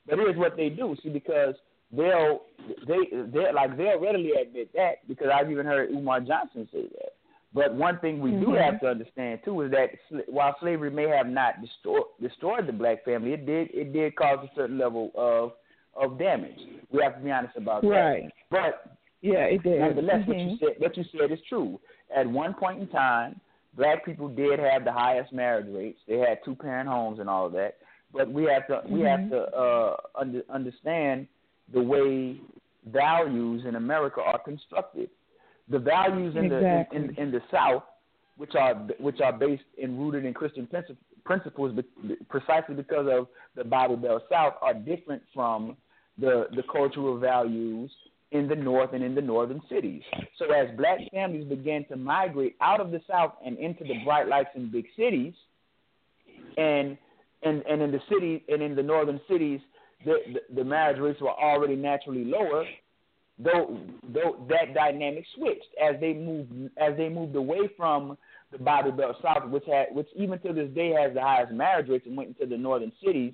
But 0.08 0.20
here's 0.20 0.38
what 0.38 0.56
they 0.56 0.70
do. 0.70 0.96
See, 1.04 1.10
because 1.10 1.56
they'll 1.92 2.42
they 2.88 3.10
they 3.12 3.52
like 3.54 3.76
they'll 3.78 4.00
readily 4.00 4.32
admit 4.42 4.72
that 4.74 5.08
because 5.08 5.28
I've 5.34 5.52
even 5.52 5.66
heard 5.66 5.90
Umar 5.92 6.22
Johnson 6.22 6.68
say 6.72 6.84
that. 6.84 7.15
But 7.56 7.74
one 7.74 8.00
thing 8.00 8.20
we 8.20 8.32
mm-hmm. 8.32 8.52
do 8.52 8.54
have 8.56 8.82
to 8.82 8.88
understand 8.88 9.40
too 9.46 9.62
is 9.62 9.72
that 9.72 9.92
while 10.28 10.58
slavery 10.60 10.92
may 10.92 11.08
have 11.08 11.28
not 11.28 11.62
destroyed 11.62 12.04
destroyed 12.22 12.68
the 12.68 12.74
black 12.74 13.06
family, 13.06 13.32
it 13.32 13.46
did 13.46 13.70
it 13.74 13.94
did 13.94 14.14
cause 14.18 14.40
a 14.44 14.56
certain 14.56 14.78
level 14.78 15.12
of 15.16 15.54
of 15.96 16.20
damage. 16.20 16.60
We 16.92 17.02
have 17.02 17.16
to 17.16 17.24
be 17.24 17.32
honest 17.32 17.56
about 17.56 17.86
right. 17.86 18.24
that. 18.24 18.32
But 18.52 18.98
yeah, 19.22 19.46
it 19.46 19.64
did. 19.64 19.80
Nonetheless, 19.80 20.28
mm-hmm. 20.28 20.32
what 20.32 20.38
you 20.38 20.58
said 20.60 20.76
what 20.80 20.98
you 20.98 21.04
said 21.18 21.32
is 21.32 21.40
true. 21.48 21.80
At 22.16 22.30
one 22.30 22.54
point 22.56 22.82
in 22.82 22.90
time, 22.90 23.40
black 23.78 24.04
people 24.04 24.28
did 24.28 24.60
have 24.60 24.84
the 24.84 24.92
highest 24.92 25.32
marriage 25.32 25.74
rates. 25.74 26.00
They 26.10 26.18
had 26.18 26.40
two 26.44 26.56
parent 26.56 26.90
homes 26.90 27.22
and 27.22 27.30
all 27.30 27.46
of 27.46 27.54
that. 27.54 27.78
But 28.12 28.30
we 28.30 28.44
have 28.44 28.68
to 28.68 28.74
mm-hmm. 28.74 28.94
we 28.94 29.02
have 29.04 29.30
to 29.30 29.44
uh, 29.56 29.96
under, 30.14 30.42
understand 30.50 31.26
the 31.74 31.82
way 31.82 32.38
values 32.92 33.64
in 33.66 33.76
America 33.76 34.20
are 34.20 34.40
constructed 34.40 35.10
the 35.70 35.80
values 35.80 36.36
in 36.36 36.46
exactly. 36.46 37.00
the 37.00 37.04
in, 37.04 37.10
in, 37.12 37.24
in, 37.28 37.32
the 37.32 37.42
South, 37.52 37.84
which 38.38 38.56
are 38.56 38.76
which 39.00 39.20
are 39.22 39.34
based 39.34 39.64
and 39.82 39.98
rooted 40.00 40.26
in 40.26 40.34
Christian 40.34 40.68
principles, 41.24 41.80
precisely 42.30 42.76
because 42.76 43.08
of 43.12 43.28
the 43.56 43.64
Bible 43.64 43.98
Belt 43.98 44.24
South, 44.30 44.54
are 44.62 44.74
different 44.74 45.22
from 45.34 45.76
the 46.18 46.48
the 46.56 46.64
cultural 46.72 47.18
values 47.18 47.92
in 48.32 48.48
the 48.48 48.56
North 48.56 48.94
and 48.94 49.04
in 49.04 49.16
the 49.16 49.22
northern 49.22 49.62
cities. 49.70 50.02
So 50.38 50.52
as 50.52 50.76
black 50.78 51.00
families 51.12 51.48
began 51.48 51.86
to 51.86 51.96
migrate 51.96 52.56
out 52.62 52.80
of 52.80 52.92
the 52.92 53.02
South 53.10 53.34
and 53.46 53.58
into 53.58 53.84
the 53.84 54.04
bright 54.04 54.28
lights 54.28 54.50
in 54.56 54.72
big 54.72 54.86
cities, 54.96 55.34
and 56.58 56.98
and 57.44 57.64
and 57.66 57.82
in 57.82 57.92
the 57.92 58.02
city 58.10 58.44
and 58.50 58.62
in 58.62 58.76
the 58.76 58.84
northern 58.84 59.20
cities, 59.28 59.62
the 60.06 60.18
the, 60.34 60.56
the 60.56 60.64
marriage 60.64 61.00
rates 61.00 61.22
were 61.22 61.32
already 61.32 61.76
naturally 61.76 62.26
lower 62.26 62.66
though 63.38 63.80
though 64.14 64.46
that 64.50 64.74
dynamic 64.74 65.26
switched 65.36 65.68
as 65.82 66.00
they 66.00 66.14
moved 66.14 66.52
as 66.78 66.96
they 66.98 67.10
moved 67.10 67.36
away 67.36 67.70
from 67.76 68.18
the 68.52 68.58
Bible 68.58 68.92
Belt 68.92 69.18
South, 69.22 69.50
which 69.50 69.66
had 69.66 69.88
which 69.92 70.08
even 70.16 70.40
to 70.40 70.54
this 70.54 70.70
day 70.70 70.92
has 70.92 71.14
the 71.14 71.22
highest 71.22 71.52
marriage 71.52 71.90
rates, 71.90 72.06
and 72.06 72.16
went 72.16 72.30
into 72.30 72.46
the 72.46 72.58
northern 72.58 72.92
cities, 73.04 73.34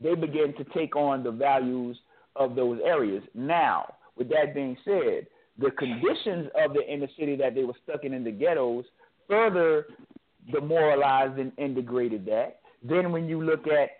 they 0.00 0.14
began 0.14 0.54
to 0.54 0.64
take 0.74 0.96
on 0.96 1.22
the 1.22 1.30
values 1.30 1.96
of 2.34 2.56
those 2.56 2.80
areas. 2.84 3.22
Now, 3.34 3.94
with 4.16 4.28
that 4.30 4.54
being 4.54 4.76
said, 4.84 5.26
the 5.58 5.70
conditions 5.72 6.48
of 6.58 6.72
the 6.72 6.82
inner 6.88 7.08
city 7.18 7.36
that 7.36 7.54
they 7.54 7.64
were 7.64 7.74
stuck 7.84 8.04
in 8.04 8.12
in 8.12 8.24
the 8.24 8.30
ghettos 8.30 8.84
further 9.28 9.86
demoralized 10.50 11.38
and, 11.38 11.52
and 11.58 11.74
degraded 11.74 12.26
that. 12.26 12.60
Then 12.82 13.12
when 13.12 13.28
you 13.28 13.42
look 13.42 13.66
at 13.68 13.90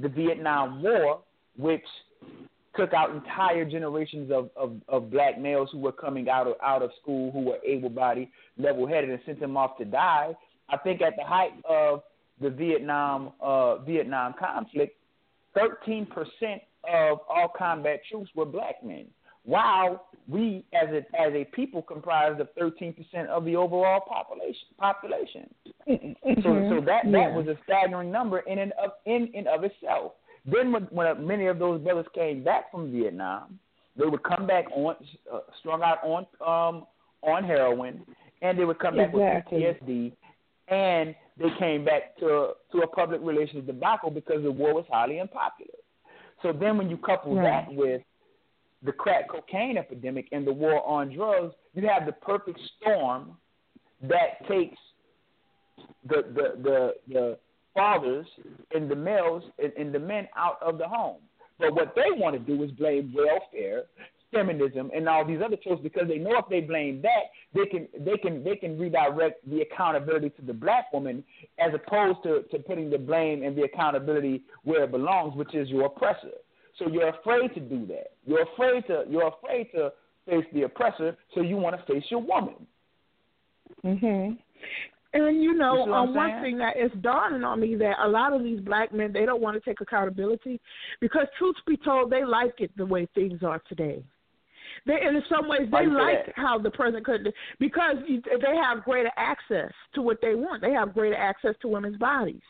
the 0.00 0.08
Vietnam 0.08 0.82
War, 0.82 1.22
which 1.56 1.84
took 2.76 2.92
out 2.92 3.10
entire 3.10 3.64
generations 3.64 4.30
of, 4.30 4.50
of, 4.56 4.76
of 4.88 5.10
black 5.10 5.38
males 5.40 5.68
who 5.72 5.78
were 5.78 5.92
coming 5.92 6.28
out 6.28 6.46
of 6.46 6.54
out 6.62 6.82
of 6.82 6.90
school 7.00 7.30
who 7.32 7.40
were 7.40 7.58
able 7.66 7.88
bodied, 7.88 8.28
level 8.58 8.86
headed 8.86 9.10
and 9.10 9.20
sent 9.26 9.40
them 9.40 9.56
off 9.56 9.76
to 9.78 9.84
die. 9.84 10.34
I 10.68 10.76
think 10.78 11.00
at 11.00 11.14
the 11.16 11.24
height 11.24 11.52
of 11.68 12.02
the 12.40 12.50
Vietnam 12.50 13.32
uh, 13.40 13.78
Vietnam 13.78 14.34
conflict, 14.38 14.96
thirteen 15.54 16.06
percent 16.06 16.62
of 16.84 17.18
all 17.28 17.52
combat 17.56 18.00
troops 18.10 18.30
were 18.34 18.44
black 18.44 18.82
men. 18.84 19.06
While 19.44 20.06
we 20.28 20.64
as 20.74 20.88
a 20.88 20.98
as 21.20 21.32
a 21.32 21.44
people 21.54 21.82
comprised 21.82 22.40
of 22.40 22.48
thirteen 22.58 22.92
percent 22.92 23.28
of 23.28 23.44
the 23.44 23.56
overall 23.56 24.00
population 24.00 24.68
population. 24.78 25.48
Mm-hmm. 25.88 26.12
So 26.42 26.52
so 26.68 26.84
that, 26.84 27.04
that 27.12 27.32
was 27.32 27.46
a 27.46 27.56
staggering 27.64 28.10
number 28.10 28.40
in 28.40 28.58
and 28.58 28.72
of 28.72 28.90
in 29.06 29.30
and 29.34 29.46
of 29.46 29.64
itself. 29.64 30.12
Then 30.46 30.72
when, 30.72 30.84
when 30.84 31.26
many 31.26 31.46
of 31.46 31.58
those 31.58 31.80
brothers 31.80 32.06
came 32.14 32.44
back 32.44 32.70
from 32.70 32.92
Vietnam, 32.92 33.58
they 33.96 34.06
would 34.06 34.22
come 34.22 34.46
back 34.46 34.66
on 34.72 34.94
uh, 35.32 35.40
strung 35.60 35.82
out 35.82 35.98
on 36.04 36.26
um, 36.46 36.86
on 37.22 37.44
heroin, 37.44 38.02
and 38.42 38.58
they 38.58 38.64
would 38.64 38.78
come 38.78 38.96
back 38.96 39.10
exactly. 39.12 39.64
with 39.64 39.76
PTSD, 39.82 40.12
and 40.68 41.14
they 41.38 41.48
came 41.58 41.84
back 41.84 42.16
to 42.18 42.52
to 42.72 42.78
a 42.78 42.86
public 42.86 43.20
relations 43.22 43.66
debacle 43.66 44.10
because 44.10 44.42
the 44.42 44.50
war 44.50 44.74
was 44.74 44.84
highly 44.90 45.18
unpopular. 45.18 45.70
So 46.42 46.52
then, 46.52 46.78
when 46.78 46.90
you 46.90 46.98
couple 46.98 47.34
right. 47.34 47.66
that 47.66 47.74
with 47.74 48.02
the 48.82 48.92
crack 48.92 49.28
cocaine 49.28 49.76
epidemic 49.76 50.28
and 50.32 50.46
the 50.46 50.52
war 50.52 50.86
on 50.86 51.14
drugs, 51.14 51.54
you 51.74 51.88
have 51.88 52.06
the 52.06 52.12
perfect 52.12 52.60
storm 52.78 53.36
that 54.02 54.46
takes 54.48 54.78
the 56.08 56.22
the 56.34 56.62
the, 56.62 56.94
the 57.08 57.38
fathers 57.76 58.26
and 58.74 58.90
the 58.90 58.96
males 58.96 59.44
and, 59.62 59.72
and 59.74 59.94
the 59.94 59.98
men 59.98 60.26
out 60.36 60.60
of 60.62 60.78
the 60.78 60.88
home. 60.88 61.18
But 61.58 61.74
what 61.74 61.94
they 61.94 62.10
want 62.10 62.34
to 62.34 62.40
do 62.40 62.62
is 62.64 62.70
blame 62.72 63.14
welfare, 63.14 63.84
feminism, 64.32 64.90
and 64.94 65.08
all 65.08 65.24
these 65.24 65.40
other 65.44 65.56
tropes 65.56 65.82
because 65.82 66.08
they 66.08 66.18
know 66.18 66.38
if 66.38 66.48
they 66.48 66.60
blame 66.60 67.02
that, 67.02 67.30
they 67.54 67.66
can 67.66 67.88
they 68.04 68.16
can 68.16 68.42
they 68.42 68.56
can 68.56 68.78
redirect 68.78 69.48
the 69.48 69.60
accountability 69.60 70.30
to 70.30 70.42
the 70.42 70.52
black 70.52 70.92
woman 70.92 71.22
as 71.58 71.72
opposed 71.74 72.22
to, 72.24 72.42
to 72.50 72.58
putting 72.64 72.90
the 72.90 72.98
blame 72.98 73.42
and 73.42 73.56
the 73.56 73.62
accountability 73.62 74.42
where 74.64 74.84
it 74.84 74.90
belongs, 74.90 75.36
which 75.36 75.54
is 75.54 75.68
your 75.68 75.86
oppressor. 75.86 76.32
So 76.78 76.88
you're 76.88 77.08
afraid 77.08 77.54
to 77.54 77.60
do 77.60 77.86
that. 77.86 78.12
You're 78.26 78.42
afraid 78.42 78.86
to 78.88 79.04
you're 79.08 79.28
afraid 79.28 79.68
to 79.74 79.92
face 80.26 80.44
the 80.52 80.62
oppressor, 80.62 81.16
so 81.34 81.40
you 81.40 81.56
want 81.56 81.76
to 81.78 81.92
face 81.92 82.04
your 82.10 82.20
woman. 82.20 82.66
Mhm. 83.84 84.38
And 85.22 85.42
you 85.42 85.54
know, 85.54 85.86
you 85.86 85.94
um, 85.94 86.14
one 86.14 86.42
thing 86.42 86.58
that 86.58 86.76
is 86.76 86.90
dawning 87.00 87.44
on 87.44 87.60
me 87.60 87.74
that 87.76 87.94
a 88.02 88.08
lot 88.08 88.32
of 88.32 88.42
these 88.42 88.60
black 88.60 88.92
men 88.92 89.12
they 89.12 89.24
don't 89.24 89.40
want 89.40 89.62
to 89.62 89.68
take 89.68 89.80
accountability 89.80 90.60
because, 91.00 91.26
truth 91.38 91.56
be 91.66 91.76
told, 91.76 92.10
they 92.10 92.24
like 92.24 92.54
it 92.58 92.70
the 92.76 92.86
way 92.86 93.08
things 93.14 93.42
are 93.42 93.62
today. 93.68 94.02
They, 94.86 94.94
in 94.94 95.22
some 95.28 95.48
ways, 95.48 95.68
they 95.70 95.86
like 95.86 96.32
how 96.36 96.58
the 96.58 96.70
person 96.70 97.02
could 97.02 97.32
because 97.58 97.96
they 98.06 98.56
have 98.62 98.84
greater 98.84 99.10
access 99.16 99.72
to 99.94 100.02
what 100.02 100.18
they 100.20 100.34
want. 100.34 100.62
They 100.62 100.72
have 100.72 100.94
greater 100.94 101.16
access 101.16 101.54
to 101.62 101.68
women's 101.68 101.96
bodies 101.96 102.42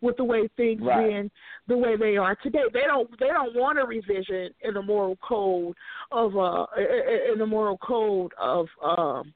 with 0.00 0.16
the 0.16 0.24
way 0.24 0.48
things 0.56 0.82
right. 0.82 1.06
being 1.06 1.30
the 1.68 1.76
way 1.76 1.96
they 1.96 2.16
are 2.16 2.36
today. 2.36 2.62
They 2.72 2.82
don't 2.82 3.08
they 3.20 3.28
don't 3.28 3.54
want 3.54 3.78
a 3.78 3.84
revision 3.84 4.50
in 4.62 4.74
the 4.74 4.82
moral 4.82 5.16
code 5.16 5.74
of 6.10 6.36
uh 6.36 6.66
in 7.32 7.38
the 7.38 7.46
moral 7.46 7.78
code 7.78 8.32
of 8.40 8.66
um 8.82 9.34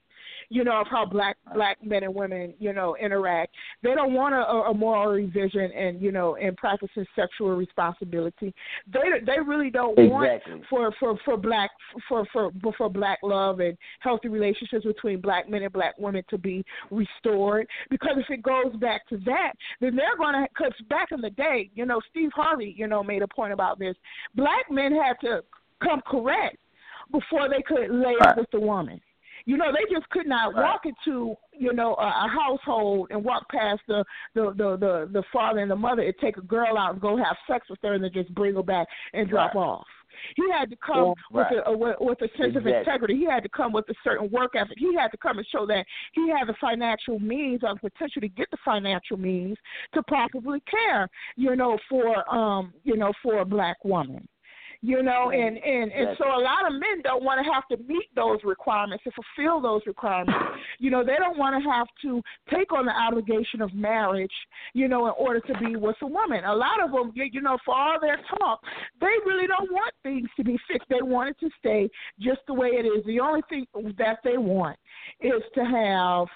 you 0.50 0.64
know, 0.64 0.80
of 0.80 0.86
how 0.90 1.04
black 1.04 1.36
black 1.54 1.76
men 1.84 2.04
and 2.04 2.14
women, 2.14 2.54
you 2.58 2.72
know, 2.72 2.96
interact. 2.96 3.54
They 3.82 3.94
don't 3.94 4.14
want 4.14 4.34
a, 4.34 4.70
a 4.70 4.74
moral 4.74 5.12
revision 5.12 5.70
and 5.72 6.00
you 6.00 6.12
know, 6.12 6.36
and 6.36 6.56
practicing 6.56 7.04
sexual 7.14 7.54
responsibility. 7.56 8.54
They 8.92 9.00
they 9.26 9.40
really 9.44 9.70
don't 9.70 9.98
exactly. 9.98 10.54
want 10.54 10.64
for 10.70 10.94
for 10.98 11.18
for 11.24 11.36
black 11.36 11.70
for 12.08 12.26
for 12.32 12.50
for 12.76 12.88
black 12.88 13.18
love 13.22 13.60
and 13.60 13.76
healthy 14.00 14.28
relationships 14.28 14.84
between 14.84 15.20
black 15.20 15.48
men 15.48 15.62
and 15.62 15.72
black 15.72 15.98
women 15.98 16.22
to 16.30 16.38
be 16.38 16.64
restored. 16.90 17.66
Because 17.90 18.16
if 18.16 18.30
it 18.30 18.42
goes 18.42 18.74
back 18.80 19.06
to 19.08 19.18
that, 19.18 19.52
then 19.80 19.96
they're 19.96 20.16
going 20.16 20.34
to. 20.34 20.46
Because 20.48 20.72
back 20.88 21.08
in 21.12 21.20
the 21.20 21.30
day, 21.30 21.70
you 21.74 21.84
know, 21.84 22.00
Steve 22.10 22.30
Harvey, 22.34 22.74
you 22.76 22.86
know, 22.86 23.02
made 23.02 23.22
a 23.22 23.28
point 23.28 23.52
about 23.52 23.78
this. 23.78 23.94
Black 24.34 24.70
men 24.70 24.92
had 24.92 25.14
to 25.26 25.42
come 25.82 26.00
correct 26.06 26.56
before 27.12 27.48
they 27.48 27.62
could 27.62 27.90
lay 27.90 28.14
right. 28.20 28.28
up 28.28 28.36
with 28.36 28.50
the 28.50 28.60
woman. 28.60 29.00
You 29.48 29.56
know, 29.56 29.72
they 29.72 29.90
just 29.90 30.06
could 30.10 30.26
not 30.26 30.54
right. 30.54 30.62
walk 30.62 30.82
into 30.84 31.34
you 31.58 31.72
know 31.72 31.94
a, 31.94 32.06
a 32.06 32.28
household 32.28 33.08
and 33.10 33.24
walk 33.24 33.48
past 33.48 33.80
the 33.88 34.04
the, 34.34 34.52
the 34.58 34.76
the 34.76 35.08
the 35.10 35.22
father 35.32 35.60
and 35.60 35.70
the 35.70 35.76
mother 35.76 36.02
and 36.02 36.12
take 36.20 36.36
a 36.36 36.42
girl 36.42 36.76
out 36.76 36.92
and 36.92 37.00
go 37.00 37.16
have 37.16 37.34
sex 37.50 37.66
with 37.70 37.78
her 37.82 37.94
and 37.94 38.04
then 38.04 38.10
just 38.12 38.32
bring 38.34 38.56
her 38.56 38.62
back 38.62 38.86
and 39.14 39.30
drop 39.30 39.54
right. 39.54 39.62
off. 39.62 39.86
He 40.36 40.42
had 40.52 40.68
to 40.68 40.76
come 40.84 41.14
right. 41.32 41.50
with 41.50 41.62
a 41.64 41.78
with, 41.78 41.96
with 41.98 42.18
a 42.18 42.28
sense 42.36 42.50
exactly. 42.56 42.72
of 42.72 42.78
integrity. 42.78 43.16
He 43.16 43.24
had 43.24 43.42
to 43.42 43.48
come 43.48 43.72
with 43.72 43.88
a 43.88 43.94
certain 44.04 44.30
work 44.30 44.52
ethic. 44.54 44.76
He 44.76 44.94
had 44.94 45.08
to 45.12 45.16
come 45.16 45.38
and 45.38 45.46
show 45.50 45.64
that 45.64 45.86
he 46.12 46.28
had 46.28 46.46
the 46.46 46.54
financial 46.60 47.18
means 47.18 47.60
or 47.62 47.72
the 47.72 47.88
potential 47.88 48.20
to 48.20 48.28
get 48.28 48.50
the 48.50 48.58
financial 48.62 49.16
means 49.16 49.56
to 49.94 50.02
properly 50.02 50.62
care, 50.70 51.08
you 51.36 51.56
know, 51.56 51.78
for 51.88 52.28
um, 52.34 52.74
you 52.84 52.98
know, 52.98 53.14
for 53.22 53.38
a 53.38 53.46
black 53.46 53.82
woman 53.82 54.28
you 54.80 55.02
know 55.02 55.30
mm-hmm. 55.32 55.40
and 55.40 55.56
and 55.58 55.92
and 55.92 56.16
so 56.18 56.26
a 56.26 56.40
lot 56.40 56.66
of 56.66 56.72
men 56.72 57.02
don't 57.02 57.24
want 57.24 57.44
to 57.44 57.52
have 57.52 57.66
to 57.68 57.76
meet 57.88 58.06
those 58.14 58.38
requirements 58.44 59.02
and 59.04 59.14
fulfill 59.14 59.60
those 59.60 59.82
requirements. 59.86 60.32
You 60.80 60.90
know 60.90 61.04
they 61.04 61.16
don't 61.16 61.38
want 61.38 61.60
to 61.60 61.68
have 61.68 61.88
to 62.02 62.22
take 62.54 62.72
on 62.72 62.86
the 62.86 62.92
obligation 62.92 63.60
of 63.60 63.74
marriage 63.74 64.32
you 64.74 64.86
know 64.86 65.06
in 65.06 65.12
order 65.18 65.40
to 65.40 65.58
be 65.58 65.76
with 65.76 65.96
a 66.02 66.06
woman. 66.06 66.44
A 66.44 66.54
lot 66.54 66.82
of 66.82 66.92
them 66.92 67.12
you 67.14 67.40
know 67.40 67.58
for 67.64 67.74
all 67.74 67.98
their 68.00 68.18
talk 68.38 68.60
they 69.00 69.06
really 69.26 69.46
don't 69.46 69.70
want 69.72 69.92
things 70.02 70.28
to 70.36 70.44
be 70.44 70.56
fixed. 70.70 70.88
They 70.88 71.02
want 71.02 71.30
it 71.30 71.40
to 71.40 71.50
stay 71.58 71.90
just 72.20 72.40
the 72.46 72.54
way 72.54 72.68
it 72.68 72.86
is. 72.86 73.04
The 73.06 73.20
only 73.20 73.42
thing 73.48 73.66
that 73.98 74.18
they 74.22 74.36
want 74.36 74.78
is 75.20 75.42
to 75.54 75.64
have 75.64 76.28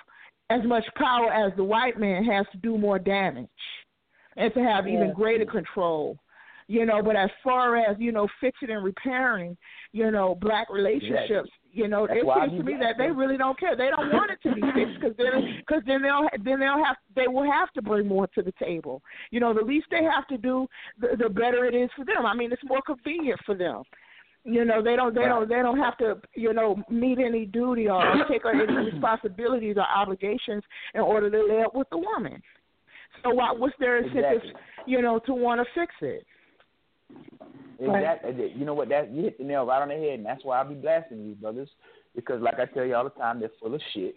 as 0.51 0.67
much 0.67 0.85
power 0.97 1.33
as 1.33 1.53
the 1.57 1.65
white 1.65 1.99
man 1.99 2.25
has 2.25 2.47
to 2.53 2.59
do 2.59 2.77
more 2.77 2.99
damage 2.99 3.49
and 4.37 4.53
to 4.55 4.61
have 4.61 4.89
even 4.89 5.13
greater 5.15 5.45
control 5.45 6.19
you 6.73 6.87
know. 6.87 7.03
But 7.03 7.17
as 7.17 7.31
far 7.45 7.77
as 7.77 7.97
you 7.99 8.13
know, 8.13 8.27
fixing 8.41 8.71
and 8.71 8.83
repairing, 8.83 9.57
you 9.93 10.11
know, 10.11 10.35
black 10.41 10.69
relationships, 10.71 11.29
exactly. 11.29 11.51
you 11.73 11.89
know, 11.89 12.07
That's 12.07 12.21
it 12.21 12.49
seems 12.49 12.61
to 12.61 12.65
me 12.65 12.75
that 12.81 12.97
they 12.97 13.11
really 13.11 13.37
don't 13.37 13.59
care. 13.61 13.77
They 13.77 13.91
don't 13.91 14.11
want 14.13 14.31
it 14.31 14.39
to 14.49 14.55
be 14.55 14.61
fixed 14.61 15.01
because 15.01 15.17
then, 15.19 15.61
because 15.61 15.83
then 15.87 16.03
they'll 16.03 16.29
then 16.43 16.61
they'll 16.61 16.83
have 16.83 16.97
they 17.15 17.29
will 17.29 17.51
have 17.51 17.71
to 17.75 17.83
bring 17.83 18.09
more 18.09 18.27
to 18.29 18.43
the 18.43 18.53
table. 18.59 19.03
You 19.31 19.41
know, 19.41 19.53
the 19.53 19.63
least 19.63 19.87
they 19.91 20.03
have 20.03 20.27
to 20.29 20.39
do, 20.39 20.67
the, 20.99 21.09
the 21.19 21.29
better 21.29 21.67
it 21.67 21.75
is 21.75 21.91
for 21.95 22.05
them. 22.05 22.25
I 22.25 22.35
mean, 22.35 22.51
it's 22.53 22.65
more 22.65 22.83
convenient 22.85 23.41
for 23.45 23.55
them. 23.55 23.83
You 24.45 24.65
know, 24.65 24.83
they 24.83 24.97
don't 24.97 25.15
they 25.15 25.27
don't 25.27 25.49
they 25.49 25.57
don't 25.57 25.79
have 25.79 25.99
to 25.99 26.21
you 26.35 26.55
know 26.55 26.83
meet 26.91 27.19
any 27.19 27.45
duty 27.45 27.89
or 27.89 28.03
take 28.31 28.47
on 28.47 28.61
any 28.61 28.91
responsibilities 28.93 29.77
or 29.77 29.85
obligations 29.85 30.63
in 30.95 31.03
order 31.03 31.31
to 31.31 31.55
lay 31.55 31.63
up 31.63 31.75
with 31.75 31.89
the 31.91 31.99
woman. 31.99 32.43
So 33.23 33.31
what 33.31 33.61
what's 33.61 33.77
their 33.79 33.99
incentive, 33.99 34.43
Exactly. 34.43 34.53
you 34.87 35.03
know, 35.03 35.21
to 35.27 35.35
want 35.35 35.61
to 35.61 35.67
fix 35.79 35.93
it? 36.01 36.27
Exactly. 37.79 38.53
You 38.55 38.65
know 38.65 38.75
what? 38.75 38.89
That 38.89 39.11
you 39.11 39.23
hit 39.23 39.39
the 39.39 39.45
nail 39.45 39.67
right 39.67 39.83
on 39.83 39.89
the 39.89 39.95
head, 39.95 40.19
and 40.19 40.27
that's 40.27 40.45
why 40.45 40.59
I'll 40.59 40.69
be 40.69 40.75
blasting 40.75 41.25
you, 41.25 41.35
brothers. 41.35 41.69
Because, 42.15 42.41
like 42.41 42.61
I 42.61 42.67
tell 42.67 42.85
you 42.85 42.95
all 42.95 43.05
the 43.05 43.11
time, 43.11 43.41
they're 43.41 43.51
full 43.61 43.75
of 43.75 43.81
shit. 43.93 44.15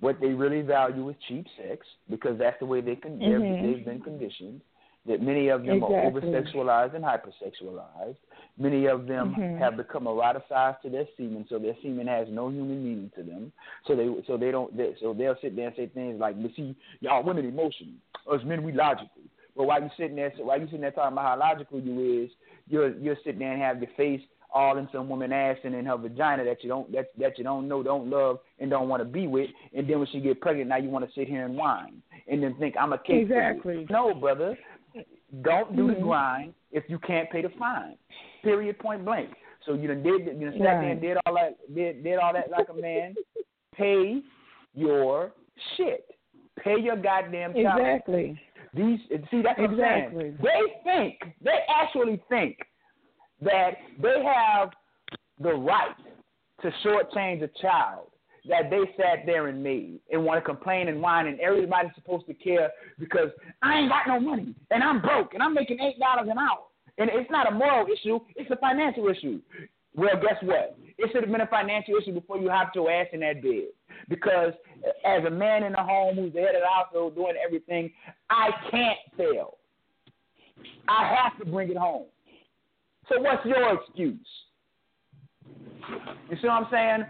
What 0.00 0.20
they 0.20 0.28
really 0.28 0.60
value 0.60 1.08
is 1.08 1.16
cheap 1.26 1.46
sex, 1.56 1.86
because 2.10 2.38
that's 2.38 2.58
the 2.60 2.66
way 2.66 2.80
they 2.82 2.96
can. 2.96 3.18
Mhm. 3.18 3.62
They've 3.62 3.84
been 3.84 4.00
conditioned. 4.00 4.60
That 5.06 5.22
many 5.22 5.48
of 5.48 5.64
them 5.64 5.84
are 5.84 6.04
over 6.04 6.20
sexualized 6.20 6.94
and 6.94 7.04
hypersexualized. 7.04 8.16
Many 8.58 8.86
of 8.86 9.06
them 9.06 9.34
Mhm. 9.36 9.58
have 9.58 9.76
become 9.76 10.04
eroticized 10.04 10.80
to 10.82 10.90
their 10.90 11.06
semen, 11.16 11.46
so 11.48 11.58
their 11.58 11.76
semen 11.80 12.08
has 12.08 12.28
no 12.28 12.48
human 12.48 12.84
meaning 12.84 13.10
to 13.14 13.22
them. 13.22 13.52
So 13.86 13.94
they, 13.94 14.22
so 14.26 14.36
they 14.36 14.50
don't. 14.50 14.76
They, 14.76 14.94
so 15.00 15.14
they'll 15.14 15.36
sit 15.36 15.54
there 15.54 15.68
and 15.68 15.76
say 15.76 15.86
things 15.86 16.18
like, 16.18 16.40
"But 16.42 16.54
see, 16.54 16.74
y'all 17.00 17.22
women 17.22 17.44
emotional. 17.46 17.94
Us 18.28 18.42
men, 18.44 18.64
we 18.64 18.72
logical." 18.72 19.15
But 19.56 19.64
while 19.64 19.80
you 19.82 19.90
sitting 19.96 20.16
there, 20.16 20.32
while 20.38 20.58
you 20.60 20.66
sitting 20.66 20.82
there 20.82 20.90
talking 20.90 21.12
about 21.12 21.24
how 21.24 21.38
logical 21.38 21.80
you 21.80 22.24
is, 22.24 22.30
you're 22.68 22.94
you're 22.98 23.16
sitting 23.24 23.38
there 23.38 23.52
and 23.52 23.62
have 23.62 23.80
your 23.80 23.90
face 23.96 24.20
all 24.52 24.78
in 24.78 24.88
some 24.92 25.08
woman 25.08 25.32
ass 25.32 25.56
and 25.64 25.74
in 25.74 25.84
her 25.86 25.96
vagina 25.96 26.44
that 26.44 26.62
you 26.62 26.68
don't 26.68 26.90
that 26.92 27.06
that 27.18 27.38
you 27.38 27.44
don't 27.44 27.66
know, 27.68 27.82
don't 27.82 28.08
love, 28.08 28.38
and 28.58 28.70
don't 28.70 28.88
want 28.88 29.00
to 29.00 29.04
be 29.04 29.26
with. 29.26 29.50
And 29.74 29.88
then 29.88 29.98
when 29.98 30.08
she 30.08 30.20
get 30.20 30.40
pregnant, 30.40 30.68
now 30.68 30.76
you 30.76 30.90
want 30.90 31.06
to 31.06 31.12
sit 31.14 31.28
here 31.28 31.44
and 31.44 31.56
whine 31.56 32.02
and 32.28 32.42
then 32.42 32.54
think 32.58 32.74
I'm 32.78 32.92
a 32.92 33.00
you." 33.08 33.20
Exactly. 33.20 33.86
No, 33.90 34.14
brother, 34.14 34.58
don't 35.42 35.74
do 35.74 35.88
the 35.88 35.94
Mhm. 35.94 36.02
grind 36.02 36.54
if 36.72 36.88
you 36.88 36.98
can't 36.98 37.30
pay 37.30 37.42
the 37.42 37.50
fine. 37.50 37.96
Period. 38.42 38.78
Point 38.78 39.04
blank. 39.04 39.30
So 39.64 39.74
you 39.74 39.88
done 39.88 40.02
did 40.02 40.26
you 40.26 40.50
done 40.50 40.52
sat 40.52 40.58
there 40.58 40.82
and 40.82 41.00
did 41.00 41.18
all 41.26 41.34
that 41.34 41.56
did 41.74 42.04
did 42.04 42.18
all 42.18 42.32
that 42.32 42.50
like 42.50 42.68
a 42.68 42.74
man. 42.74 43.14
Pay 43.74 44.22
your 44.74 45.32
shit. 45.76 46.10
Pay 46.58 46.78
your 46.78 46.96
goddamn 46.96 47.52
child. 47.52 47.80
Exactly. 47.80 48.40
These 48.76 49.00
see 49.30 49.42
that's 49.42 49.58
what 49.58 49.72
Exactly. 49.72 50.26
I'm 50.26 50.38
saying. 50.38 50.38
They 50.42 50.82
think 50.84 51.34
they 51.42 51.58
actually 51.68 52.22
think 52.28 52.58
that 53.40 53.70
they 54.00 54.22
have 54.24 54.70
the 55.40 55.52
right 55.52 55.96
to 56.62 56.70
shortchange 56.84 57.42
a 57.42 57.48
child 57.60 58.08
that 58.48 58.70
they 58.70 58.80
sat 58.96 59.26
there 59.26 59.48
and 59.48 59.62
made 59.62 60.00
and 60.10 60.24
want 60.24 60.38
to 60.38 60.42
complain 60.42 60.88
and 60.88 61.00
whine 61.00 61.26
and 61.26 61.40
everybody's 61.40 61.90
supposed 61.94 62.26
to 62.26 62.34
care 62.34 62.70
because 62.98 63.30
I 63.62 63.78
ain't 63.78 63.90
got 63.90 64.06
no 64.06 64.20
money 64.20 64.54
and 64.70 64.82
I'm 64.82 65.00
broke 65.00 65.34
and 65.34 65.42
I'm 65.42 65.54
making 65.54 65.80
eight 65.80 65.98
dollars 65.98 66.28
an 66.30 66.38
hour. 66.38 66.58
And 66.98 67.10
it's 67.12 67.30
not 67.30 67.50
a 67.50 67.54
moral 67.54 67.86
issue, 67.86 68.20
it's 68.36 68.50
a 68.50 68.56
financial 68.56 69.08
issue. 69.08 69.40
Well, 69.96 70.14
guess 70.20 70.36
what? 70.42 70.78
It 70.98 71.10
should 71.12 71.22
have 71.22 71.32
been 71.32 71.40
a 71.40 71.46
financial 71.46 71.94
issue 71.96 72.12
before 72.12 72.38
you 72.38 72.50
hopped 72.50 72.76
your 72.76 72.90
ass 72.90 73.06
in 73.12 73.20
that 73.20 73.42
bed. 73.42 73.68
Because 74.08 74.52
as 75.04 75.24
a 75.24 75.30
man 75.30 75.62
in 75.62 75.72
the 75.72 75.82
home 75.82 76.16
who's 76.16 76.32
the 76.32 76.40
head 76.40 76.54
of 76.54 76.62
the 76.62 76.68
household 76.72 77.14
doing 77.14 77.34
everything, 77.44 77.90
I 78.30 78.50
can't 78.70 78.98
fail. 79.16 79.56
I 80.88 81.14
have 81.14 81.38
to 81.38 81.50
bring 81.50 81.70
it 81.70 81.76
home. 81.76 82.06
So 83.08 83.20
what's 83.20 83.44
your 83.44 83.74
excuse? 83.74 84.26
You 86.30 86.36
see 86.40 86.48
what 86.48 86.64
I'm 86.64 86.66
saying? 86.70 87.04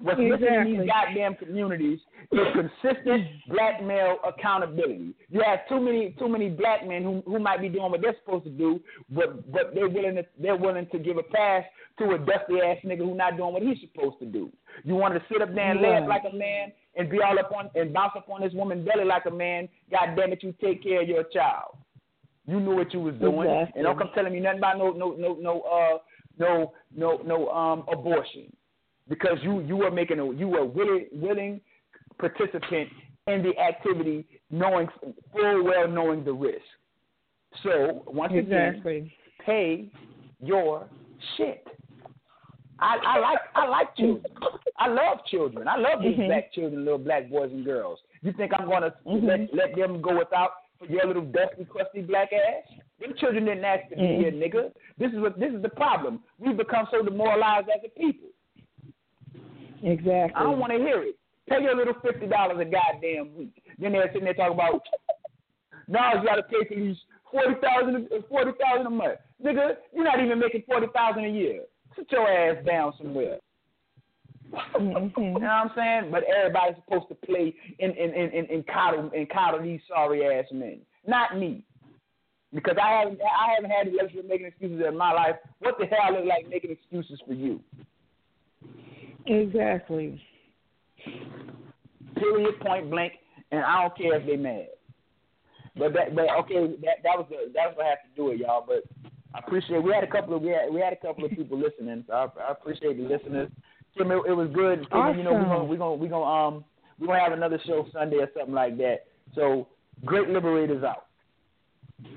What's 0.00 0.18
missing 0.18 0.46
in 0.54 0.64
these 0.78 0.88
goddamn 0.90 1.36
communities 1.36 2.00
is 2.32 2.40
consistent 2.52 3.26
black 3.48 3.82
male 3.82 4.16
accountability. 4.26 5.14
You 5.30 5.40
have 5.46 5.60
too 5.68 5.80
many 5.80 6.14
too 6.18 6.28
many 6.28 6.48
black 6.50 6.86
men 6.86 7.02
who 7.04 7.22
who 7.26 7.38
might 7.38 7.60
be 7.60 7.68
doing 7.68 7.90
what 7.90 8.02
they're 8.02 8.16
supposed 8.24 8.44
to 8.44 8.50
do, 8.50 8.80
but 9.10 9.50
but 9.52 9.72
they're 9.74 9.88
willing 9.88 10.16
to 10.16 10.24
they're 10.38 10.56
willing 10.56 10.88
to 10.90 10.98
give 10.98 11.16
a 11.16 11.22
pass 11.22 11.64
to 11.98 12.10
a 12.10 12.18
dusty 12.18 12.60
ass 12.60 12.78
nigga 12.84 12.98
who's 13.06 13.16
not 13.16 13.36
doing 13.36 13.52
what 13.52 13.62
he's 13.62 13.78
supposed 13.80 14.18
to 14.18 14.26
do. 14.26 14.50
You 14.82 14.96
want 14.96 15.14
to 15.14 15.22
sit 15.32 15.40
up 15.40 15.54
there 15.54 15.70
and 15.70 15.78
up 15.78 15.84
Right. 15.84 16.22
like 16.22 16.32
a 16.32 16.36
man 16.36 16.72
and 16.96 17.08
be 17.08 17.20
all 17.20 17.38
up 17.38 17.52
on 17.56 17.70
and 17.76 17.92
bounce 17.94 18.12
up 18.16 18.28
on 18.28 18.40
this 18.40 18.52
woman's 18.52 18.84
belly 18.86 19.04
like 19.04 19.26
a 19.26 19.30
man. 19.30 19.68
God 19.92 20.16
damn 20.16 20.32
it, 20.32 20.42
you 20.42 20.52
take 20.60 20.82
care 20.82 21.02
of 21.02 21.08
your 21.08 21.22
child. 21.24 21.76
You 22.46 22.58
knew 22.60 22.74
what 22.74 22.92
you 22.92 23.00
was 23.00 23.14
doing, 23.14 23.48
Exactly. 23.48 23.78
and 23.78 23.84
don't 23.86 23.96
come 23.98 24.10
telling 24.14 24.32
me 24.32 24.40
nothing 24.40 24.58
about 24.58 24.76
no 24.76 24.90
no 24.90 25.14
no 25.16 25.34
no 25.40 25.60
uh 25.62 25.98
no 26.36 26.72
no 26.94 27.18
no 27.24 27.48
um 27.50 27.84
abortion 27.90 28.54
because 29.08 29.38
you 29.42 29.60
you 29.60 29.76
were 29.76 29.90
making 29.90 30.18
a 30.20 30.32
you 30.32 30.48
were 30.48 30.64
willing 30.64 31.06
willing 31.12 31.60
participant 32.18 32.88
in 33.26 33.42
the 33.42 33.58
activity, 33.58 34.26
knowing 34.50 34.88
full 35.32 35.64
well 35.64 35.88
knowing 35.88 36.24
the 36.24 36.32
risk. 36.32 36.60
So 37.62 38.02
once 38.06 38.32
again, 38.36 38.82
pay 39.44 39.90
your 40.40 40.86
shit. 41.36 41.66
I, 42.80 42.98
I 43.06 43.18
like 43.20 43.38
I 43.54 43.66
like 43.68 43.96
children. 43.96 44.24
I 44.78 44.88
love 44.88 45.18
children. 45.30 45.68
I 45.68 45.76
love 45.76 46.02
these 46.02 46.16
Mhm. 46.18 46.26
black 46.26 46.52
children, 46.52 46.84
little 46.84 46.98
black 46.98 47.30
boys 47.30 47.50
and 47.52 47.64
girls. 47.64 48.00
You 48.22 48.32
think 48.32 48.52
I'm 48.52 48.68
gonna 48.68 48.94
Mhm. 49.06 49.22
let 49.22 49.54
let 49.54 49.76
them 49.76 50.02
go 50.02 50.18
without 50.18 50.50
your 50.88 51.06
little 51.06 51.22
dusty, 51.22 51.64
crusty 51.64 52.02
black 52.02 52.32
ass? 52.32 52.64
Them 53.00 53.14
children 53.14 53.44
didn't 53.44 53.64
ask 53.64 53.88
to 53.90 53.96
be 53.96 54.02
Mhm. 54.02 54.18
here, 54.18 54.32
nigga. 54.32 54.72
This 54.98 55.12
is 55.12 55.20
what 55.20 55.38
this 55.38 55.52
is 55.52 55.62
the 55.62 55.68
problem. 55.68 56.22
We've 56.38 56.56
become 56.56 56.88
so 56.90 57.02
demoralized 57.02 57.68
as 57.68 57.82
a 57.84 57.88
people. 57.88 58.28
Exactly. 59.82 60.32
I 60.34 60.42
don't 60.42 60.58
want 60.58 60.72
to 60.72 60.78
hear 60.78 61.02
it. 61.02 61.16
Pay 61.48 61.62
your 61.62 61.76
little 61.76 61.94
fifty 62.02 62.26
dollars 62.26 62.58
a 62.60 62.64
goddamn 62.64 63.36
week. 63.36 63.62
Then 63.78 63.92
they're 63.92 64.08
sitting 64.08 64.24
there 64.24 64.34
talking 64.34 64.54
about 64.54 64.80
now 65.88 66.14
you 66.14 66.24
got 66.26 66.36
to 66.36 66.42
pay 66.44 66.66
for 66.66 66.74
these 66.74 66.96
forty 67.30 67.54
thousand 67.60 68.08
forty 68.28 68.52
thousand 68.62 68.86
a 68.86 68.90
month. 68.90 69.18
Nigga, 69.44 69.76
you're 69.94 70.04
not 70.04 70.20
even 70.20 70.38
making 70.38 70.62
forty 70.66 70.86
thousand 70.94 71.24
a 71.26 71.28
year. 71.28 71.62
Sit 71.96 72.10
your 72.10 72.28
ass 72.28 72.64
down 72.64 72.92
somewhere. 72.98 73.38
Mhm. 74.52 75.12
You 75.16 75.24
know 75.24 75.32
what 75.32 75.42
I'm 75.42 75.70
saying? 75.76 76.10
But 76.10 76.24
everybody's 76.24 76.76
supposed 76.84 77.08
to 77.08 77.14
play 77.26 77.54
in 77.78 77.90
in 77.90 78.14
in 78.14 78.30
in, 78.30 78.46
in 78.46 78.62
coddle 78.64 79.10
and 79.14 79.28
coddle 79.28 79.62
these 79.62 79.80
sorry 79.88 80.24
ass 80.24 80.46
men, 80.52 80.80
not 81.06 81.36
me. 81.38 81.64
Because 82.54 82.76
I 82.80 83.00
haven't 83.00 83.20
I 83.20 83.54
haven't 83.54 83.70
had 83.70 83.88
the 83.88 83.96
luxury 84.00 84.20
of 84.20 84.26
making 84.26 84.46
excuses 84.46 84.80
in 84.86 84.96
my 84.96 85.12
life. 85.12 85.36
What 85.58 85.76
the 85.78 85.86
hell 85.86 85.98
I 86.04 86.10
look 86.10 86.24
like 86.24 86.48
making 86.48 86.70
excuses 86.70 87.20
for 87.26 87.34
you? 87.34 87.60
Exactly. 89.26 90.20
Period, 92.16 92.60
point 92.60 92.90
blank, 92.90 93.14
and 93.50 93.64
I 93.64 93.82
don't 93.82 93.96
care 93.96 94.14
if 94.16 94.26
they 94.26 94.36
mad. 94.36 94.66
But 95.76 95.92
that, 95.94 96.14
but 96.14 96.26
okay, 96.40 96.76
that 96.82 97.02
that 97.02 97.18
was 97.18 97.26
the 97.28 97.52
that's 97.52 97.76
what 97.76 97.86
I 97.86 97.90
have 97.90 98.02
to 98.02 98.16
do 98.16 98.30
it, 98.30 98.38
y'all. 98.38 98.64
But 98.66 98.84
I 99.34 99.40
appreciate 99.40 99.82
we 99.82 99.92
had 99.92 100.04
a 100.04 100.10
couple 100.10 100.36
of 100.36 100.42
we 100.42 100.50
had 100.50 100.72
we 100.72 100.80
had 100.80 100.92
a 100.92 100.96
couple 100.96 101.24
of 101.24 101.32
people 101.32 101.58
listening, 101.58 102.04
so 102.06 102.12
I, 102.12 102.26
I 102.40 102.52
appreciate 102.52 102.96
the 102.96 103.02
listeners. 103.02 103.50
Tim, 103.96 104.10
it, 104.10 104.22
it 104.28 104.32
was 104.32 104.48
good. 104.54 104.86
Tim, 104.92 105.18
You 105.18 105.24
know, 105.24 105.32
we're 105.32 105.44
gonna 105.44 105.64
we're 105.64 105.76
gonna 105.76 105.94
we're 105.94 106.08
gonna 106.08 106.24
um 106.24 106.64
we're 106.98 107.08
gonna 107.08 107.20
have 107.20 107.32
another 107.32 107.58
show 107.66 107.86
Sunday 107.92 108.18
or 108.18 108.30
something 108.36 108.54
like 108.54 108.76
that. 108.78 109.06
So 109.34 109.66
great 110.04 110.28
liberators 110.28 110.84
out. 110.84 111.06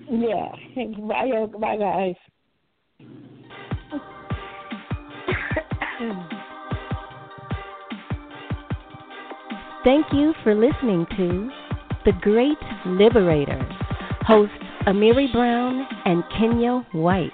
Yeah. 0.09 0.51
Bye, 1.07 1.45
bye, 1.57 1.77
guys. 1.77 2.15
Thank 9.87 10.07
you 10.11 10.33
for 10.43 10.53
listening 10.53 11.07
to 11.15 11.49
The 12.03 12.11
Great 12.19 12.57
Liberator, 12.85 13.57
hosts 14.19 14.53
Amiri 14.85 15.31
Brown 15.31 15.87
and 16.03 16.25
Kenya 16.37 16.85
White. 16.91 17.31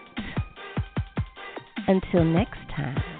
Until 1.87 2.23
next 2.23 2.59
time. 2.75 3.12